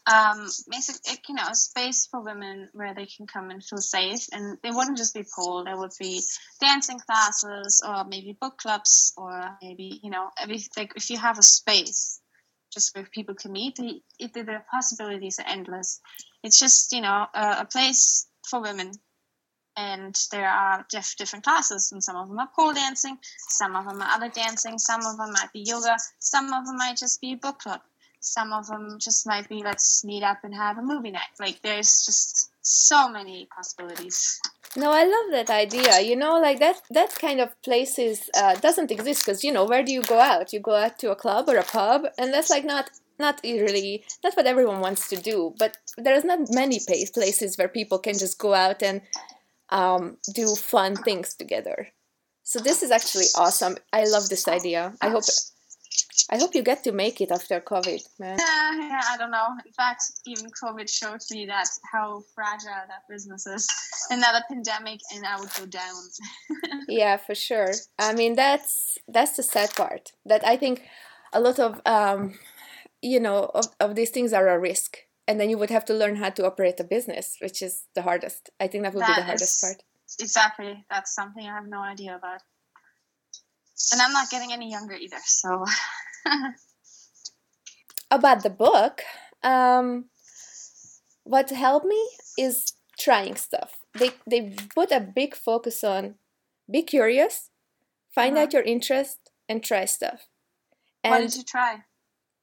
um 0.07 0.49
basic 0.71 0.97
you 1.29 1.35
know 1.35 1.49
a 1.51 1.55
space 1.55 2.07
for 2.07 2.21
women 2.23 2.69
where 2.73 2.95
they 2.95 3.07
can 3.07 3.27
come 3.27 3.51
and 3.51 3.63
feel 3.65 3.79
safe. 3.79 4.27
And 4.33 4.59
it 4.63 4.75
wouldn't 4.75 4.99
just 4.99 5.15
be 5.15 5.25
pole 5.35 5.65
there 5.65 5.77
would 5.77 5.93
be 5.99 6.23
dancing 6.61 6.99
classes 7.01 7.83
or 7.87 8.05
maybe 8.05 8.37
book 8.41 8.59
clubs 8.59 9.13
or 9.17 9.57
maybe 9.63 10.01
you 10.03 10.11
know 10.11 10.31
every 10.39 10.61
like 10.77 10.93
if 10.97 11.11
you 11.11 11.19
have 11.19 11.39
a 11.39 11.43
space 11.43 12.21
just 12.73 12.95
where 12.95 13.07
people 13.13 13.35
can 13.35 13.53
meet 13.53 13.77
the, 13.77 14.01
it, 14.19 14.33
the 14.35 14.63
possibilities 14.71 15.39
are 15.39 15.49
endless. 15.49 16.01
It's 16.43 16.59
just 16.59 16.93
you 16.93 17.01
know 17.01 17.27
a, 17.35 17.57
a 17.61 17.69
place 17.71 18.27
for 18.49 18.61
women. 18.61 18.93
And 19.79 20.17
there 20.33 20.49
are 20.49 20.87
diff- 20.91 21.17
different 21.19 21.45
classes 21.45 21.93
and 21.93 22.03
some 22.03 22.17
of 22.17 22.29
them 22.29 22.39
are 22.39 22.49
pole 22.57 22.73
dancing 22.73 23.19
some 23.51 23.77
of 23.77 23.85
them 23.87 24.01
are 24.01 24.09
other 24.09 24.31
dancing 24.31 24.79
some 24.79 25.05
of 25.05 25.19
them 25.19 25.33
might 25.33 25.53
be 25.53 25.65
yoga 25.67 25.97
some 26.19 26.51
of 26.51 26.65
them 26.65 26.79
might 26.79 26.97
just 26.97 27.21
be 27.21 27.35
book 27.35 27.59
club 27.59 27.83
some 28.27 28.53
of 28.53 28.67
them 28.67 28.99
just 29.01 29.27
might 29.27 29.49
be 29.49 29.63
let's 29.63 30.05
meet 30.05 30.23
up 30.23 30.39
and 30.43 30.55
have 30.55 30.79
a 30.79 30.83
movie 30.83 31.11
night 31.11 31.35
like 31.39 31.61
there's 31.63 32.05
just 32.05 32.51
so 32.63 33.09
many 33.09 33.49
possibilities 33.55 34.41
No, 34.77 34.91
I 34.93 35.05
love 35.05 35.29
that 35.33 35.49
idea. 35.49 36.01
You 36.01 36.17
know, 36.17 36.39
like 36.39 36.59
that 36.59 36.83
that 36.91 37.15
kind 37.19 37.41
of 37.41 37.51
places 37.63 38.29
uh, 38.37 38.55
doesn't 38.57 38.91
exist 38.91 39.25
because 39.25 39.43
you 39.43 39.53
know 39.53 39.65
where 39.65 39.83
do 39.83 39.93
you 39.93 40.03
go 40.03 40.21
out? 40.21 40.53
You 40.53 40.61
go 40.61 40.75
out 40.75 40.99
to 40.99 41.11
a 41.11 41.17
club 41.17 41.49
or 41.49 41.57
a 41.57 41.65
pub, 41.65 42.03
and 42.19 42.29
that's 42.33 42.51
like 42.51 42.65
not 42.65 42.91
not 43.19 43.41
really 43.43 44.05
not 44.23 44.37
what 44.37 44.47
everyone 44.47 44.81
wants 44.81 45.09
to 45.09 45.17
do. 45.17 45.55
But 45.59 45.79
there's 45.97 46.25
not 46.25 46.41
many 46.51 46.79
places 46.81 47.57
where 47.57 47.69
people 47.69 47.99
can 47.99 48.19
just 48.19 48.39
go 48.39 48.53
out 48.53 48.83
and 48.83 49.01
um, 49.71 50.19
do 50.35 50.55
fun 50.55 50.97
things 50.97 51.35
together. 51.35 51.89
So 52.43 52.61
this 52.61 52.83
is 52.83 52.91
actually 52.91 53.27
awesome. 53.35 53.77
I 53.93 54.05
love 54.05 54.29
this 54.29 54.47
idea. 54.47 54.93
I 55.01 55.09
hope 55.09 55.25
I 56.31 56.39
hope 56.39 56.55
you 56.55 56.63
get 56.63 56.83
to 56.85 56.93
make 56.93 57.21
it 57.21 57.31
after 57.31 57.61
COVID, 57.61 58.03
man. 58.19 58.37
Yeah, 58.39 58.89
yeah, 58.89 59.01
I 59.11 59.17
don't 59.17 59.31
know. 59.31 59.47
In 59.65 59.73
fact, 59.73 60.03
even 60.27 60.51
COVID 60.51 60.89
showed 60.91 61.21
me 61.31 61.47
that 61.47 61.69
how 61.93 62.23
fragile 62.35 62.85
that 62.89 63.03
business 63.09 63.47
is. 63.47 63.69
Another 64.11 64.43
pandemic, 64.49 65.01
and 65.15 65.25
I 65.25 65.39
would 65.39 65.51
go 65.59 65.67
down. 65.67 65.95
yeah, 66.89 67.17
for 67.17 67.35
sure. 67.35 67.73
I 67.99 68.15
mean, 68.15 68.35
that's 68.35 68.99
that's 69.07 69.37
the 69.37 69.43
sad 69.43 69.75
part. 69.75 70.13
That 70.25 70.45
I 70.47 70.57
think 70.57 70.83
a 71.33 71.41
lot 71.41 71.59
of 71.59 71.81
um, 71.87 72.35
you 73.01 73.21
know 73.21 73.51
of, 73.55 73.67
of 73.79 73.95
these 73.95 74.11
things 74.11 74.33
are 74.33 74.49
a 74.49 74.59
risk, 74.59 74.99
and 75.29 75.41
then 75.41 75.49
you 75.49 75.59
would 75.59 75.71
have 75.71 75.85
to 75.87 75.95
learn 75.95 76.17
how 76.17 76.31
to 76.31 76.47
operate 76.47 76.81
a 76.81 76.85
business, 76.85 77.37
which 77.41 77.63
is 77.63 77.85
the 77.95 78.03
hardest. 78.03 78.51
I 78.59 78.67
think 78.67 78.85
that 78.85 78.95
would 78.95 79.03
that 79.03 79.17
be 79.17 79.21
the 79.23 79.27
hardest 79.27 79.61
part. 79.61 79.83
Exactly. 80.21 80.85
That's 80.91 81.15
something 81.15 81.47
I 81.47 81.55
have 81.55 81.67
no 81.69 81.81
idea 81.81 82.17
about. 82.17 82.41
And 83.93 84.01
I'm 84.01 84.13
not 84.13 84.31
getting 84.31 84.53
any 84.53 84.71
younger 84.71 84.95
either, 84.95 85.19
so. 85.25 85.65
about 88.11 88.43
the 88.43 88.51
book, 88.51 89.03
um, 89.43 90.07
what 91.25 91.51
helped 91.51 91.87
me 91.87 92.09
is 92.39 92.73
trying 92.99 93.37
stuff. 93.37 93.79
They 93.99 94.11
they 94.27 94.55
put 94.75 94.91
a 94.91 95.01
big 95.01 95.35
focus 95.35 95.85
on 95.85 96.17
be 96.71 96.83
curious, 96.83 97.51
find 98.15 98.37
uh-huh. 98.37 98.45
out 98.45 98.53
your 98.53 98.63
interest, 98.63 99.31
and 99.49 99.63
try 99.63 99.85
stuff. 99.85 100.29
And, 101.05 101.13
what 101.13 101.21
did 101.21 101.37
you 101.37 101.45
try? 101.45 101.85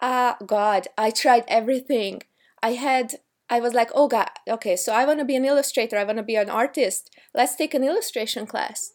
Ah, 0.01 0.37
uh, 0.39 0.45
God, 0.45 0.87
I 0.97 1.11
tried 1.11 1.43
everything. 1.47 2.23
I 2.61 2.73
had 2.73 3.15
I 3.49 3.59
was 3.59 3.73
like, 3.73 3.91
oh 3.93 4.07
God, 4.07 4.29
okay, 4.47 4.75
so 4.75 4.93
I 4.93 5.05
want 5.05 5.19
to 5.19 5.25
be 5.25 5.35
an 5.35 5.45
illustrator. 5.45 5.97
I 5.97 6.03
want 6.03 6.17
to 6.17 6.23
be 6.23 6.35
an 6.35 6.49
artist. 6.49 7.09
Let's 7.33 7.55
take 7.55 7.73
an 7.73 7.83
illustration 7.83 8.45
class. 8.45 8.92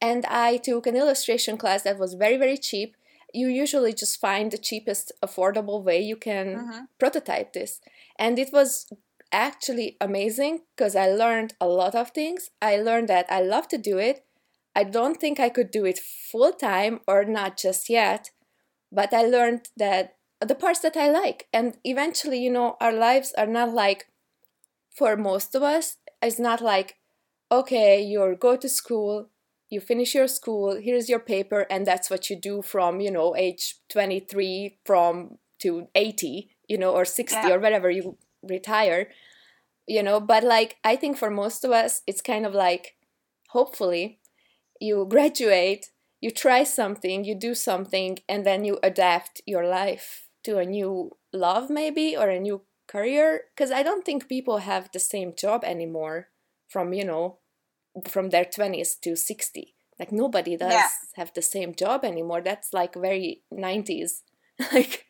And 0.00 0.24
I 0.26 0.58
took 0.58 0.86
an 0.86 0.96
illustration 0.96 1.56
class 1.56 1.82
that 1.82 1.98
was 1.98 2.14
very, 2.14 2.36
very 2.36 2.58
cheap. 2.58 2.96
You 3.32 3.48
usually 3.48 3.92
just 3.92 4.20
find 4.20 4.50
the 4.50 4.58
cheapest, 4.58 5.12
affordable 5.24 5.82
way 5.82 6.00
you 6.00 6.16
can 6.16 6.46
mm-hmm. 6.56 6.84
prototype 6.98 7.52
this. 7.52 7.80
And 8.18 8.38
it 8.38 8.52
was 8.52 8.86
actually 9.32 9.96
amazing 10.00 10.60
because 10.76 10.94
I 10.94 11.08
learned 11.08 11.54
a 11.60 11.66
lot 11.66 11.94
of 11.94 12.10
things. 12.10 12.50
I 12.62 12.76
learned 12.76 13.08
that 13.08 13.26
I 13.28 13.40
love 13.40 13.68
to 13.68 13.78
do 13.78 13.98
it. 13.98 14.24
I 14.74 14.84
don't 14.84 15.18
think 15.18 15.40
I 15.40 15.48
could 15.48 15.70
do 15.70 15.84
it 15.84 15.98
full 15.98 16.52
time 16.52 17.00
or 17.06 17.24
not 17.24 17.56
just 17.56 17.88
yet, 17.88 18.30
but 18.92 19.12
I 19.12 19.22
learned 19.22 19.68
that 19.76 20.16
the 20.40 20.54
parts 20.54 20.80
that 20.80 20.96
I 20.96 21.10
like. 21.10 21.48
And 21.52 21.78
eventually, 21.84 22.38
you 22.38 22.50
know, 22.50 22.76
our 22.80 22.92
lives 22.92 23.32
are 23.38 23.46
not 23.46 23.72
like, 23.72 24.06
for 24.94 25.16
most 25.16 25.54
of 25.54 25.62
us, 25.62 25.96
it's 26.22 26.38
not 26.38 26.60
like, 26.60 26.96
okay, 27.50 28.02
you 28.02 28.36
go 28.38 28.56
to 28.56 28.68
school, 28.68 29.30
you 29.70 29.80
finish 29.80 30.14
your 30.14 30.28
school, 30.28 30.76
here's 30.76 31.08
your 31.08 31.18
paper, 31.18 31.66
and 31.70 31.86
that's 31.86 32.10
what 32.10 32.30
you 32.30 32.36
do 32.36 32.62
from, 32.62 33.00
you 33.00 33.10
know, 33.10 33.34
age 33.36 33.76
23 33.88 34.78
from 34.84 35.38
to 35.60 35.88
80, 35.94 36.50
you 36.68 36.78
know, 36.78 36.92
or 36.92 37.04
60 37.04 37.36
yeah. 37.36 37.54
or 37.54 37.58
whatever 37.58 37.90
you 37.90 38.16
retire, 38.42 39.08
you 39.86 40.02
know. 40.02 40.20
But 40.20 40.44
like, 40.44 40.76
I 40.84 40.96
think 40.96 41.16
for 41.16 41.30
most 41.30 41.64
of 41.64 41.72
us, 41.72 42.02
it's 42.06 42.20
kind 42.20 42.46
of 42.46 42.54
like, 42.54 42.96
hopefully, 43.48 44.20
you 44.80 45.06
graduate, 45.08 45.90
you 46.20 46.30
try 46.30 46.62
something, 46.62 47.24
you 47.24 47.34
do 47.34 47.54
something, 47.54 48.18
and 48.28 48.46
then 48.46 48.64
you 48.64 48.78
adapt 48.82 49.40
your 49.46 49.66
life 49.66 50.26
to 50.46 50.58
a 50.58 50.64
new 50.64 51.10
love 51.32 51.68
maybe 51.68 52.16
or 52.16 52.28
a 52.28 52.40
new 52.40 52.62
career 52.86 53.42
because 53.54 53.72
i 53.72 53.82
don't 53.82 54.04
think 54.04 54.28
people 54.28 54.58
have 54.58 54.88
the 54.92 55.00
same 55.00 55.34
job 55.36 55.64
anymore 55.64 56.28
from 56.68 56.92
you 56.92 57.04
know 57.04 57.38
from 58.08 58.30
their 58.30 58.44
20s 58.44 59.00
to 59.00 59.16
60 59.16 59.74
like 59.98 60.12
nobody 60.12 60.56
does 60.56 60.72
yeah. 60.72 60.88
have 61.14 61.32
the 61.34 61.42
same 61.42 61.74
job 61.74 62.04
anymore 62.04 62.40
that's 62.40 62.72
like 62.72 62.94
very 62.94 63.42
90s 63.52 64.22
like 64.72 65.06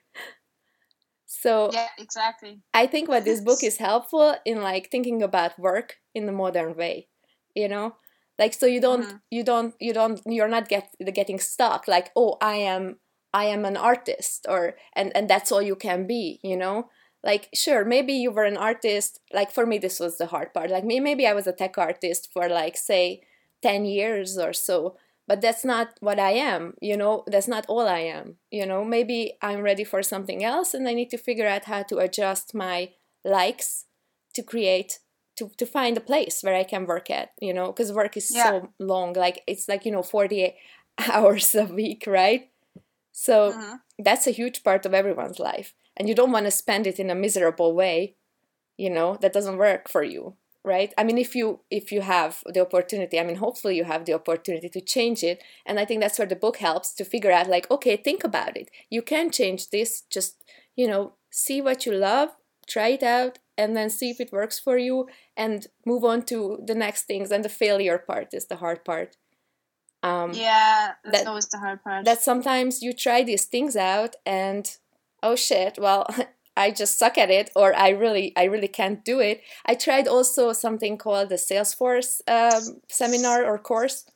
so 1.26 1.70
yeah 1.72 1.88
exactly 1.98 2.60
i 2.72 2.86
think 2.86 3.08
what 3.08 3.24
this 3.24 3.40
book 3.40 3.62
is 3.62 3.78
helpful 3.78 4.36
in 4.44 4.62
like 4.62 4.90
thinking 4.90 5.22
about 5.22 5.58
work 5.58 5.96
in 6.14 6.26
the 6.26 6.32
modern 6.32 6.76
way 6.76 7.08
you 7.54 7.68
know 7.68 7.96
like 8.38 8.54
so 8.54 8.66
you 8.66 8.80
don't 8.80 9.02
mm-hmm. 9.02 9.16
you 9.30 9.42
don't 9.42 9.74
you 9.80 9.92
don't 9.92 10.20
you're 10.26 10.48
not 10.48 10.68
get 10.68 10.94
getting 11.12 11.38
stuck 11.38 11.88
like 11.88 12.10
oh 12.16 12.36
i 12.40 12.54
am 12.54 12.96
I 13.36 13.44
am 13.44 13.66
an 13.66 13.76
artist 13.76 14.46
or 14.48 14.76
and 14.94 15.12
and 15.14 15.28
that's 15.28 15.52
all 15.52 15.60
you 15.60 15.76
can 15.76 16.06
be, 16.06 16.40
you 16.42 16.56
know? 16.56 16.88
Like 17.26 17.48
sure, 17.52 17.84
maybe 17.84 18.12
you 18.12 18.30
were 18.30 18.44
an 18.44 18.56
artist, 18.56 19.18
like 19.34 19.50
for 19.50 19.66
me 19.66 19.78
this 19.78 19.98
was 19.98 20.16
the 20.16 20.26
hard 20.26 20.54
part. 20.54 20.70
Like 20.70 20.84
me 20.84 21.00
maybe 21.00 21.26
I 21.26 21.32
was 21.32 21.48
a 21.48 21.52
tech 21.52 21.76
artist 21.76 22.32
for 22.32 22.48
like 22.48 22.76
say 22.76 23.22
10 23.62 23.84
years 23.84 24.38
or 24.38 24.52
so, 24.52 24.96
but 25.26 25.40
that's 25.40 25.64
not 25.64 25.88
what 25.98 26.20
I 26.20 26.30
am, 26.30 26.74
you 26.80 26.96
know? 26.96 27.24
That's 27.26 27.48
not 27.48 27.66
all 27.66 27.88
I 27.88 27.98
am, 27.98 28.36
you 28.52 28.64
know? 28.64 28.84
Maybe 28.84 29.32
I'm 29.42 29.62
ready 29.62 29.82
for 29.82 30.04
something 30.04 30.44
else 30.44 30.72
and 30.72 30.86
I 30.88 30.94
need 30.94 31.10
to 31.10 31.18
figure 31.18 31.48
out 31.48 31.64
how 31.64 31.82
to 31.84 31.98
adjust 31.98 32.54
my 32.54 32.90
likes 33.24 33.86
to 34.34 34.42
create 34.44 35.00
to, 35.36 35.50
to 35.58 35.66
find 35.66 35.96
a 35.96 36.00
place 36.00 36.42
where 36.42 36.54
I 36.54 36.62
can 36.62 36.86
work 36.86 37.10
at, 37.10 37.32
you 37.40 37.52
know, 37.52 37.66
because 37.66 37.92
work 37.92 38.16
is 38.16 38.30
yeah. 38.32 38.44
so 38.44 38.68
long. 38.78 39.14
Like 39.14 39.42
it's 39.48 39.68
like, 39.68 39.84
you 39.84 39.90
know, 39.90 40.02
48 40.02 40.54
hours 41.12 41.54
a 41.56 41.64
week, 41.64 42.04
right? 42.06 42.48
So 43.10 43.48
uh-huh. 43.48 43.78
that's 43.98 44.26
a 44.26 44.30
huge 44.30 44.62
part 44.62 44.86
of 44.86 44.94
everyone's 44.94 45.40
life. 45.40 45.74
And 45.96 46.08
you 46.08 46.14
don't 46.14 46.32
want 46.32 46.46
to 46.46 46.50
spend 46.50 46.86
it 46.86 46.98
in 46.98 47.10
a 47.10 47.14
miserable 47.14 47.74
way, 47.74 48.16
you 48.76 48.90
know, 48.90 49.16
that 49.20 49.32
doesn't 49.32 49.56
work 49.56 49.88
for 49.88 50.02
you, 50.02 50.34
right? 50.64 50.92
I 50.98 51.04
mean 51.04 51.18
if 51.18 51.34
you 51.34 51.60
if 51.70 51.90
you 51.90 52.02
have 52.02 52.42
the 52.52 52.60
opportunity, 52.60 53.18
I 53.18 53.24
mean 53.24 53.36
hopefully 53.36 53.76
you 53.76 53.84
have 53.84 54.04
the 54.04 54.14
opportunity 54.14 54.68
to 54.68 54.80
change 54.80 55.22
it. 55.22 55.42
And 55.64 55.80
I 55.80 55.84
think 55.84 56.00
that's 56.00 56.18
where 56.18 56.28
the 56.28 56.36
book 56.36 56.58
helps 56.58 56.92
to 56.94 57.04
figure 57.04 57.32
out 57.32 57.48
like, 57.48 57.70
okay, 57.70 57.96
think 57.96 58.24
about 58.24 58.56
it. 58.56 58.70
You 58.90 59.02
can 59.02 59.30
change 59.30 59.70
this, 59.70 60.02
just, 60.10 60.44
you 60.74 60.86
know, 60.86 61.14
see 61.30 61.60
what 61.60 61.86
you 61.86 61.92
love, 61.92 62.30
try 62.66 62.88
it 62.88 63.02
out, 63.02 63.38
and 63.56 63.76
then 63.76 63.90
see 63.90 64.10
if 64.10 64.20
it 64.20 64.32
works 64.32 64.58
for 64.58 64.76
you 64.76 65.08
and 65.36 65.66
move 65.84 66.04
on 66.04 66.22
to 66.22 66.58
the 66.66 66.74
next 66.74 67.04
things. 67.04 67.30
And 67.30 67.44
the 67.44 67.48
failure 67.48 67.98
part 67.98 68.34
is 68.34 68.46
the 68.46 68.56
hard 68.56 68.84
part. 68.84 69.16
Um, 70.02 70.32
yeah, 70.34 70.92
that's 71.04 71.18
that, 71.18 71.26
always 71.26 71.48
the 71.48 71.58
hard 71.58 71.82
part. 71.82 72.04
That 72.04 72.22
sometimes 72.22 72.82
you 72.82 72.92
try 72.92 73.22
these 73.22 73.46
things 73.46 73.76
out 73.76 74.14
and 74.24 74.76
oh 75.26 75.36
shit, 75.36 75.78
well, 75.78 76.06
I 76.56 76.70
just 76.70 76.98
suck 76.98 77.18
at 77.18 77.30
it, 77.30 77.50
or 77.54 77.76
I 77.76 77.90
really, 77.90 78.32
I 78.34 78.44
really 78.44 78.68
can't 78.68 79.04
do 79.04 79.20
it. 79.20 79.42
I 79.66 79.74
tried 79.74 80.08
also 80.08 80.52
something 80.52 80.96
called 80.96 81.28
the 81.28 81.34
Salesforce 81.34 82.22
um, 82.26 82.80
seminar 82.88 83.44
or 83.44 83.58
course 83.58 84.06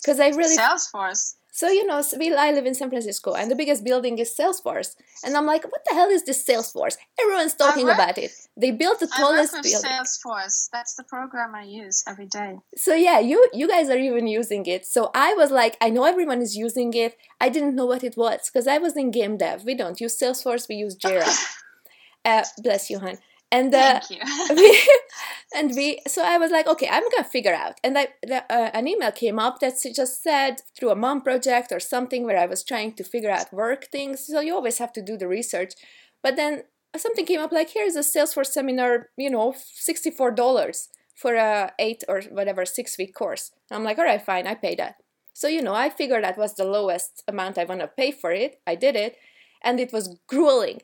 because 0.00 0.18
I 0.18 0.28
really 0.28 0.56
Salesforce. 0.56 1.34
So 1.54 1.68
you 1.68 1.86
know, 1.86 2.02
we, 2.18 2.34
I 2.34 2.50
live 2.50 2.66
in 2.66 2.74
San 2.74 2.88
Francisco, 2.88 3.34
and 3.34 3.48
the 3.48 3.54
biggest 3.54 3.84
building 3.84 4.18
is 4.18 4.34
Salesforce, 4.36 4.96
and 5.24 5.36
I'm 5.36 5.46
like, 5.46 5.62
what 5.62 5.82
the 5.88 5.94
hell 5.94 6.08
is 6.08 6.24
this 6.24 6.44
Salesforce? 6.44 6.96
Everyone's 7.16 7.54
talking 7.54 7.88
about 7.88 8.18
it. 8.18 8.32
They 8.56 8.72
built 8.72 8.98
the 8.98 9.06
tallest 9.06 9.54
I 9.54 9.58
work 9.58 9.62
with 9.62 9.72
building. 9.72 9.90
Salesforce. 9.92 10.68
That's 10.72 10.96
the 10.96 11.04
program 11.04 11.54
I 11.54 11.62
use 11.62 12.02
every 12.08 12.26
day. 12.26 12.58
So 12.74 12.92
yeah, 12.96 13.20
you 13.20 13.48
you 13.52 13.68
guys 13.68 13.88
are 13.88 13.96
even 13.96 14.26
using 14.26 14.66
it. 14.66 14.84
So 14.84 15.12
I 15.14 15.34
was 15.34 15.52
like, 15.52 15.76
I 15.80 15.90
know 15.90 16.06
everyone 16.06 16.42
is 16.42 16.56
using 16.56 16.92
it. 16.92 17.16
I 17.40 17.50
didn't 17.50 17.76
know 17.76 17.86
what 17.86 18.02
it 18.02 18.16
was 18.16 18.50
because 18.50 18.66
I 18.66 18.78
was 18.78 18.96
in 18.96 19.12
game 19.12 19.36
dev. 19.36 19.62
We 19.64 19.76
don't 19.76 20.00
use 20.00 20.18
Salesforce. 20.18 20.68
We 20.68 20.74
use 20.74 20.96
Jira. 20.96 21.30
uh, 22.24 22.42
bless 22.64 22.90
you, 22.90 22.98
hon 22.98 23.18
and 23.54 23.74
uh, 23.74 24.00
we, 24.10 24.16
and 25.54 25.72
we 25.74 26.00
so 26.06 26.22
i 26.22 26.36
was 26.36 26.50
like 26.50 26.66
okay 26.66 26.88
i'm 26.90 27.02
gonna 27.10 27.24
figure 27.24 27.54
out. 27.54 27.78
And 27.84 27.96
I, 27.98 28.08
the, 28.22 28.44
uh, 28.52 28.70
an 28.74 28.88
email 28.88 29.12
came 29.12 29.38
up 29.38 29.60
that 29.60 29.74
just 29.94 30.22
said 30.22 30.62
through 30.76 30.90
a 30.90 30.96
mom 30.96 31.22
project 31.22 31.72
or 31.72 31.80
something 31.80 32.24
where 32.24 32.38
i 32.38 32.46
was 32.46 32.64
trying 32.64 32.92
to 32.94 33.04
figure 33.04 33.30
out 33.30 33.52
work 33.52 33.86
things. 33.90 34.26
So 34.26 34.40
you 34.40 34.54
always 34.54 34.78
have 34.78 34.92
to 34.94 35.02
do 35.02 35.16
the 35.16 35.28
research. 35.28 35.74
But 36.22 36.36
then 36.36 36.64
something 36.96 37.26
came 37.26 37.40
up 37.40 37.52
like 37.52 37.70
here's 37.70 37.96
a 37.96 38.00
salesforce 38.00 38.46
seminar 38.46 39.08
you 39.16 39.30
know 39.30 39.52
$64 39.52 40.88
for 41.14 41.34
a 41.34 41.72
eight 41.78 42.02
or 42.08 42.22
whatever 42.22 42.64
six 42.64 42.98
week 42.98 43.14
course. 43.14 43.52
I'm 43.70 43.84
like 43.84 43.98
all 43.98 44.04
right 44.04 44.24
fine 44.24 44.46
i 44.46 44.54
pay 44.54 44.74
that. 44.76 44.96
So 45.32 45.48
you 45.48 45.62
know 45.62 45.74
i 45.74 45.88
figured 45.90 46.24
that 46.24 46.38
was 46.38 46.54
the 46.54 46.64
lowest 46.64 47.22
amount 47.28 47.58
i 47.58 47.64
want 47.64 47.80
to 47.80 47.88
pay 47.88 48.10
for 48.10 48.32
it. 48.32 48.60
I 48.66 48.74
did 48.74 48.96
it. 48.96 49.16
And 49.62 49.80
it 49.80 49.92
was 49.92 50.18
grueling 50.26 50.80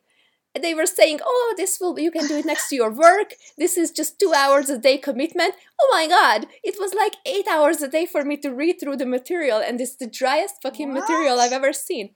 they 0.59 0.75
were 0.75 0.87
saying, 0.87 1.21
"Oh, 1.25 1.55
this 1.57 1.79
will 1.81 1.99
you 1.99 2.11
can 2.11 2.27
do 2.27 2.39
it 2.39 2.45
next 2.45 2.69
to 2.69 2.77
your 2.77 2.91
work. 2.91 3.35
This 3.57 3.77
is 3.77 3.91
just 3.91 4.19
two 4.19 4.33
hours 4.35 4.69
a 4.69 4.79
day 4.79 4.99
commitment." 4.99 5.55
Oh 5.81 5.89
my 5.93 6.07
god, 6.09 6.47
it 6.65 6.77
was 6.79 6.95
like 6.95 7.15
eight 7.25 7.47
hours 7.49 7.83
a 7.83 7.89
day 7.89 8.07
for 8.07 8.25
me 8.25 8.37
to 8.39 8.51
read 8.51 8.81
through 8.81 8.97
the 8.97 9.07
material, 9.07 9.59
and 9.59 9.81
it's 9.81 9.97
the 9.97 10.09
driest 10.09 10.57
fucking 10.63 10.93
what? 10.93 11.01
material 11.01 11.41
I've 11.41 11.53
ever 11.53 11.73
seen. 11.73 12.11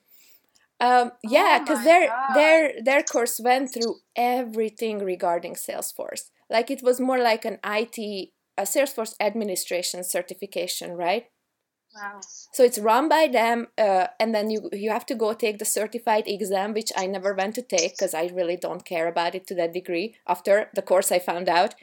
Um, 0.81 1.13
yeah, 1.23 1.61
because 1.61 1.81
oh 1.81 1.85
their 1.85 2.07
god. 2.09 2.35
their 2.35 2.73
their 2.83 3.03
course 3.03 3.41
went 3.41 3.73
through 3.73 3.97
everything 4.17 4.99
regarding 4.99 5.55
Salesforce. 5.55 6.31
Like 6.51 6.71
it 6.71 6.83
was 6.83 7.01
more 7.01 7.19
like 7.19 7.45
an 7.45 7.59
IT, 7.65 8.31
a 8.59 8.63
Salesforce 8.63 9.15
administration 9.21 10.03
certification, 10.05 10.93
right? 10.93 11.27
Wow. 11.95 12.21
So 12.53 12.65
it's 12.65 12.79
run 12.79 13.09
by 13.09 13.29
them, 13.29 13.69
uh, 13.79 14.09
and 14.19 14.35
then 14.35 14.51
you 14.51 14.69
you 14.73 14.91
have 14.91 15.07
to 15.07 15.15
go 15.15 15.33
take 15.33 15.59
the 15.59 15.65
certified 15.65 16.25
exam, 16.27 16.75
which 16.75 16.91
I 16.97 17.07
never 17.07 17.35
went 17.35 17.55
to 17.55 17.63
take 17.63 17.93
because 17.93 18.15
I 18.15 18.31
really 18.35 18.57
don't 18.57 18.85
care 18.85 19.07
about 19.07 19.35
it 19.35 19.47
to 19.49 19.55
that 19.55 19.73
degree. 19.73 20.17
After 20.27 20.71
the 20.75 20.83
course, 20.83 21.13
I 21.13 21.21
found 21.21 21.49
out, 21.49 21.75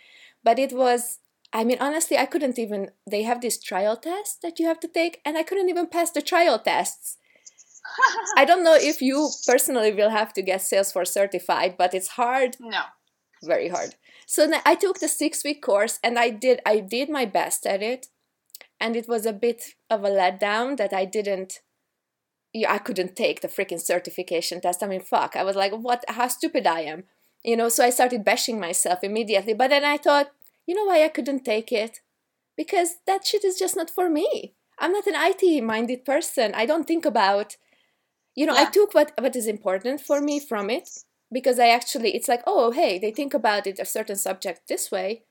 but 0.43 0.59
it 0.59 0.73
was 0.73 1.19
I 1.53 1.63
mean, 1.63 1.77
honestly, 1.79 2.17
I 2.17 2.25
couldn't 2.25 2.59
even. 2.59 2.91
They 3.09 3.23
have 3.23 3.41
this 3.41 3.59
trial 3.59 3.97
test 3.97 4.41
that 4.41 4.59
you 4.59 4.67
have 4.67 4.79
to 4.81 4.87
take, 4.87 5.19
and 5.25 5.37
I 5.37 5.43
couldn't 5.43 5.69
even 5.69 5.87
pass 5.87 6.11
the 6.11 6.21
trial 6.21 6.59
tests. 6.59 7.17
I 8.37 8.45
don't 8.45 8.63
know 8.63 8.75
if 8.75 9.01
you 9.01 9.29
personally 9.47 9.93
will 9.93 10.11
have 10.11 10.33
to 10.33 10.41
get 10.41 10.61
Salesforce 10.61 11.07
certified, 11.07 11.75
but 11.77 11.93
it's 11.93 12.09
hard. 12.09 12.57
No. 12.59 12.81
Very 13.43 13.69
hard. 13.69 13.95
So 14.27 14.49
I 14.65 14.75
took 14.75 14.99
the 14.99 15.07
six 15.07 15.43
week 15.43 15.61
course 15.61 15.99
and 16.03 16.17
I 16.19 16.29
did 16.29 16.61
I 16.65 16.79
did 16.79 17.09
my 17.09 17.25
best 17.25 17.65
at 17.65 17.81
it. 17.81 18.07
And 18.81 18.95
it 18.95 19.07
was 19.07 19.25
a 19.25 19.31
bit 19.31 19.75
of 19.89 20.03
a 20.03 20.09
letdown 20.09 20.75
that 20.77 20.91
I 20.91 21.05
didn't 21.05 21.61
I 22.67 22.79
couldn't 22.79 23.15
take 23.15 23.39
the 23.39 23.47
freaking 23.47 23.79
certification 23.79 24.59
test. 24.59 24.83
I 24.83 24.87
mean, 24.87 24.99
fuck. 25.01 25.37
I 25.37 25.43
was 25.43 25.55
like, 25.55 25.71
what 25.71 26.03
how 26.09 26.27
stupid 26.27 26.67
I 26.67 26.81
am. 26.81 27.03
You 27.43 27.55
know, 27.55 27.69
so 27.69 27.85
I 27.85 27.91
started 27.91 28.25
bashing 28.25 28.59
myself 28.59 28.99
immediately. 29.03 29.53
But 29.53 29.69
then 29.69 29.85
I 29.85 29.97
thought, 29.97 30.31
you 30.67 30.75
know 30.75 30.85
why 30.85 31.03
I 31.03 31.07
couldn't 31.07 31.45
take 31.45 31.71
it? 31.71 32.01
Because 32.57 32.97
that 33.07 33.25
shit 33.25 33.45
is 33.45 33.57
just 33.57 33.77
not 33.77 33.89
for 33.89 34.09
me. 34.09 34.53
I'm 34.79 34.91
not 34.91 35.07
an 35.07 35.15
IT 35.15 35.63
minded 35.63 36.03
person. 36.03 36.53
I 36.55 36.65
don't 36.65 36.87
think 36.87 37.05
about 37.05 37.55
you 38.35 38.45
know, 38.45 38.53
yeah. 38.53 38.61
I 38.67 38.71
took 38.71 38.93
what 38.93 39.11
what 39.19 39.35
is 39.35 39.47
important 39.47 40.01
for 40.01 40.21
me 40.21 40.39
from 40.39 40.69
it 40.69 40.89
because 41.31 41.59
I 41.59 41.69
actually 41.69 42.15
it's 42.15 42.27
like 42.27 42.43
oh 42.45 42.71
hey 42.71 42.99
they 42.99 43.11
think 43.11 43.33
about 43.33 43.67
it 43.67 43.79
a 43.79 43.85
certain 43.85 44.15
subject 44.15 44.67
this 44.67 44.91
way 44.91 45.23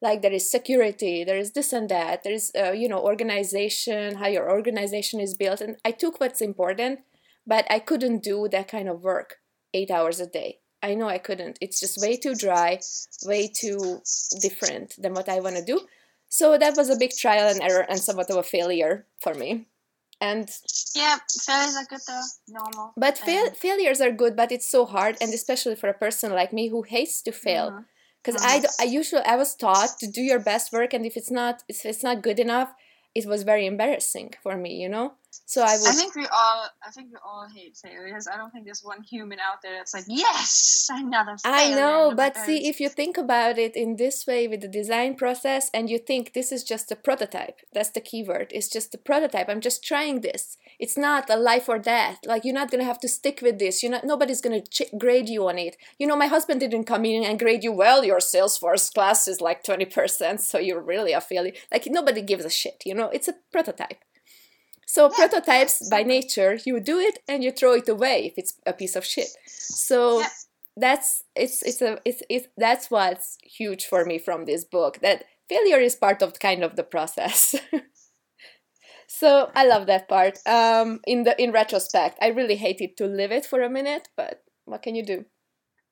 like 0.00 0.22
there 0.22 0.32
is 0.32 0.50
security 0.50 1.24
there 1.24 1.36
is 1.36 1.52
this 1.52 1.72
and 1.72 1.88
that 1.88 2.22
there 2.22 2.32
is 2.32 2.52
uh, 2.58 2.72
you 2.72 2.88
know 2.88 3.00
organization 3.00 4.16
how 4.16 4.26
your 4.26 4.50
organization 4.50 5.20
is 5.20 5.34
built. 5.34 5.60
And 5.60 5.76
I 5.84 5.90
took 5.90 6.20
what's 6.20 6.40
important 6.40 7.00
but 7.46 7.66
I 7.70 7.78
couldn't 7.78 8.22
do 8.22 8.48
that 8.48 8.68
kind 8.68 8.88
of 8.88 9.02
work 9.02 9.36
8 9.72 9.90
hours 9.90 10.20
a 10.20 10.26
day. 10.26 10.58
I 10.82 10.94
know 10.94 11.08
I 11.08 11.18
couldn't. 11.18 11.58
It's 11.60 11.80
just 11.80 12.00
way 12.00 12.16
too 12.16 12.34
dry 12.34 12.80
way 13.24 13.48
too 13.48 14.02
different 14.40 14.94
than 14.98 15.14
what 15.14 15.28
I 15.28 15.40
want 15.40 15.56
to 15.56 15.64
do. 15.64 15.80
So 16.28 16.58
that 16.58 16.76
was 16.76 16.90
a 16.90 16.96
big 16.96 17.12
trial 17.16 17.48
and 17.48 17.62
error 17.62 17.86
and 17.88 17.98
somewhat 17.98 18.30
of 18.30 18.36
a 18.36 18.42
failure 18.42 19.06
for 19.20 19.34
me. 19.34 19.66
And 20.20 20.48
yeah 20.94 21.18
failures 21.46 21.76
are 21.76 21.84
good 21.84 22.00
though 22.08 22.22
normal 22.48 22.92
but 22.96 23.18
fail- 23.18 23.52
failures 23.52 24.00
are 24.00 24.10
good 24.10 24.34
but 24.34 24.50
it's 24.50 24.68
so 24.68 24.84
hard 24.84 25.16
and 25.20 25.32
especially 25.32 25.76
for 25.76 25.88
a 25.88 25.94
person 25.94 26.32
like 26.32 26.52
me 26.52 26.68
who 26.68 26.82
hates 26.82 27.22
to 27.22 27.32
fail. 27.32 27.70
Mm-hmm. 27.70 27.82
Mm-hmm. 28.24 28.36
i 28.44 28.62
i 28.80 28.84
usually 28.84 29.22
i 29.22 29.36
was 29.36 29.54
taught 29.54 29.98
to 29.98 30.06
do 30.06 30.20
your 30.20 30.38
best 30.38 30.72
work 30.72 30.92
and 30.92 31.06
if 31.06 31.16
it's 31.16 31.30
not 31.30 31.62
if 31.68 31.84
it's 31.84 32.02
not 32.02 32.22
good 32.22 32.38
enough 32.38 32.74
it 33.14 33.26
was 33.26 33.42
very 33.42 33.66
embarrassing 33.66 34.32
for 34.42 34.56
me 34.56 34.74
you 34.80 34.88
know 34.88 35.14
so 35.48 35.62
I 35.62 35.78
would. 35.78 35.88
I 35.88 35.92
think 35.92 36.14
we 36.14 36.26
all. 36.26 36.68
I 36.86 36.90
think 36.90 37.08
we 37.10 37.16
all 37.24 37.46
hate 37.48 37.74
failures. 37.74 38.28
I 38.30 38.36
don't 38.36 38.50
think 38.50 38.66
there's 38.66 38.82
one 38.82 39.02
human 39.02 39.38
out 39.40 39.62
there 39.62 39.78
that's 39.78 39.94
like, 39.94 40.04
yes, 40.06 40.88
another. 40.90 41.36
I 41.42 41.70
know, 41.70 42.12
but 42.14 42.36
see, 42.36 42.68
if 42.68 42.80
you 42.80 42.90
think 42.90 43.16
about 43.16 43.56
it 43.56 43.74
in 43.74 43.96
this 43.96 44.26
way 44.26 44.46
with 44.46 44.60
the 44.60 44.68
design 44.68 45.14
process, 45.14 45.70
and 45.72 45.88
you 45.88 45.98
think 45.98 46.34
this 46.34 46.52
is 46.52 46.64
just 46.64 46.92
a 46.92 46.96
prototype, 46.96 47.60
that's 47.72 47.88
the 47.88 48.02
keyword. 48.02 48.48
It's 48.54 48.68
just 48.68 48.94
a 48.94 48.98
prototype. 48.98 49.48
I'm 49.48 49.62
just 49.62 49.82
trying 49.82 50.20
this. 50.20 50.58
It's 50.78 50.98
not 50.98 51.30
a 51.30 51.36
life 51.36 51.66
or 51.66 51.78
death. 51.78 52.18
Like 52.26 52.44
you're 52.44 52.52
not 52.52 52.70
gonna 52.70 52.84
have 52.84 53.00
to 53.00 53.08
stick 53.08 53.40
with 53.42 53.58
this. 53.58 53.82
You're 53.82 53.92
not. 53.92 54.04
Nobody's 54.04 54.42
gonna 54.42 54.60
ch- 54.60 54.92
grade 54.98 55.30
you 55.30 55.48
on 55.48 55.56
it. 55.56 55.78
You 55.98 56.06
know, 56.06 56.16
my 56.16 56.26
husband 56.26 56.60
didn't 56.60 56.84
come 56.84 57.06
in 57.06 57.24
and 57.24 57.38
grade 57.38 57.64
you. 57.64 57.72
Well, 57.72 58.04
your 58.04 58.18
Salesforce 58.18 58.92
class 58.92 59.26
is 59.26 59.40
like 59.40 59.64
twenty 59.64 59.86
percent, 59.86 60.42
so 60.42 60.58
you're 60.58 60.82
really 60.82 61.12
a 61.12 61.22
failure. 61.22 61.54
Like 61.72 61.86
nobody 61.86 62.20
gives 62.20 62.44
a 62.44 62.50
shit. 62.50 62.82
You 62.84 62.94
know, 62.94 63.08
it's 63.08 63.28
a 63.28 63.34
prototype. 63.50 64.04
So 64.88 65.10
prototypes 65.10 65.86
by 65.90 66.02
nature, 66.02 66.58
you 66.64 66.80
do 66.80 66.98
it 66.98 67.18
and 67.28 67.44
you 67.44 67.52
throw 67.52 67.74
it 67.74 67.90
away 67.90 68.24
if 68.24 68.38
it's 68.38 68.54
a 68.64 68.72
piece 68.72 68.96
of 68.96 69.04
shit. 69.04 69.28
So 69.46 70.22
that's 70.78 71.24
it's 71.36 71.62
it's 71.62 71.82
a 71.82 71.98
it's, 72.06 72.22
it's 72.30 72.48
that's 72.56 72.90
what's 72.90 73.36
huge 73.42 73.84
for 73.84 74.06
me 74.06 74.18
from 74.18 74.46
this 74.46 74.64
book 74.64 75.00
that 75.02 75.24
failure 75.46 75.78
is 75.78 75.94
part 75.94 76.22
of 76.22 76.38
kind 76.38 76.64
of 76.64 76.76
the 76.76 76.84
process. 76.84 77.54
so 79.06 79.50
I 79.54 79.66
love 79.66 79.86
that 79.88 80.08
part. 80.08 80.38
Um, 80.46 81.00
in 81.06 81.24
the 81.24 81.40
in 81.40 81.52
retrospect, 81.52 82.16
I 82.22 82.28
really 82.28 82.56
hated 82.56 82.96
to 82.96 83.06
live 83.06 83.30
it 83.30 83.44
for 83.44 83.60
a 83.60 83.68
minute, 83.68 84.08
but 84.16 84.42
what 84.64 84.80
can 84.80 84.94
you 84.94 85.04
do? 85.04 85.26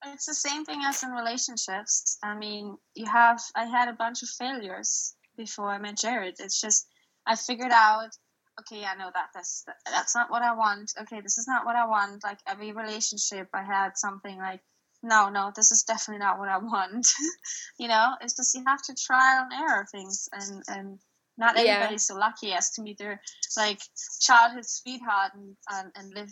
It's 0.07 0.25
the 0.25 0.35
same 0.35 0.65
thing 0.65 0.81
as 0.89 1.03
in 1.03 1.11
relationships. 1.11 2.17
I 2.23 2.35
mean, 2.35 2.79
you 2.95 3.05
have 3.05 3.43
I 3.55 3.67
had 3.67 3.89
a 3.89 3.99
bunch 3.99 4.23
of 4.23 4.31
failures 4.31 5.15
before 5.37 5.69
I 5.69 5.77
met 5.77 5.99
Jared. 5.99 6.37
It's 6.39 6.63
just 6.63 6.87
I 7.27 7.37
figured 7.37 7.73
out 7.73 8.17
okay, 8.61 8.81
yeah, 8.81 8.95
no, 8.99 9.11
that 9.13 9.29
that's 9.35 9.65
that's 9.87 10.15
not 10.15 10.31
what 10.31 10.43
I 10.43 10.55
want. 10.55 10.93
Okay, 11.03 11.21
this 11.21 11.39
is 11.39 11.47
not 11.49 11.65
what 11.65 11.77
I 11.77 11.87
want. 11.87 12.25
Like 12.25 12.39
every 12.47 12.73
relationship, 12.73 13.49
I 13.53 13.63
had 13.63 13.97
something 13.97 14.39
like, 14.39 14.61
no, 15.03 15.29
no, 15.29 15.53
this 15.55 15.73
is 15.73 15.83
definitely 15.83 16.25
not 16.25 16.39
what 16.39 16.49
I 16.49 16.59
want. 16.59 17.07
you 17.79 17.89
know, 17.89 18.15
it's 18.21 18.37
just 18.37 18.55
you 18.55 18.65
have 18.67 18.83
to 18.83 18.95
try 18.95 19.41
and 19.41 19.53
error 19.53 19.87
things, 19.93 20.29
and 20.33 20.63
and 20.69 20.99
not 21.39 21.57
everybody's 21.57 22.07
yeah. 22.09 22.15
so 22.15 22.19
lucky 22.19 22.53
as 22.53 22.71
to 22.71 22.83
meet 22.83 22.99
their 22.99 23.21
like 23.57 23.81
childhood 24.21 24.65
sweetheart 24.65 25.33
and 25.35 25.57
and, 25.73 25.93
and 25.95 26.15
live 26.15 26.31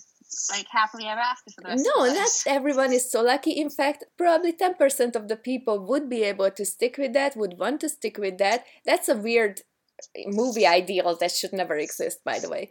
like 0.50 0.66
happily 0.70 1.06
ever 1.06 1.20
after 1.20 1.50
for 1.50 1.60
the 1.62 1.68
rest 1.68 1.88
no 1.94 2.06
not 2.06 2.30
everyone 2.46 2.92
is 2.92 3.10
so 3.10 3.22
lucky 3.22 3.52
in 3.52 3.70
fact 3.70 4.04
probably 4.16 4.52
10% 4.52 5.14
of 5.14 5.28
the 5.28 5.36
people 5.36 5.78
would 5.86 6.08
be 6.08 6.22
able 6.22 6.50
to 6.50 6.64
stick 6.64 6.96
with 6.98 7.12
that 7.12 7.36
would 7.36 7.58
want 7.58 7.80
to 7.80 7.88
stick 7.88 8.18
with 8.18 8.38
that 8.38 8.64
that's 8.84 9.08
a 9.08 9.16
weird 9.16 9.60
movie 10.26 10.66
ideal 10.66 11.16
that 11.16 11.32
should 11.32 11.52
never 11.52 11.76
exist, 11.76 12.24
by 12.24 12.38
the 12.38 12.48
way. 12.48 12.70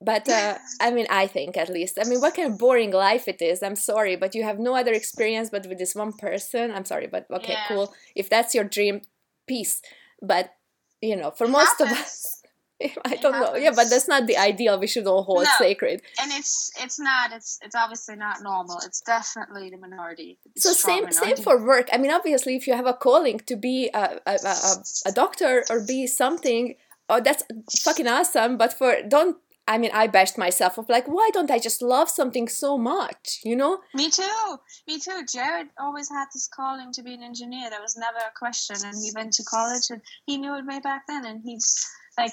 But 0.00 0.28
uh, 0.28 0.58
I 0.80 0.90
mean, 0.90 1.06
I 1.10 1.26
think 1.26 1.56
at 1.56 1.68
least. 1.68 1.98
I 2.00 2.04
mean, 2.08 2.20
what 2.20 2.34
kind 2.34 2.52
of 2.52 2.58
boring 2.58 2.90
life 2.90 3.28
it 3.28 3.40
is. 3.40 3.62
I'm 3.62 3.76
sorry, 3.76 4.16
but 4.16 4.34
you 4.34 4.42
have 4.44 4.58
no 4.58 4.74
other 4.74 4.92
experience 4.92 5.50
but 5.50 5.66
with 5.66 5.78
this 5.78 5.94
one 5.94 6.12
person. 6.12 6.70
I'm 6.70 6.84
sorry, 6.84 7.06
but 7.06 7.26
okay, 7.30 7.54
yeah. 7.54 7.64
cool. 7.68 7.94
If 8.14 8.28
that's 8.28 8.54
your 8.54 8.64
dream, 8.64 9.02
peace. 9.46 9.82
But 10.22 10.54
you 11.00 11.16
know, 11.16 11.30
for 11.30 11.44
it 11.44 11.50
most 11.50 11.78
happens. 11.78 11.92
of 11.92 11.98
us, 11.98 12.42
I 13.04 13.16
don't 13.16 13.32
know. 13.32 13.54
Yeah, 13.56 13.70
but 13.74 13.88
that's 13.88 14.08
not 14.08 14.26
the 14.26 14.36
ideal 14.36 14.78
we 14.78 14.86
should 14.86 15.06
all 15.06 15.22
hold 15.22 15.44
no. 15.44 15.50
sacred. 15.58 16.02
And 16.20 16.30
it's 16.32 16.70
it's 16.80 16.98
not. 16.98 17.32
It's 17.32 17.58
it's 17.62 17.74
obviously 17.74 18.16
not 18.16 18.42
normal. 18.42 18.78
It's 18.84 19.00
definitely 19.00 19.70
the 19.70 19.78
minority. 19.78 20.38
so 20.56 20.72
same 20.72 21.04
minority. 21.04 21.36
same 21.36 21.36
for 21.36 21.64
work. 21.64 21.88
I 21.92 21.98
mean, 21.98 22.10
obviously, 22.10 22.56
if 22.56 22.66
you 22.66 22.74
have 22.74 22.86
a 22.86 22.92
calling 22.92 23.40
to 23.40 23.56
be 23.56 23.90
a 23.94 24.20
a, 24.26 24.34
a, 24.44 24.76
a 25.06 25.12
doctor 25.12 25.64
or 25.70 25.84
be 25.84 26.06
something, 26.06 26.74
oh, 27.08 27.20
that's 27.20 27.44
fucking 27.80 28.08
awesome. 28.08 28.56
But 28.58 28.72
for 28.72 28.96
don't. 29.08 29.36
I 29.68 29.78
mean, 29.78 29.90
I 29.92 30.06
bashed 30.06 30.38
myself 30.38 30.78
of 30.78 30.88
like, 30.88 31.06
why 31.06 31.30
don't 31.32 31.50
I 31.50 31.58
just 31.58 31.82
love 31.82 32.08
something 32.08 32.48
so 32.48 32.78
much? 32.78 33.40
You 33.44 33.56
know? 33.56 33.80
Me 33.94 34.10
too. 34.10 34.58
Me 34.86 34.98
too. 35.00 35.24
Jared 35.32 35.68
always 35.78 36.08
had 36.08 36.26
this 36.32 36.48
calling 36.48 36.92
to 36.92 37.02
be 37.02 37.14
an 37.14 37.22
engineer. 37.22 37.70
There 37.70 37.80
was 37.80 37.96
never 37.96 38.18
a 38.18 38.38
question, 38.38 38.76
and 38.84 38.94
he 39.02 39.10
went 39.14 39.32
to 39.34 39.44
college, 39.44 39.90
and 39.90 40.00
he 40.26 40.38
knew 40.38 40.54
it 40.56 40.66
way 40.66 40.80
back 40.80 41.06
then. 41.08 41.26
And 41.26 41.42
he's 41.42 41.84
like 42.16 42.32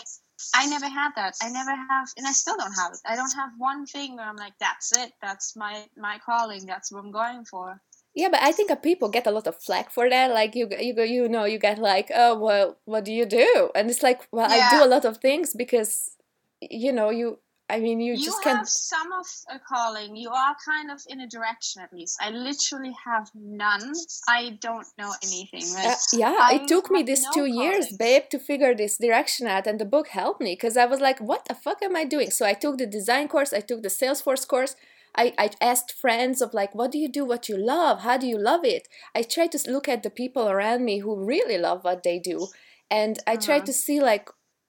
I 0.55 0.65
never 0.67 0.87
had 0.87 1.11
that. 1.15 1.35
I 1.41 1.49
never 1.49 1.71
have, 1.71 2.09
and 2.17 2.27
I 2.27 2.31
still 2.31 2.57
don't 2.57 2.73
have 2.73 2.93
it. 2.93 2.99
I 3.05 3.15
don't 3.15 3.33
have 3.33 3.51
one 3.57 3.85
thing 3.85 4.15
where 4.15 4.25
I'm 4.25 4.35
like, 4.35 4.53
that's 4.59 4.95
it. 4.97 5.13
That's 5.21 5.55
my 5.55 5.85
my 5.97 6.19
calling. 6.25 6.65
That's 6.65 6.91
what 6.91 7.03
I'm 7.03 7.11
going 7.11 7.45
for. 7.45 7.81
Yeah, 8.15 8.29
but 8.29 8.41
I 8.43 8.51
think 8.51 8.69
people 8.83 9.09
get 9.09 9.25
a 9.25 9.31
lot 9.31 9.47
of 9.47 9.61
flack 9.61 9.91
for 9.91 10.07
that. 10.09 10.31
Like 10.31 10.53
you, 10.55 10.69
you 10.79 10.93
go, 10.93 11.03
you 11.03 11.27
know, 11.27 11.45
you 11.45 11.57
get 11.57 11.79
like, 11.79 12.11
oh 12.13 12.37
well, 12.37 12.77
what 12.85 13.05
do 13.05 13.11
you 13.11 13.25
do? 13.25 13.69
And 13.73 13.89
it's 13.89 14.03
like, 14.03 14.27
well, 14.31 14.49
yeah. 14.49 14.69
I 14.71 14.77
do 14.77 14.83
a 14.83 14.89
lot 14.93 15.05
of 15.05 15.17
things 15.17 15.53
because, 15.55 16.11
you 16.71 16.91
know, 16.91 17.09
you 17.09 17.39
I 17.69 17.79
mean, 17.79 18.01
you, 18.01 18.13
you 18.13 18.23
just 18.23 18.43
can't. 18.43 18.57
have 18.57 18.67
some 18.67 19.11
of 19.13 19.25
a 19.49 19.59
calling. 19.59 20.15
You 20.15 20.29
are 20.29 20.55
kind 20.63 20.91
of 20.91 20.99
in 21.07 21.21
a 21.21 21.27
direction, 21.27 21.81
at 21.81 21.93
least. 21.93 22.17
I 22.21 22.29
literally 22.29 22.93
have 23.05 23.31
none. 23.33 23.93
I 24.27 24.57
don't 24.61 24.85
know 24.97 25.13
anything. 25.23 25.63
Uh, 25.77 25.95
yeah, 26.13 26.37
I 26.39 26.59
it 26.61 26.67
took 26.67 26.91
me 26.91 27.03
these 27.03 27.23
no 27.23 27.31
two 27.31 27.47
calling. 27.47 27.55
years, 27.55 27.95
babe, 27.97 28.23
to 28.31 28.37
figure 28.37 28.75
this 28.75 28.97
direction 28.97 29.47
out, 29.47 29.65
and 29.65 29.79
the 29.79 29.85
book 29.85 30.09
helped 30.09 30.41
me 30.41 30.53
because 30.53 30.75
I 30.75 30.85
was 30.85 30.99
like, 30.99 31.19
"What 31.19 31.45
the 31.45 31.55
fuck 31.55 31.81
am 31.81 31.95
I 31.95 32.03
doing?" 32.03 32.31
So 32.31 32.45
I 32.45 32.53
took 32.53 32.77
the 32.77 32.85
design 32.85 33.29
course. 33.29 33.53
I 33.53 33.61
took 33.61 33.81
the 33.81 33.89
Salesforce 33.89 34.45
course. 34.45 34.75
I, 35.15 35.33
I 35.37 35.49
asked 35.61 35.93
friends 35.93 36.41
of 36.41 36.53
like 36.53 36.73
what 36.73 36.91
do 36.91 36.97
you 36.97 37.07
do 37.07 37.23
what 37.23 37.47
you 37.47 37.55
love 37.55 38.01
how 38.01 38.17
do 38.17 38.25
you 38.25 38.35
love 38.35 38.65
it 38.65 38.87
i 39.13 39.21
tried 39.21 39.51
to 39.51 39.71
look 39.71 39.87
at 39.87 40.01
the 40.01 40.09
people 40.09 40.49
around 40.49 40.83
me 40.83 40.99
who 40.99 41.23
really 41.23 41.59
love 41.59 41.83
what 41.83 42.01
they 42.01 42.17
do 42.17 42.47
and 42.89 43.19
i 43.27 43.33
uh-huh. 43.33 43.41
tried 43.41 43.65
to 43.67 43.73
see 43.73 43.99
like 44.01 44.27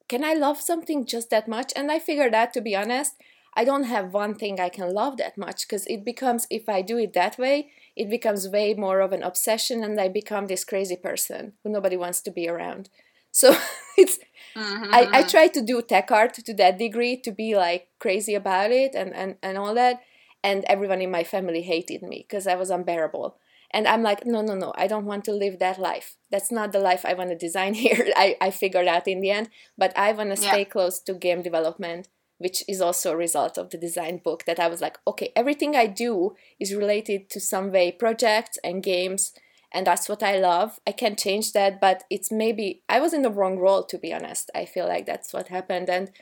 can 0.08 0.24
I 0.24 0.34
love 0.34 0.60
something 0.60 1.06
just 1.06 1.30
that 1.30 1.48
much? 1.48 1.72
And 1.74 1.90
I 1.90 1.98
figured 1.98 2.34
out, 2.34 2.52
to 2.54 2.60
be 2.60 2.76
honest, 2.76 3.14
I 3.56 3.64
don't 3.64 3.84
have 3.84 4.12
one 4.12 4.34
thing 4.34 4.58
I 4.58 4.68
can 4.68 4.92
love 4.92 5.16
that 5.18 5.38
much 5.38 5.66
because 5.66 5.86
it 5.86 6.04
becomes, 6.04 6.46
if 6.50 6.68
I 6.68 6.82
do 6.82 6.98
it 6.98 7.12
that 7.12 7.38
way, 7.38 7.70
it 7.96 8.10
becomes 8.10 8.48
way 8.48 8.74
more 8.74 9.00
of 9.00 9.12
an 9.12 9.22
obsession 9.22 9.84
and 9.84 10.00
I 10.00 10.08
become 10.08 10.46
this 10.46 10.64
crazy 10.64 10.96
person 10.96 11.52
who 11.62 11.70
nobody 11.70 11.96
wants 11.96 12.20
to 12.22 12.30
be 12.30 12.48
around. 12.48 12.88
So 13.36 13.52
it's, 13.98 14.20
mm-hmm. 14.54 14.94
I, 14.94 15.00
I 15.00 15.04
mm-hmm. 15.06 15.28
try 15.28 15.48
to 15.48 15.60
do 15.60 15.82
tech 15.82 16.12
art 16.12 16.34
to 16.34 16.54
that 16.54 16.78
degree 16.78 17.16
to 17.22 17.32
be 17.32 17.56
like 17.56 17.88
crazy 17.98 18.36
about 18.36 18.70
it 18.70 18.94
and, 18.94 19.12
and, 19.12 19.34
and 19.42 19.58
all 19.58 19.74
that. 19.74 20.02
And 20.44 20.62
everyone 20.66 21.00
in 21.00 21.10
my 21.10 21.24
family 21.24 21.62
hated 21.62 22.02
me 22.04 22.24
because 22.28 22.46
I 22.46 22.54
was 22.54 22.70
unbearable 22.70 23.36
and 23.74 23.86
i'm 23.86 24.02
like 24.02 24.24
no 24.24 24.40
no 24.40 24.54
no 24.54 24.72
i 24.76 24.86
don't 24.86 25.04
want 25.04 25.24
to 25.24 25.32
live 25.32 25.58
that 25.58 25.78
life 25.78 26.16
that's 26.30 26.50
not 26.50 26.72
the 26.72 26.78
life 26.78 27.04
i 27.04 27.12
want 27.12 27.28
to 27.28 27.36
design 27.36 27.74
here 27.84 28.06
i, 28.16 28.36
I 28.40 28.50
figured 28.50 28.88
out 28.88 29.06
in 29.06 29.20
the 29.20 29.30
end 29.30 29.50
but 29.76 29.96
i 29.98 30.12
want 30.12 30.30
to 30.30 30.36
stay 30.36 30.60
yeah. 30.60 30.64
close 30.64 31.00
to 31.00 31.14
game 31.14 31.42
development 31.42 32.08
which 32.38 32.64
is 32.68 32.80
also 32.80 33.12
a 33.12 33.16
result 33.16 33.58
of 33.58 33.70
the 33.70 33.78
design 33.78 34.18
book 34.24 34.44
that 34.46 34.60
i 34.60 34.68
was 34.68 34.80
like 34.80 34.98
okay 35.06 35.32
everything 35.36 35.76
i 35.76 35.86
do 35.86 36.34
is 36.58 36.74
related 36.74 37.28
to 37.28 37.40
some 37.40 37.70
way 37.70 37.92
projects 37.92 38.58
and 38.64 38.82
games 38.82 39.32
and 39.74 39.84
that's 39.84 40.08
what 40.08 40.22
I 40.22 40.38
love. 40.38 40.78
I 40.86 40.92
can't 40.92 41.18
change 41.18 41.52
that, 41.52 41.80
but 41.80 42.04
it's 42.08 42.30
maybe 42.30 42.82
I 42.88 43.00
was 43.00 43.12
in 43.12 43.22
the 43.22 43.30
wrong 43.30 43.58
role 43.58 43.82
to 43.86 43.98
be 43.98 44.14
honest. 44.14 44.48
I 44.54 44.66
feel 44.66 44.86
like 44.86 45.04
that's 45.04 45.32
what 45.32 45.48
happened 45.48 45.90
and 45.90 46.12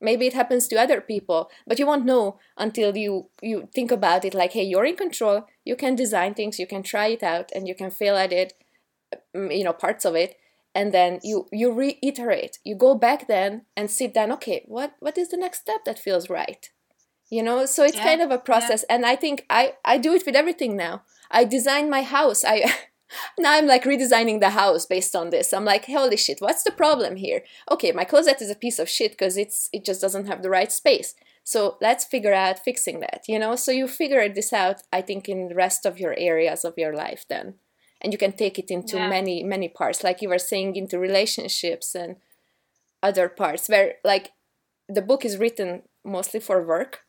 maybe 0.00 0.26
it 0.26 0.34
happens 0.34 0.66
to 0.68 0.80
other 0.80 1.00
people, 1.00 1.50
but 1.66 1.78
you 1.78 1.86
won't 1.86 2.06
know 2.06 2.38
until 2.56 2.96
you 2.96 3.28
you 3.42 3.68
think 3.74 3.90
about 3.90 4.24
it 4.24 4.34
like 4.34 4.52
hey, 4.52 4.64
you're 4.64 4.86
in 4.86 4.96
control. 4.96 5.46
You 5.64 5.76
can 5.76 5.94
design 5.94 6.34
things, 6.34 6.58
you 6.58 6.66
can 6.66 6.82
try 6.82 7.08
it 7.08 7.22
out 7.22 7.50
and 7.54 7.68
you 7.68 7.74
can 7.74 7.90
fail 7.90 8.16
at 8.16 8.32
it, 8.32 8.54
mm, 9.36 9.56
you 9.56 9.64
know, 9.64 9.72
parts 9.72 10.04
of 10.04 10.14
it 10.14 10.36
and 10.74 10.92
then 10.92 11.20
you 11.22 11.46
you 11.52 11.72
reiterate. 11.72 12.58
You 12.64 12.74
go 12.74 12.94
back 12.94 13.26
then 13.26 13.62
and 13.76 13.90
sit 13.90 14.14
down, 14.14 14.32
okay, 14.32 14.64
what 14.66 14.94
what 15.00 15.18
is 15.18 15.28
the 15.28 15.36
next 15.36 15.60
step 15.60 15.84
that 15.84 15.98
feels 15.98 16.30
right? 16.30 16.70
You 17.30 17.42
know, 17.42 17.64
so 17.66 17.84
it's 17.84 17.96
yeah. 17.96 18.04
kind 18.04 18.22
of 18.22 18.30
a 18.30 18.38
process 18.38 18.84
yeah. 18.88 18.96
and 18.96 19.06
I 19.06 19.16
think 19.16 19.46
I 19.50 19.74
I 19.84 19.98
do 19.98 20.12
it 20.14 20.26
with 20.26 20.36
everything 20.36 20.76
now. 20.76 21.02
I 21.30 21.44
design 21.44 21.90
my 21.90 22.02
house. 22.02 22.44
I 22.44 22.72
now 23.38 23.52
I'm 23.52 23.66
like 23.66 23.84
redesigning 23.84 24.40
the 24.40 24.50
house 24.50 24.86
based 24.86 25.14
on 25.16 25.30
this. 25.30 25.52
I'm 25.52 25.64
like, 25.64 25.86
holy 25.86 26.16
shit, 26.16 26.40
what's 26.40 26.62
the 26.62 26.70
problem 26.70 27.16
here? 27.16 27.42
Okay, 27.70 27.92
my 27.92 28.04
closet 28.04 28.40
is 28.40 28.50
a 28.50 28.54
piece 28.54 28.78
of 28.78 28.88
shit 28.88 29.12
because 29.12 29.36
it's 29.36 29.68
it 29.72 29.84
just 29.84 30.00
doesn't 30.00 30.26
have 30.26 30.42
the 30.42 30.50
right 30.50 30.72
space. 30.72 31.14
So 31.44 31.78
let's 31.80 32.04
figure 32.04 32.34
out 32.34 32.64
fixing 32.64 33.00
that, 33.00 33.24
you 33.26 33.38
know? 33.38 33.56
So 33.56 33.72
you 33.72 33.88
figure 33.88 34.28
this 34.28 34.52
out, 34.52 34.82
I 34.92 35.00
think, 35.00 35.28
in 35.28 35.48
the 35.48 35.54
rest 35.54 35.86
of 35.86 35.98
your 35.98 36.14
areas 36.16 36.64
of 36.64 36.74
your 36.76 36.94
life 36.94 37.24
then. 37.28 37.54
And 38.00 38.12
you 38.12 38.18
can 38.18 38.32
take 38.32 38.58
it 38.58 38.70
into 38.70 38.96
yeah. 38.96 39.08
many, 39.08 39.42
many 39.42 39.68
parts, 39.68 40.04
like 40.04 40.22
you 40.22 40.28
were 40.28 40.38
saying, 40.38 40.76
into 40.76 40.98
relationships 40.98 41.94
and 41.94 42.16
other 43.02 43.28
parts 43.28 43.68
where 43.68 43.94
like 44.04 44.32
the 44.88 45.02
book 45.02 45.24
is 45.24 45.38
written 45.38 45.82
mostly 46.04 46.40
for 46.40 46.62
work 46.62 47.00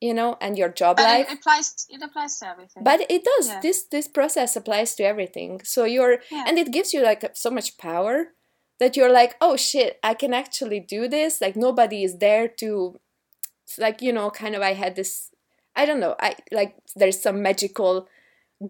you 0.00 0.12
know 0.12 0.36
and 0.40 0.58
your 0.58 0.68
job 0.68 0.96
but 0.96 1.04
life. 1.04 1.30
it 1.30 1.38
applies 1.38 1.86
it 1.88 2.02
applies 2.02 2.38
to 2.38 2.48
everything. 2.48 2.84
But 2.84 3.10
it 3.10 3.24
does. 3.24 3.48
Yeah. 3.48 3.60
this 3.60 3.84
this 3.84 4.08
process 4.08 4.56
applies 4.56 4.94
to 4.96 5.04
everything. 5.04 5.60
So 5.64 5.84
you're 5.84 6.18
yeah. 6.30 6.44
and 6.46 6.58
it 6.58 6.72
gives 6.72 6.92
you 6.92 7.02
like 7.02 7.24
so 7.34 7.50
much 7.50 7.78
power 7.78 8.28
that 8.78 8.96
you're 8.96 9.12
like 9.12 9.36
oh 9.40 9.56
shit 9.56 9.98
i 10.02 10.14
can 10.14 10.34
actually 10.34 10.80
do 10.80 11.08
this. 11.08 11.40
Like 11.40 11.56
nobody 11.56 12.04
is 12.04 12.18
there 12.18 12.48
to 12.60 13.00
like 13.78 14.02
you 14.02 14.12
know 14.12 14.30
kind 14.30 14.54
of 14.54 14.62
i 14.62 14.74
had 14.74 14.94
this 14.94 15.30
i 15.74 15.84
don't 15.84 15.98
know 15.98 16.14
i 16.20 16.36
like 16.52 16.76
there's 16.94 17.20
some 17.20 17.42
magical 17.42 18.06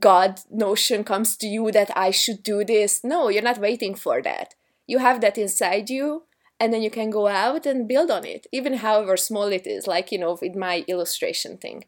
god 0.00 0.40
notion 0.50 1.04
comes 1.04 1.36
to 1.36 1.46
you 1.46 1.70
that 1.70 1.90
i 1.96 2.10
should 2.10 2.42
do 2.42 2.64
this. 2.64 3.02
No 3.02 3.28
you're 3.28 3.42
not 3.42 3.58
waiting 3.58 3.94
for 3.94 4.22
that. 4.22 4.54
You 4.86 4.98
have 4.98 5.20
that 5.22 5.36
inside 5.36 5.90
you 5.90 6.22
and 6.58 6.72
then 6.72 6.82
you 6.82 6.90
can 6.90 7.10
go 7.10 7.26
out 7.26 7.66
and 7.66 7.88
build 7.88 8.10
on 8.10 8.24
it 8.24 8.46
even 8.52 8.74
however 8.74 9.16
small 9.16 9.46
it 9.46 9.66
is 9.66 9.86
like 9.86 10.10
you 10.10 10.18
know 10.18 10.38
with 10.40 10.54
my 10.54 10.84
illustration 10.88 11.56
thing. 11.56 11.84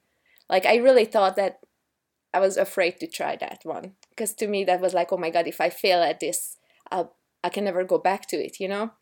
Like 0.49 0.67
i 0.67 0.77
really 0.77 1.05
thought 1.05 1.37
that 1.37 1.61
i 2.33 2.41
was 2.41 2.57
afraid 2.57 2.99
to 3.01 3.07
try 3.07 3.37
that 3.37 3.61
one 3.65 3.93
because 4.11 4.33
to 4.35 4.47
me 4.47 4.65
that 4.65 4.81
was 4.81 4.95
like 4.95 5.13
oh 5.13 5.19
my 5.19 5.31
god 5.31 5.47
if 5.47 5.61
i 5.61 5.69
fail 5.71 6.03
at 6.03 6.21
this 6.21 6.57
I'll, 6.91 7.17
i 7.45 7.49
can 7.49 7.65
never 7.65 7.85
go 7.85 7.99
back 7.99 8.27
to 8.29 8.37
it 8.37 8.61
you 8.61 8.69
know? 8.69 8.93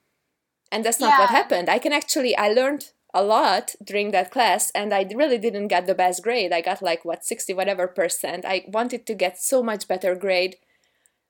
And 0.73 0.85
that's 0.85 0.99
not 0.99 1.11
yeah. 1.11 1.21
what 1.21 1.31
happened. 1.31 1.69
I 1.69 1.79
can 1.79 1.93
actually 1.93 2.37
i 2.37 2.49
learned 2.49 2.91
a 3.14 3.23
lot 3.23 3.75
during 3.83 4.11
that 4.11 4.33
class 4.33 4.73
and 4.75 4.93
i 4.93 5.07
really 5.14 5.39
didn't 5.39 5.69
get 5.69 5.87
the 5.87 5.95
best 5.95 6.23
grade. 6.23 6.53
I 6.53 6.61
got 6.61 6.83
like 6.83 7.05
what 7.05 7.25
60 7.25 7.55
whatever 7.55 7.87
percent. 7.87 8.45
I 8.45 8.64
wanted 8.67 9.07
to 9.07 9.14
get 9.14 9.39
so 9.39 9.62
much 9.62 9.89
better 9.89 10.14
grade 10.17 10.57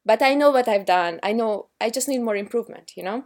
but 0.04 0.22
i 0.22 0.34
know 0.34 0.50
what 0.50 0.68
i've 0.68 0.86
done. 0.86 1.20
I 1.22 1.32
know 1.32 1.68
i 1.80 1.90
just 1.90 2.08
need 2.08 2.22
more 2.22 2.36
improvement 2.36 2.92
you 2.96 3.02
know 3.02 3.24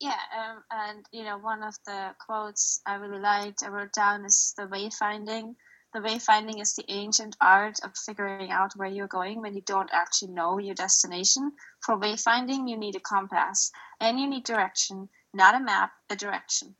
yeah, 0.00 0.18
um, 0.36 0.62
and 0.70 1.06
you 1.12 1.24
know, 1.24 1.38
one 1.38 1.62
of 1.62 1.74
the 1.86 2.14
quotes 2.26 2.80
I 2.86 2.96
really 2.96 3.20
liked, 3.20 3.62
I 3.62 3.68
wrote 3.68 3.92
down 3.92 4.24
is 4.24 4.54
the 4.56 4.64
wayfinding. 4.64 5.54
The 5.94 6.00
wayfinding 6.00 6.60
is 6.60 6.74
the 6.74 6.84
ancient 6.88 7.36
art 7.40 7.78
of 7.82 7.96
figuring 7.96 8.50
out 8.50 8.76
where 8.76 8.88
you're 8.88 9.06
going 9.06 9.40
when 9.40 9.54
you 9.54 9.62
don't 9.62 9.88
actually 9.92 10.32
know 10.32 10.58
your 10.58 10.74
destination. 10.74 11.52
For 11.80 11.98
wayfinding, 11.98 12.68
you 12.68 12.76
need 12.76 12.96
a 12.96 13.00
compass 13.00 13.70
and 14.00 14.20
you 14.20 14.28
need 14.28 14.44
direction, 14.44 15.08
not 15.32 15.54
a 15.54 15.60
map, 15.60 15.92
a 16.10 16.16
direction. 16.16 16.74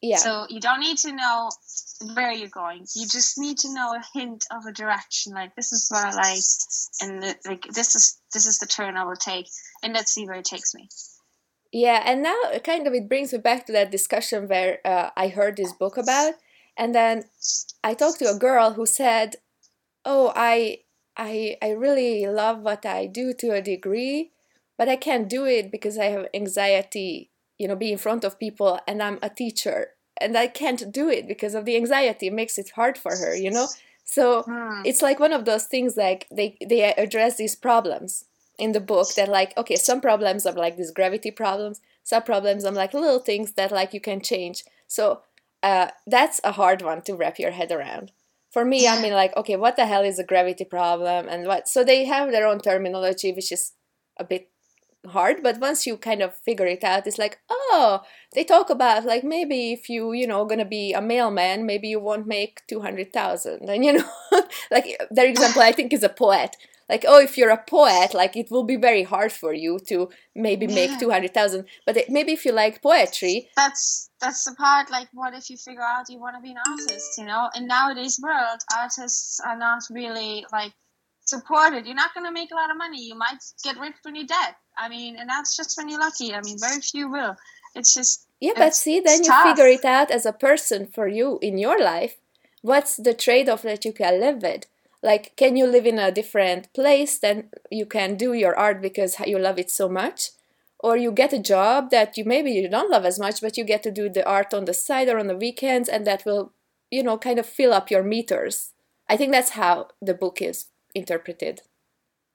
Yeah. 0.00 0.18
So 0.18 0.46
you 0.48 0.60
don't 0.60 0.80
need 0.80 0.98
to 0.98 1.12
know 1.12 1.50
where 2.14 2.32
you're 2.32 2.48
going. 2.48 2.86
You 2.94 3.06
just 3.06 3.36
need 3.36 3.58
to 3.58 3.74
know 3.74 3.94
a 3.94 4.18
hint 4.18 4.46
of 4.50 4.64
a 4.64 4.72
direction. 4.72 5.34
Like 5.34 5.56
this 5.56 5.72
is 5.72 5.88
what 5.90 6.04
I 6.04 6.14
like, 6.14 6.42
and 7.02 7.22
the, 7.22 7.36
like 7.46 7.64
this 7.74 7.94
is 7.94 8.18
this 8.32 8.46
is 8.46 8.58
the 8.58 8.66
turn 8.66 8.96
I 8.96 9.04
will 9.04 9.16
take, 9.16 9.48
and 9.82 9.92
let's 9.92 10.12
see 10.12 10.26
where 10.26 10.38
it 10.38 10.44
takes 10.44 10.74
me. 10.74 10.88
Yeah, 11.72 12.02
and 12.04 12.22
now 12.22 12.36
kind 12.64 12.86
of 12.86 12.94
it 12.94 13.08
brings 13.08 13.32
me 13.32 13.38
back 13.38 13.66
to 13.66 13.72
that 13.72 13.90
discussion 13.90 14.48
where 14.48 14.80
uh, 14.84 15.10
I 15.16 15.28
heard 15.28 15.56
this 15.56 15.72
book 15.72 15.96
about, 15.96 16.34
and 16.76 16.94
then 16.94 17.24
I 17.84 17.94
talked 17.94 18.18
to 18.18 18.30
a 18.30 18.38
girl 18.38 18.72
who 18.72 18.86
said, 18.86 19.36
"Oh, 20.04 20.32
I, 20.34 20.78
I, 21.16 21.56
I 21.62 21.70
really 21.70 22.26
love 22.26 22.60
what 22.60 22.84
I 22.84 23.06
do 23.06 23.32
to 23.34 23.52
a 23.52 23.62
degree, 23.62 24.32
but 24.76 24.88
I 24.88 24.96
can't 24.96 25.28
do 25.28 25.44
it 25.44 25.70
because 25.70 25.96
I 25.96 26.06
have 26.06 26.26
anxiety, 26.34 27.30
you 27.58 27.68
know, 27.68 27.76
being 27.76 27.92
in 27.92 27.98
front 27.98 28.24
of 28.24 28.40
people, 28.40 28.80
and 28.88 29.00
I'm 29.00 29.20
a 29.22 29.30
teacher, 29.30 29.90
and 30.20 30.36
I 30.36 30.48
can't 30.48 30.90
do 30.90 31.08
it 31.08 31.28
because 31.28 31.54
of 31.54 31.66
the 31.66 31.76
anxiety. 31.76 32.26
It 32.26 32.32
makes 32.32 32.58
it 32.58 32.70
hard 32.70 32.98
for 32.98 33.16
her, 33.16 33.36
you 33.36 33.50
know." 33.50 33.68
So 34.04 34.42
hmm. 34.42 34.82
it's 34.84 35.02
like 35.02 35.20
one 35.20 35.32
of 35.32 35.44
those 35.44 35.66
things 35.66 35.96
like 35.96 36.26
they 36.32 36.56
they 36.68 36.92
address 36.94 37.36
these 37.36 37.54
problems 37.54 38.24
in 38.60 38.72
the 38.72 38.80
book 38.80 39.14
that 39.14 39.28
like 39.28 39.56
okay 39.56 39.76
some 39.76 40.00
problems 40.00 40.46
are 40.46 40.52
like 40.52 40.76
these 40.76 40.92
gravity 40.92 41.30
problems 41.30 41.80
some 42.10 42.22
problems 42.22 42.64
are 42.64 42.72
like 42.72 42.94
little 42.94 43.18
things 43.18 43.52
that 43.52 43.70
like 43.70 43.94
you 43.94 44.00
can 44.00 44.20
change. 44.20 44.64
So 44.86 45.20
uh, 45.62 45.88
that's 46.06 46.40
a 46.42 46.52
hard 46.52 46.82
one 46.82 47.02
to 47.02 47.14
wrap 47.14 47.38
your 47.38 47.52
head 47.52 47.70
around. 47.72 48.12
For 48.50 48.64
me 48.64 48.88
i 48.88 49.00
mean 49.00 49.12
like 49.12 49.36
okay 49.36 49.54
what 49.54 49.76
the 49.76 49.86
hell 49.86 50.02
is 50.02 50.18
a 50.18 50.24
gravity 50.24 50.64
problem 50.64 51.28
and 51.28 51.46
what 51.46 51.68
so 51.68 51.84
they 51.84 52.04
have 52.06 52.32
their 52.32 52.48
own 52.48 52.58
terminology 52.58 53.30
which 53.32 53.52
is 53.52 53.74
a 54.16 54.24
bit 54.24 54.50
hard 55.06 55.44
but 55.44 55.60
once 55.60 55.86
you 55.86 55.96
kind 55.96 56.20
of 56.20 56.34
figure 56.34 56.66
it 56.66 56.82
out 56.82 57.06
it's 57.06 57.16
like 57.16 57.38
oh 57.48 58.02
they 58.34 58.42
talk 58.42 58.68
about 58.68 59.04
like 59.04 59.22
maybe 59.22 59.70
if 59.70 59.88
you 59.88 60.12
you 60.12 60.26
know 60.26 60.44
gonna 60.46 60.64
be 60.64 60.92
a 60.92 61.00
mailman 61.00 61.64
maybe 61.64 61.86
you 61.86 62.00
won't 62.00 62.26
make 62.26 62.60
200000 62.66 63.70
and 63.70 63.84
you 63.84 63.92
know 63.92 64.10
like 64.72 65.00
their 65.12 65.28
example 65.28 65.62
i 65.62 65.70
think 65.70 65.92
is 65.92 66.02
a 66.02 66.08
poet 66.08 66.56
like 66.90 67.04
oh 67.08 67.20
if 67.20 67.38
you're 67.38 67.50
a 67.50 67.64
poet 67.76 68.12
like 68.12 68.36
it 68.36 68.50
will 68.50 68.64
be 68.64 68.76
very 68.76 69.04
hard 69.04 69.32
for 69.32 69.54
you 69.54 69.78
to 69.78 70.10
maybe 70.34 70.66
yeah. 70.66 70.74
make 70.74 70.98
200000 70.98 71.64
but 71.86 71.96
it, 71.96 72.10
maybe 72.10 72.32
if 72.32 72.44
you 72.44 72.52
like 72.52 72.82
poetry 72.82 73.48
that's 73.56 74.10
that's 74.20 74.44
the 74.44 74.54
part 74.56 74.90
like 74.90 75.08
what 75.12 75.32
if 75.32 75.48
you 75.48 75.56
figure 75.56 75.82
out 75.82 76.04
you 76.10 76.18
want 76.18 76.36
to 76.36 76.42
be 76.42 76.50
an 76.50 76.58
artist 76.68 77.16
you 77.16 77.24
know? 77.24 77.48
In 77.56 77.66
nowadays 77.66 78.20
world 78.22 78.60
artists 78.76 79.40
are 79.40 79.56
not 79.56 79.82
really 79.90 80.44
like 80.52 80.72
supported. 81.20 81.86
You're 81.86 81.94
not 81.94 82.12
going 82.12 82.26
to 82.26 82.32
make 82.32 82.50
a 82.50 82.54
lot 82.54 82.70
of 82.70 82.76
money. 82.76 83.02
You 83.02 83.14
might 83.14 83.42
get 83.62 83.78
rich 83.78 83.94
when 84.02 84.16
you're 84.16 84.26
dead. 84.26 84.54
I 84.76 84.88
mean 84.88 85.16
and 85.16 85.28
that's 85.28 85.56
just 85.56 85.76
when 85.76 85.88
you're 85.88 86.00
lucky. 86.00 86.34
I 86.34 86.40
mean 86.42 86.58
very 86.58 86.80
few 86.80 87.10
will. 87.10 87.36
It's 87.74 87.94
just 87.94 88.26
yeah 88.40 88.52
but 88.56 88.74
see 88.74 89.00
then 89.00 89.22
you 89.24 89.32
figure 89.42 89.66
it 89.66 89.84
out 89.84 90.10
as 90.10 90.26
a 90.26 90.32
person 90.32 90.86
for 90.86 91.06
you 91.08 91.38
in 91.40 91.56
your 91.58 91.78
life. 91.78 92.16
What's 92.62 92.96
the 92.96 93.14
trade-off 93.14 93.62
that 93.62 93.86
you 93.86 93.92
can 93.92 94.20
live 94.20 94.42
with 94.42 94.66
like 95.02 95.34
can 95.36 95.56
you 95.56 95.66
live 95.66 95.86
in 95.86 95.98
a 95.98 96.12
different 96.12 96.72
place 96.74 97.18
then 97.18 97.48
you 97.70 97.86
can 97.86 98.16
do 98.16 98.32
your 98.32 98.56
art 98.56 98.82
because 98.82 99.18
you 99.26 99.38
love 99.38 99.58
it 99.58 99.70
so 99.70 99.88
much? 99.88 100.30
Or 100.82 100.96
you 100.96 101.12
get 101.12 101.34
a 101.34 101.38
job 101.38 101.90
that 101.90 102.16
you 102.16 102.24
maybe 102.24 102.52
you 102.52 102.68
don't 102.68 102.90
love 102.90 103.04
as 103.04 103.18
much 103.18 103.40
but 103.40 103.56
you 103.56 103.64
get 103.64 103.82
to 103.82 103.90
do 103.90 104.08
the 104.08 104.26
art 104.26 104.54
on 104.54 104.64
the 104.64 104.74
side 104.74 105.08
or 105.08 105.18
on 105.18 105.26
the 105.26 105.36
weekends 105.36 105.88
and 105.88 106.06
that 106.06 106.24
will 106.24 106.52
you 106.90 107.02
know 107.02 107.18
kind 107.18 107.38
of 107.38 107.46
fill 107.46 107.72
up 107.72 107.90
your 107.90 108.02
meters. 108.02 108.72
I 109.08 109.16
think 109.16 109.32
that's 109.32 109.50
how 109.50 109.88
the 110.00 110.14
book 110.14 110.40
is 110.40 110.66
interpreted 110.94 111.62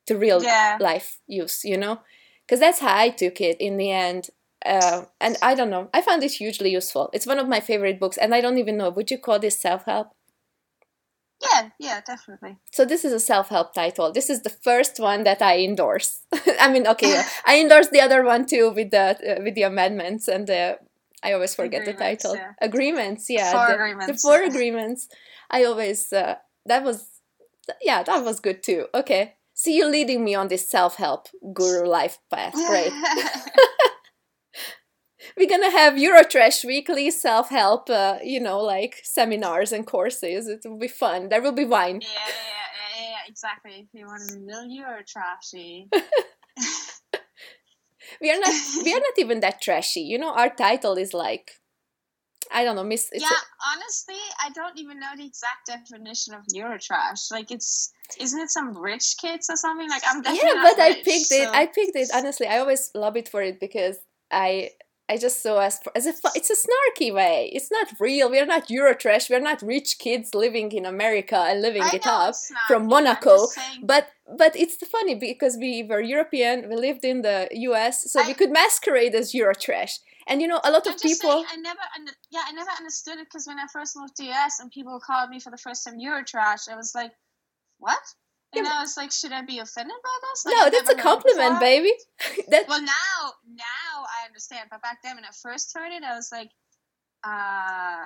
to 0.07 0.18
real 0.18 0.43
yeah. 0.43 0.78
life 0.80 1.20
use 1.28 1.63
you 1.63 1.78
know? 1.78 1.99
Because 2.45 2.59
that's 2.59 2.80
how 2.80 2.95
i 2.95 3.09
took 3.09 3.41
it 3.41 3.59
in 3.59 3.78
the 3.78 3.91
end 3.91 4.30
uh, 4.66 5.05
and 5.20 5.38
i 5.41 5.55
don't 5.55 5.70
know 5.72 5.89
i 5.93 6.01
found 6.01 6.24
it 6.24 6.34
hugely 6.34 6.72
useful. 6.72 7.09
It's 7.13 7.28
one 7.28 7.39
of 7.39 7.47
my 7.47 7.59
favorite 7.59 7.99
books 7.99 8.18
and 8.18 8.34
i 8.34 8.41
don't 8.41 8.59
even 8.59 8.78
know 8.78 8.89
would 8.89 9.09
you 9.09 9.18
call 9.18 9.39
this 9.39 9.59
self-help 9.59 10.13
yeah, 11.52 11.70
yeah, 11.80 12.02
definitely. 12.06 12.58
So 12.72 12.86
this 12.86 13.06
is 13.06 13.14
a 13.14 13.20
self-help 13.20 13.74
title. 13.74 14.12
This 14.12 14.30
is 14.30 14.41
the 14.41 14.50
first 14.50 15.00
one 15.00 15.24
that 15.24 15.41
I 15.41 15.60
endorse. 15.60 16.22
I 16.60 16.72
mean, 16.72 16.88
okay, 16.88 17.22
I 17.46 17.60
endorse 17.60 17.89
the 17.89 18.02
other 18.02 18.24
one 18.24 18.46
too 18.46 18.72
with 18.72 18.91
the 18.91 19.38
uh, 19.38 19.43
with 19.43 19.56
the 19.56 19.64
amendments 19.64 20.28
and 20.28 20.48
the 20.48 20.80
I 21.24 21.34
always 21.34 21.56
forget 21.56 21.82
agreements, 21.82 22.24
the 22.24 22.30
title. 22.30 22.36
Yeah. 22.36 22.52
Agreements, 22.62 23.26
yeah. 23.30 23.52
Four 23.52 23.68
the, 23.68 23.74
agreements. 23.74 24.22
The 24.22 24.28
four 24.28 24.43
agreements. 24.43 25.08
I 25.50 25.64
always 25.66 26.14
uh, 26.14 26.36
that 26.66 26.84
was 26.84 27.08
yeah, 27.82 28.04
that 28.04 28.24
was 28.24 28.39
good 28.39 28.64
too. 28.64 28.88
Okay. 28.93 29.36
See 29.54 29.78
you 29.78 29.88
leading 29.88 30.24
me 30.24 30.36
on 30.36 30.50
this 30.50 30.68
self-help 30.68 31.30
guru 31.54 31.88
life 31.88 32.20
path. 32.30 32.54
Great. 32.54 32.91
we're 35.38 35.49
gonna 35.49 35.71
have 35.71 35.93
Eurotrash 35.93 36.65
weekly 36.65 37.09
self 37.11 37.49
help, 37.49 37.89
uh, 37.89 38.17
you 38.23 38.39
know, 38.39 38.59
like 38.59 39.01
seminars 39.03 39.71
and 39.71 39.86
courses. 39.86 40.47
It 40.47 40.61
will 40.65 40.78
be 40.78 40.88
fun. 40.88 41.30
There 41.30 41.41
will 41.41 41.51
be 41.51 41.65
wine. 41.65 42.01
Yeah, 42.01 42.09
yeah, 42.09 42.97
yeah, 42.97 43.09
yeah 43.11 43.17
exactly. 43.28 43.73
If 43.80 43.88
you 43.93 44.05
want 44.05 44.30
to 44.30 44.36
be 44.36 44.41
real 44.45 44.67
Eurotrashy. 44.67 45.88
we 48.21 48.32
are 48.32 48.39
not. 48.39 48.53
We 48.84 48.93
are 48.93 48.99
not 48.99 49.17
even 49.17 49.39
that 49.41 49.61
trashy. 49.61 50.01
You 50.01 50.17
know, 50.17 50.34
our 50.34 50.49
title 50.49 50.95
is 50.95 51.13
like 51.13 51.59
I 52.51 52.63
don't 52.63 52.76
know, 52.76 52.84
miss. 52.84 53.09
yeah, 53.13 53.28
honestly, 53.73 54.15
I 54.41 54.49
don't 54.51 54.78
even 54.78 54.99
know 54.99 55.09
the 55.17 55.26
exact 55.26 55.67
definition 55.67 56.34
of 56.34 56.41
Eurotrash. 56.55 57.32
Like, 57.32 57.51
it's 57.51 57.91
isn't 58.19 58.39
it 58.39 58.49
some 58.49 58.78
rich 58.78 59.15
kids 59.19 59.49
or 59.49 59.55
something? 59.55 59.89
Like, 59.89 60.03
I'm 60.07 60.21
definitely 60.21 60.49
yeah, 60.53 60.63
but 60.63 60.78
rich, 60.78 60.97
I 60.97 61.03
picked 61.03 61.28
so. 61.28 61.36
it. 61.36 61.49
I 61.49 61.65
picked 61.65 61.95
it 61.95 62.09
honestly. 62.13 62.47
I 62.47 62.59
always 62.59 62.91
love 62.93 63.17
it 63.17 63.30
for 63.30 63.41
it 63.41 63.59
because 63.59 63.97
I 64.32 64.71
I 65.08 65.18
just 65.18 65.43
saw 65.43 65.60
as 65.60 65.80
as 65.95 66.08
a 66.08 66.14
it's 66.34 66.49
a 66.49 66.56
snarky 66.56 67.14
way. 67.14 67.51
It's 67.53 67.72
not 67.72 67.88
real. 67.99 68.30
We're 68.30 68.45
not 68.45 68.70
Eurotrash. 68.70 69.30
We're 69.30 69.39
not 69.39 69.62
rich 69.62 69.99
kids 69.99 70.34
living 70.34 70.72
in 70.72 70.86
America 70.86 71.38
and 71.38 71.62
living 71.62 71.84
I 71.84 71.97
it 71.97 72.08
up 72.08 72.34
from 72.68 72.88
Monaco. 72.88 73.47
But 73.84 74.10
but 74.38 74.56
it's 74.56 74.78
funny 74.88 75.14
because 75.14 75.58
we 75.58 75.84
were 75.84 76.01
European. 76.01 76.70
We 76.70 76.76
lived 76.76 77.06
in 77.06 77.22
the 77.22 77.47
U.S., 77.51 78.12
so 78.12 78.26
we 78.26 78.34
could 78.34 78.51
masquerade 78.51 79.14
as 79.14 79.32
Eurotrash. 79.32 79.99
And 80.28 80.41
you 80.41 80.47
know, 80.47 80.60
a 80.64 80.72
lot 80.72 80.88
I'm 80.88 80.93
of 80.93 81.01
people. 81.01 81.30
saying, 81.30 81.45
I 81.51 81.58
never, 81.58 81.80
yeah, 82.32 82.41
I 82.47 82.51
never 82.51 82.72
understood 82.72 83.20
it 83.20 83.28
because 83.28 83.45
when 83.45 83.60
I 83.60 83.68
first 83.72 83.95
moved 83.95 84.16
to 84.18 84.24
US 84.32 84.60
and 84.60 84.72
people 84.72 84.99
called 84.99 85.30
me 85.30 85.39
for 85.39 85.51
the 85.51 85.58
first 85.58 85.86
time 85.86 85.99
Eurotrash, 85.99 86.68
I 86.68 86.76
was 86.76 86.95
like, 86.95 87.12
what? 87.78 88.01
And 88.56 88.66
Yeah, 88.66 88.74
I 88.78 88.82
was 88.82 88.97
like, 88.97 89.12
should 89.12 89.32
I 89.32 89.41
be 89.41 89.60
offended 89.60 89.95
by 90.03 90.18
this? 90.30 90.45
Like, 90.45 90.56
no, 90.56 90.70
that's 90.70 90.89
a 90.89 90.95
compliment, 90.95 91.60
baby. 91.60 91.91
that 92.49 92.68
Well, 92.68 92.82
now, 92.82 93.34
now 93.47 94.06
I 94.06 94.26
understand, 94.28 94.70
but 94.72 94.82
back 94.82 94.99
then 95.03 95.16
when 95.16 95.26
I 95.26 95.32
first 95.41 95.72
heard 95.76 95.91
it, 95.91 96.03
I 96.03 96.16
was 96.16 96.30
like, 96.32 96.49
uh, 97.24 98.06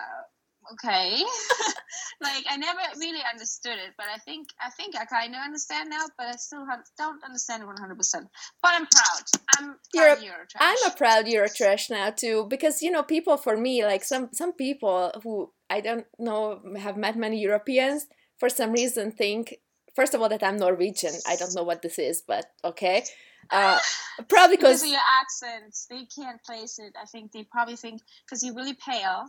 okay. 0.73 1.15
like 2.21 2.45
I 2.49 2.57
never 2.57 2.79
really 2.97 3.21
understood 3.31 3.77
it, 3.77 3.93
but 3.97 4.07
I 4.13 4.17
think 4.17 4.47
I 4.61 4.69
think 4.69 4.95
I 4.95 5.05
kind 5.05 5.33
of 5.33 5.41
understand 5.41 5.89
now, 5.89 6.05
but 6.17 6.27
I 6.27 6.35
still 6.35 6.65
have, 6.65 6.79
don't 6.97 7.23
understand 7.23 7.65
one 7.65 7.77
hundred 7.77 7.97
percent. 7.97 8.27
But 8.61 8.71
I'm 8.75 8.87
proud. 8.87 9.23
I'm 9.57 9.75
You're 9.93 10.15
proud 10.15 10.19
Eurotrash. 10.19 10.59
I'm 10.59 10.91
a 10.91 10.95
proud 10.95 11.25
Eurotrash 11.25 11.89
now 11.89 12.09
too 12.11 12.45
because 12.49 12.81
you 12.81 12.91
know 12.91 13.03
people 13.03 13.37
for 13.37 13.57
me 13.57 13.83
like 13.83 14.03
some 14.03 14.29
some 14.33 14.53
people 14.53 15.11
who 15.23 15.51
I 15.69 15.81
don't 15.81 16.05
know 16.17 16.61
have 16.77 16.97
met 16.97 17.15
many 17.15 17.39
Europeans 17.39 18.07
for 18.37 18.49
some 18.49 18.71
reason 18.71 19.11
think 19.11 19.55
first 19.99 20.13
of 20.13 20.21
all 20.21 20.29
that 20.29 20.43
I'm 20.43 20.55
Norwegian. 20.55 21.13
I 21.27 21.35
don't 21.35 21.53
know 21.53 21.63
what 21.63 21.81
this 21.81 21.99
is, 21.99 22.23
but 22.25 22.45
okay. 22.63 23.03
Uh, 23.51 23.79
probably 24.27 24.57
because 24.57 24.83
of 24.83 24.89
your 24.89 24.99
accents, 25.21 25.87
they 25.89 26.05
can't 26.15 26.43
place 26.43 26.77
it. 26.77 26.93
I 27.01 27.05
think 27.05 27.31
they 27.31 27.43
probably 27.43 27.77
think 27.77 28.01
because 28.23 28.43
you're 28.43 28.53
really 28.53 28.75
pale, 28.75 29.25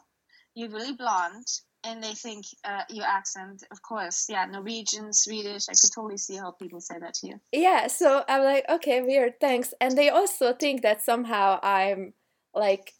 you're 0.54 0.68
really 0.68 0.92
blonde, 0.92 1.46
and 1.84 2.02
they 2.02 2.12
think 2.12 2.44
uh, 2.64 2.82
your 2.90 3.06
accent, 3.06 3.62
of 3.70 3.80
course, 3.80 4.26
yeah, 4.28 4.44
Norwegian, 4.44 5.14
Swedish. 5.14 5.70
I 5.70 5.72
could 5.72 5.90
totally 5.94 6.18
see 6.18 6.36
how 6.36 6.50
people 6.50 6.82
say 6.82 6.98
that 6.98 7.14
to 7.14 7.28
you. 7.28 7.40
yeah. 7.52 7.86
So 7.86 8.22
I'm 8.28 8.42
like 8.42 8.66
okay, 8.68 9.00
weird, 9.00 9.40
thanks. 9.40 9.72
And 9.80 9.96
they 9.96 10.10
also 10.10 10.52
think 10.52 10.82
that 10.82 11.00
somehow 11.00 11.58
I'm 11.62 12.12
like 12.52 12.92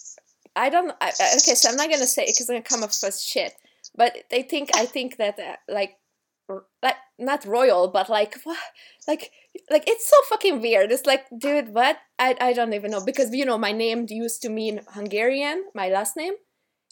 I 0.57 0.71
don't. 0.71 0.93
I, 1.03 1.09
okay, 1.09 1.55
so 1.55 1.69
I'm 1.69 1.77
not 1.77 1.91
gonna 1.91 2.07
say 2.07 2.25
because 2.27 2.49
I'm 2.49 2.57
gonna 2.57 2.63
come 2.63 2.83
up 2.83 2.91
as 3.05 3.23
shit. 3.23 3.53
But 3.95 4.17
they 4.31 4.43
think 4.43 4.71
I 4.75 4.87
think 4.87 5.19
that 5.19 5.39
uh, 5.39 5.57
like 5.69 6.00
like 6.83 6.97
not 7.19 7.45
royal, 7.45 7.89
but 7.89 8.09
like 8.09 8.35
what 8.45 8.59
like 9.09 9.31
like 9.71 9.85
it's 9.89 10.09
so 10.09 10.17
fucking 10.29 10.61
weird. 10.61 10.91
It's 10.93 11.07
like, 11.07 11.25
dude, 11.37 11.75
what? 11.75 11.99
I 12.19 12.37
I 12.41 12.53
don't 12.53 12.73
even 12.75 12.91
know 12.91 13.05
because 13.05 13.35
you 13.35 13.45
know 13.45 13.59
my 13.59 13.73
name 13.73 14.07
used 14.09 14.43
to 14.43 14.49
mean 14.49 14.81
Hungarian, 14.95 15.65
my 15.75 15.89
last 15.89 16.17
name. 16.17 16.35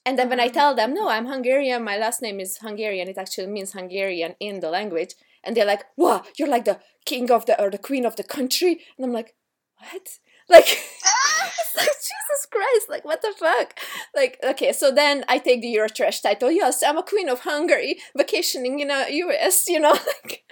And 0.07 0.19
then 0.19 0.29
when 0.31 0.41
I 0.41 0.49
Mhm. 0.49 0.53
tell 0.55 0.75
them, 0.75 0.95
no, 0.95 1.09
I'm 1.09 1.27
Hungarian, 1.27 1.85
my 1.85 1.97
last 1.99 2.23
name 2.23 2.41
is 2.41 2.59
Hungarian, 2.59 3.09
it 3.09 3.19
actually 3.19 3.49
means 3.49 3.73
Hungarian 3.73 4.37
in 4.41 4.61
the 4.61 4.71
language. 4.71 5.15
And 5.45 5.57
they're 5.57 5.67
like, 5.67 5.85
wow, 5.97 6.25
you're 6.37 6.49
like 6.49 6.65
the 6.65 6.81
king 7.05 7.31
of 7.31 7.47
the, 7.47 7.61
or 7.63 7.71
the 7.71 7.79
queen 7.79 8.05
of 8.07 8.17
the 8.17 8.25
country. 8.25 8.73
And 8.97 9.05
I'm 9.07 9.13
like, 9.13 9.35
what? 9.79 10.19
Like, 10.49 10.65
it's 10.69 11.77
like, 11.77 11.87
Jesus 11.87 12.47
Christ, 12.51 12.89
like, 12.89 13.05
what 13.05 13.23
the 13.23 13.35
fuck? 13.39 13.79
Like, 14.15 14.39
okay, 14.43 14.73
so 14.73 14.91
then 14.91 15.25
I 15.29 15.39
take 15.39 15.61
the 15.61 15.75
Eurotrash 15.75 16.23
title. 16.23 16.51
Yes, 16.51 16.83
I'm 16.83 16.99
a 16.99 17.03
queen 17.03 17.29
of 17.29 17.41
Hungary, 17.41 17.99
vacationing 18.17 18.81
in 18.81 18.91
a 18.91 19.07
US, 19.11 19.69
you 19.69 19.81
know? 19.81 19.97
Like, 20.25 20.45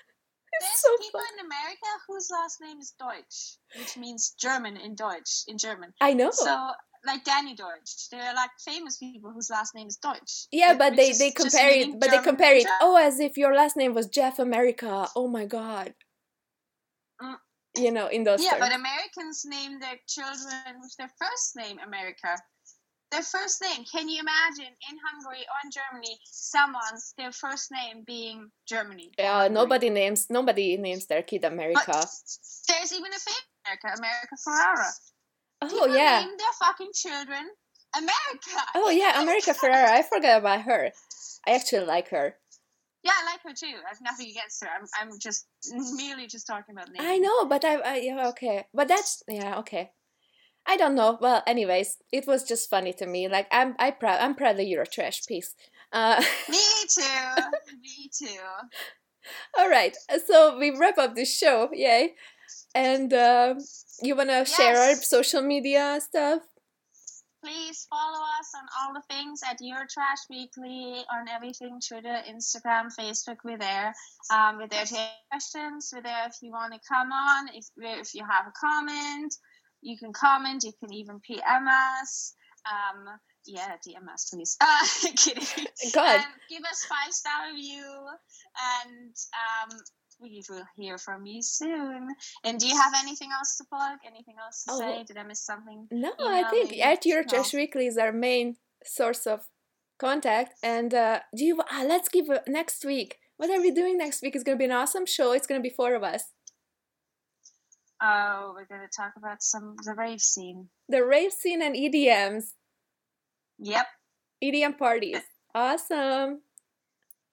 There's 0.61 0.80
so 0.80 0.88
people 1.05 1.20
fun. 1.20 1.38
in 1.38 1.47
America 1.47 1.86
whose 2.09 2.28
last 2.30 2.61
name 2.62 2.78
is 2.78 2.94
Deutsch, 2.99 3.59
which 3.78 3.99
means 3.99 4.34
German 4.40 4.78
in 4.78 4.94
Deutsch, 4.94 5.44
in 5.49 5.59
German. 5.59 5.92
I 6.01 6.14
know. 6.14 6.30
So, 6.30 6.70
like 7.07 7.24
Danny 7.24 7.55
Deutsch, 7.55 8.09
there 8.11 8.22
are 8.22 8.34
like 8.34 8.51
famous 8.64 8.97
people 8.97 9.32
whose 9.32 9.51
last 9.51 9.74
name 9.74 9.86
is 9.86 9.97
Deutsch. 9.97 10.47
Yeah, 10.51 10.74
but 10.74 10.97
they, 10.97 11.12
they 11.12 11.30
compare 11.30 11.70
it, 11.70 12.01
but 12.01 12.11
they 12.11 12.22
compare 12.22 12.57
it. 12.57 12.66
Oh, 12.80 12.97
as 12.97 13.20
if 13.20 13.36
your 13.36 13.55
last 13.55 13.76
name 13.76 13.92
was 13.92 14.07
Jeff 14.07 14.38
America. 14.38 15.09
Oh 15.14 15.28
my 15.28 15.44
god. 15.44 15.94
Mm. 17.20 17.36
You 17.79 17.91
know, 17.93 18.07
in 18.09 18.24
those 18.24 18.43
Yeah, 18.43 18.53
terms. 18.59 18.61
but 18.61 18.72
Americans 18.74 19.45
name 19.45 19.79
their 19.81 19.99
children 20.09 20.81
with 20.81 20.95
their 20.99 21.11
first 21.20 21.57
name 21.57 21.79
America. 21.85 22.37
Their 23.12 23.22
first 23.22 23.62
name. 23.62 23.85
Can 23.91 24.09
you 24.09 24.20
imagine 24.20 24.72
in 24.91 24.97
Hungary 25.07 25.43
or 25.47 25.59
in 25.64 25.70
Germany 25.70 26.18
someone's 26.24 27.14
their 27.16 27.31
first 27.33 27.70
name 27.70 28.03
being 28.05 28.51
Germany? 28.66 29.12
Yeah, 29.18 29.33
Hungary? 29.43 29.55
nobody 29.55 29.91
names 29.91 30.27
nobody 30.29 30.77
names 30.77 31.07
their 31.07 31.22
kid 31.22 31.43
But 31.43 31.53
America. 31.53 31.93
there's 32.68 32.93
even 32.93 33.12
a 33.12 33.18
fake 33.18 33.47
America, 33.64 33.89
America 33.99 34.37
Ferrera. 34.45 34.91
Oh 35.62 35.68
People 35.68 35.97
yeah. 35.97 36.20
name 36.20 36.37
their 36.37 36.53
fucking 36.59 36.91
children 36.95 37.49
America. 37.97 38.61
Oh 38.74 38.91
yeah, 38.91 39.22
America 39.22 39.55
Ferrera. 39.55 39.87
I 39.89 40.03
forgot 40.03 40.39
about 40.39 40.62
her. 40.62 40.91
I 41.47 41.53
actually 41.53 41.87
like 41.87 42.09
her. 42.09 42.35
Yeah, 43.03 43.12
I 43.22 43.24
like 43.32 43.40
her 43.44 43.55
too. 43.55 43.76
I 43.84 43.88
have 43.88 44.01
nothing 44.01 44.30
against 44.30 44.64
her. 44.64 44.68
I'm, 44.68 44.86
I'm 45.01 45.18
just 45.18 45.47
merely 45.97 46.26
just 46.26 46.47
talking 46.47 46.74
about 46.74 46.88
names. 46.88 47.07
I 47.07 47.18
know, 47.18 47.47
but 47.47 47.64
I, 47.64 47.76
I 47.76 47.97
yeah, 47.99 48.28
okay. 48.28 48.64
But 48.74 48.88
that's 48.88 49.22
yeah, 49.28 49.59
okay. 49.59 49.90
I 50.66 50.76
don't 50.76 50.97
know. 50.97 51.16
Well, 51.20 51.42
anyways, 51.47 51.99
it 52.12 52.26
was 52.26 52.42
just 52.42 52.68
funny 52.68 52.92
to 52.94 53.07
me. 53.07 53.28
Like 53.28 53.47
I'm 53.53 53.74
I 53.78 53.92
proud 53.92 54.20
I'm 54.20 54.34
proud 54.34 54.59
of 54.59 54.66
Eurotrash 54.66 55.26
piece. 55.26 55.55
Uh 55.92 56.22
Me 56.49 56.59
too. 56.88 57.03
Me 57.80 58.11
too. 58.12 58.40
all 59.59 59.68
right. 59.68 59.97
So 60.26 60.59
we 60.59 60.76
wrap 60.76 60.99
up 60.99 61.14
this 61.14 61.36
show, 61.36 61.68
yay. 61.72 62.14
And 62.74 63.12
um 63.14 63.59
you 64.03 64.16
wanna 64.16 64.44
share 64.44 64.76
our 64.76 64.94
social 64.97 65.42
media 65.42 66.01
stuff? 66.03 66.42
Please 67.47 67.86
follow 67.88 68.18
us 68.40 68.51
on 68.57 68.66
all 68.80 68.92
the 68.92 69.03
things 69.09 69.40
at 69.49 69.61
Eurotrash 69.61 70.28
Weekly 70.28 71.05
on 71.14 71.28
everything 71.28 71.78
Twitter, 71.86 72.20
Instagram, 72.28 72.88
Facebook. 72.99 73.36
We're 73.44 73.57
there. 73.57 73.94
Um, 74.34 74.57
we're 74.59 74.66
there 74.66 74.84
to 74.84 74.99
answer 74.99 75.12
questions. 75.30 75.92
We're 75.94 76.03
there 76.03 76.26
if 76.26 76.34
you 76.42 76.51
want 76.51 76.74
to 76.74 76.80
come 76.88 77.12
on. 77.12 77.47
If 77.55 77.66
if 77.76 78.14
you 78.14 78.24
have 78.28 78.49
a 78.49 78.53
comment, 78.61 79.32
you 79.80 79.97
can 79.97 80.12
comment. 80.12 80.64
You 80.64 80.72
can 80.82 80.92
even 80.92 81.20
PM 81.20 81.68
us. 81.68 82.34
Um, 82.66 83.07
yeah, 83.47 83.76
DM 83.86 84.12
us, 84.12 84.28
please. 84.28 84.57
Uh, 84.61 85.11
kidding. 85.14 85.66
God. 85.94 86.16
Um, 86.16 86.24
give 86.51 86.64
us 86.64 86.84
five 86.84 87.12
star 87.12 87.53
review, 87.55 88.09
and 88.82 89.14
um, 89.70 89.78
we 90.21 90.43
will 90.49 90.64
hear 90.77 90.99
from 90.99 91.27
you 91.27 91.43
soon. 91.43 92.09
And 92.45 92.59
do 92.59 92.67
you 92.67 92.77
have 92.77 92.93
anything 92.99 93.29
else 93.37 93.57
to 93.59 93.64
plug? 93.64 93.99
Anything 94.07 94.37
else 94.43 94.64
to 94.64 94.73
Oh. 94.73 94.79
say? 94.79 95.05
Did 95.05 95.17
I 95.19 95.23
miss 95.25 95.41
something? 95.45 95.89
No, 95.91 96.12
email 96.21 96.29
I 96.47 96.51
think 96.51 96.79
at 96.79 97.05
your 97.07 97.23
No. 97.23 97.29
Trash 97.29 97.53
Weekly 97.53 97.87
is 97.87 97.99
our 97.99 98.12
main 98.12 98.57
source 98.85 99.27
of 99.27 99.49
contact. 99.99 100.55
And 100.62 100.95
uh, 100.95 101.21
do 101.35 101.45
you? 101.45 101.61
Uh, 101.61 101.85
let's 101.87 102.09
give 102.09 102.29
a, 102.31 102.43
next 102.49 102.85
week. 102.85 103.19
What 103.37 103.51
are 103.51 103.61
we 103.61 103.71
doing 103.71 103.99
next 103.99 104.23
week? 104.23 104.35
It's 104.35 104.45
gonna 104.45 104.57
be 104.59 104.64
an 104.64 104.73
awesome 104.73 105.07
show. 105.07 105.33
It's 105.33 105.47
gonna 105.47 105.61
be 105.61 105.71
four 105.71 105.95
of 105.95 106.03
us. 106.03 106.25
Oh, 108.03 108.53
we're 108.55 108.67
gonna 108.67 108.89
talk 108.95 109.12
about 109.17 109.43
some 109.43 109.77
the 109.85 109.95
rave 109.95 110.21
scene. 110.21 110.69
The 110.89 111.05
rave 111.05 111.33
scene 111.33 111.62
and 111.62 111.75
EDMs, 111.75 112.53
Yep, 113.59 113.87
EDM 114.43 114.79
parties. 114.79 115.21
Awesome. 115.55 116.43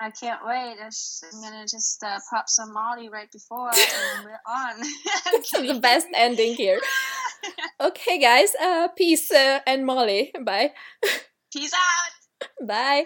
I 0.04 0.12
can't 0.12 0.41
wait. 0.45 0.76
I'm 0.84 1.41
gonna 1.41 1.64
just 1.64 2.04
uh, 2.04 2.20
pop 2.30 2.49
some 2.49 2.74
Molly 2.74 3.08
right 3.08 3.32
before 3.32 3.70
and 3.72 4.26
we're 4.26 4.43
on. 4.47 4.76
This 5.32 5.54
is 5.54 5.68
the 5.74 5.80
best 5.80 6.08
ending 6.14 6.56
here. 6.56 6.80
Okay, 7.82 8.20
guys. 8.20 8.56
Uh, 8.56 8.88
peace 8.95 9.30
uh, 9.30 9.60
and 9.68 9.86
Molly. 9.86 10.32
Bye. 10.45 10.72
Peace 11.51 11.74
out. 11.74 12.47
Bye. 12.66 13.06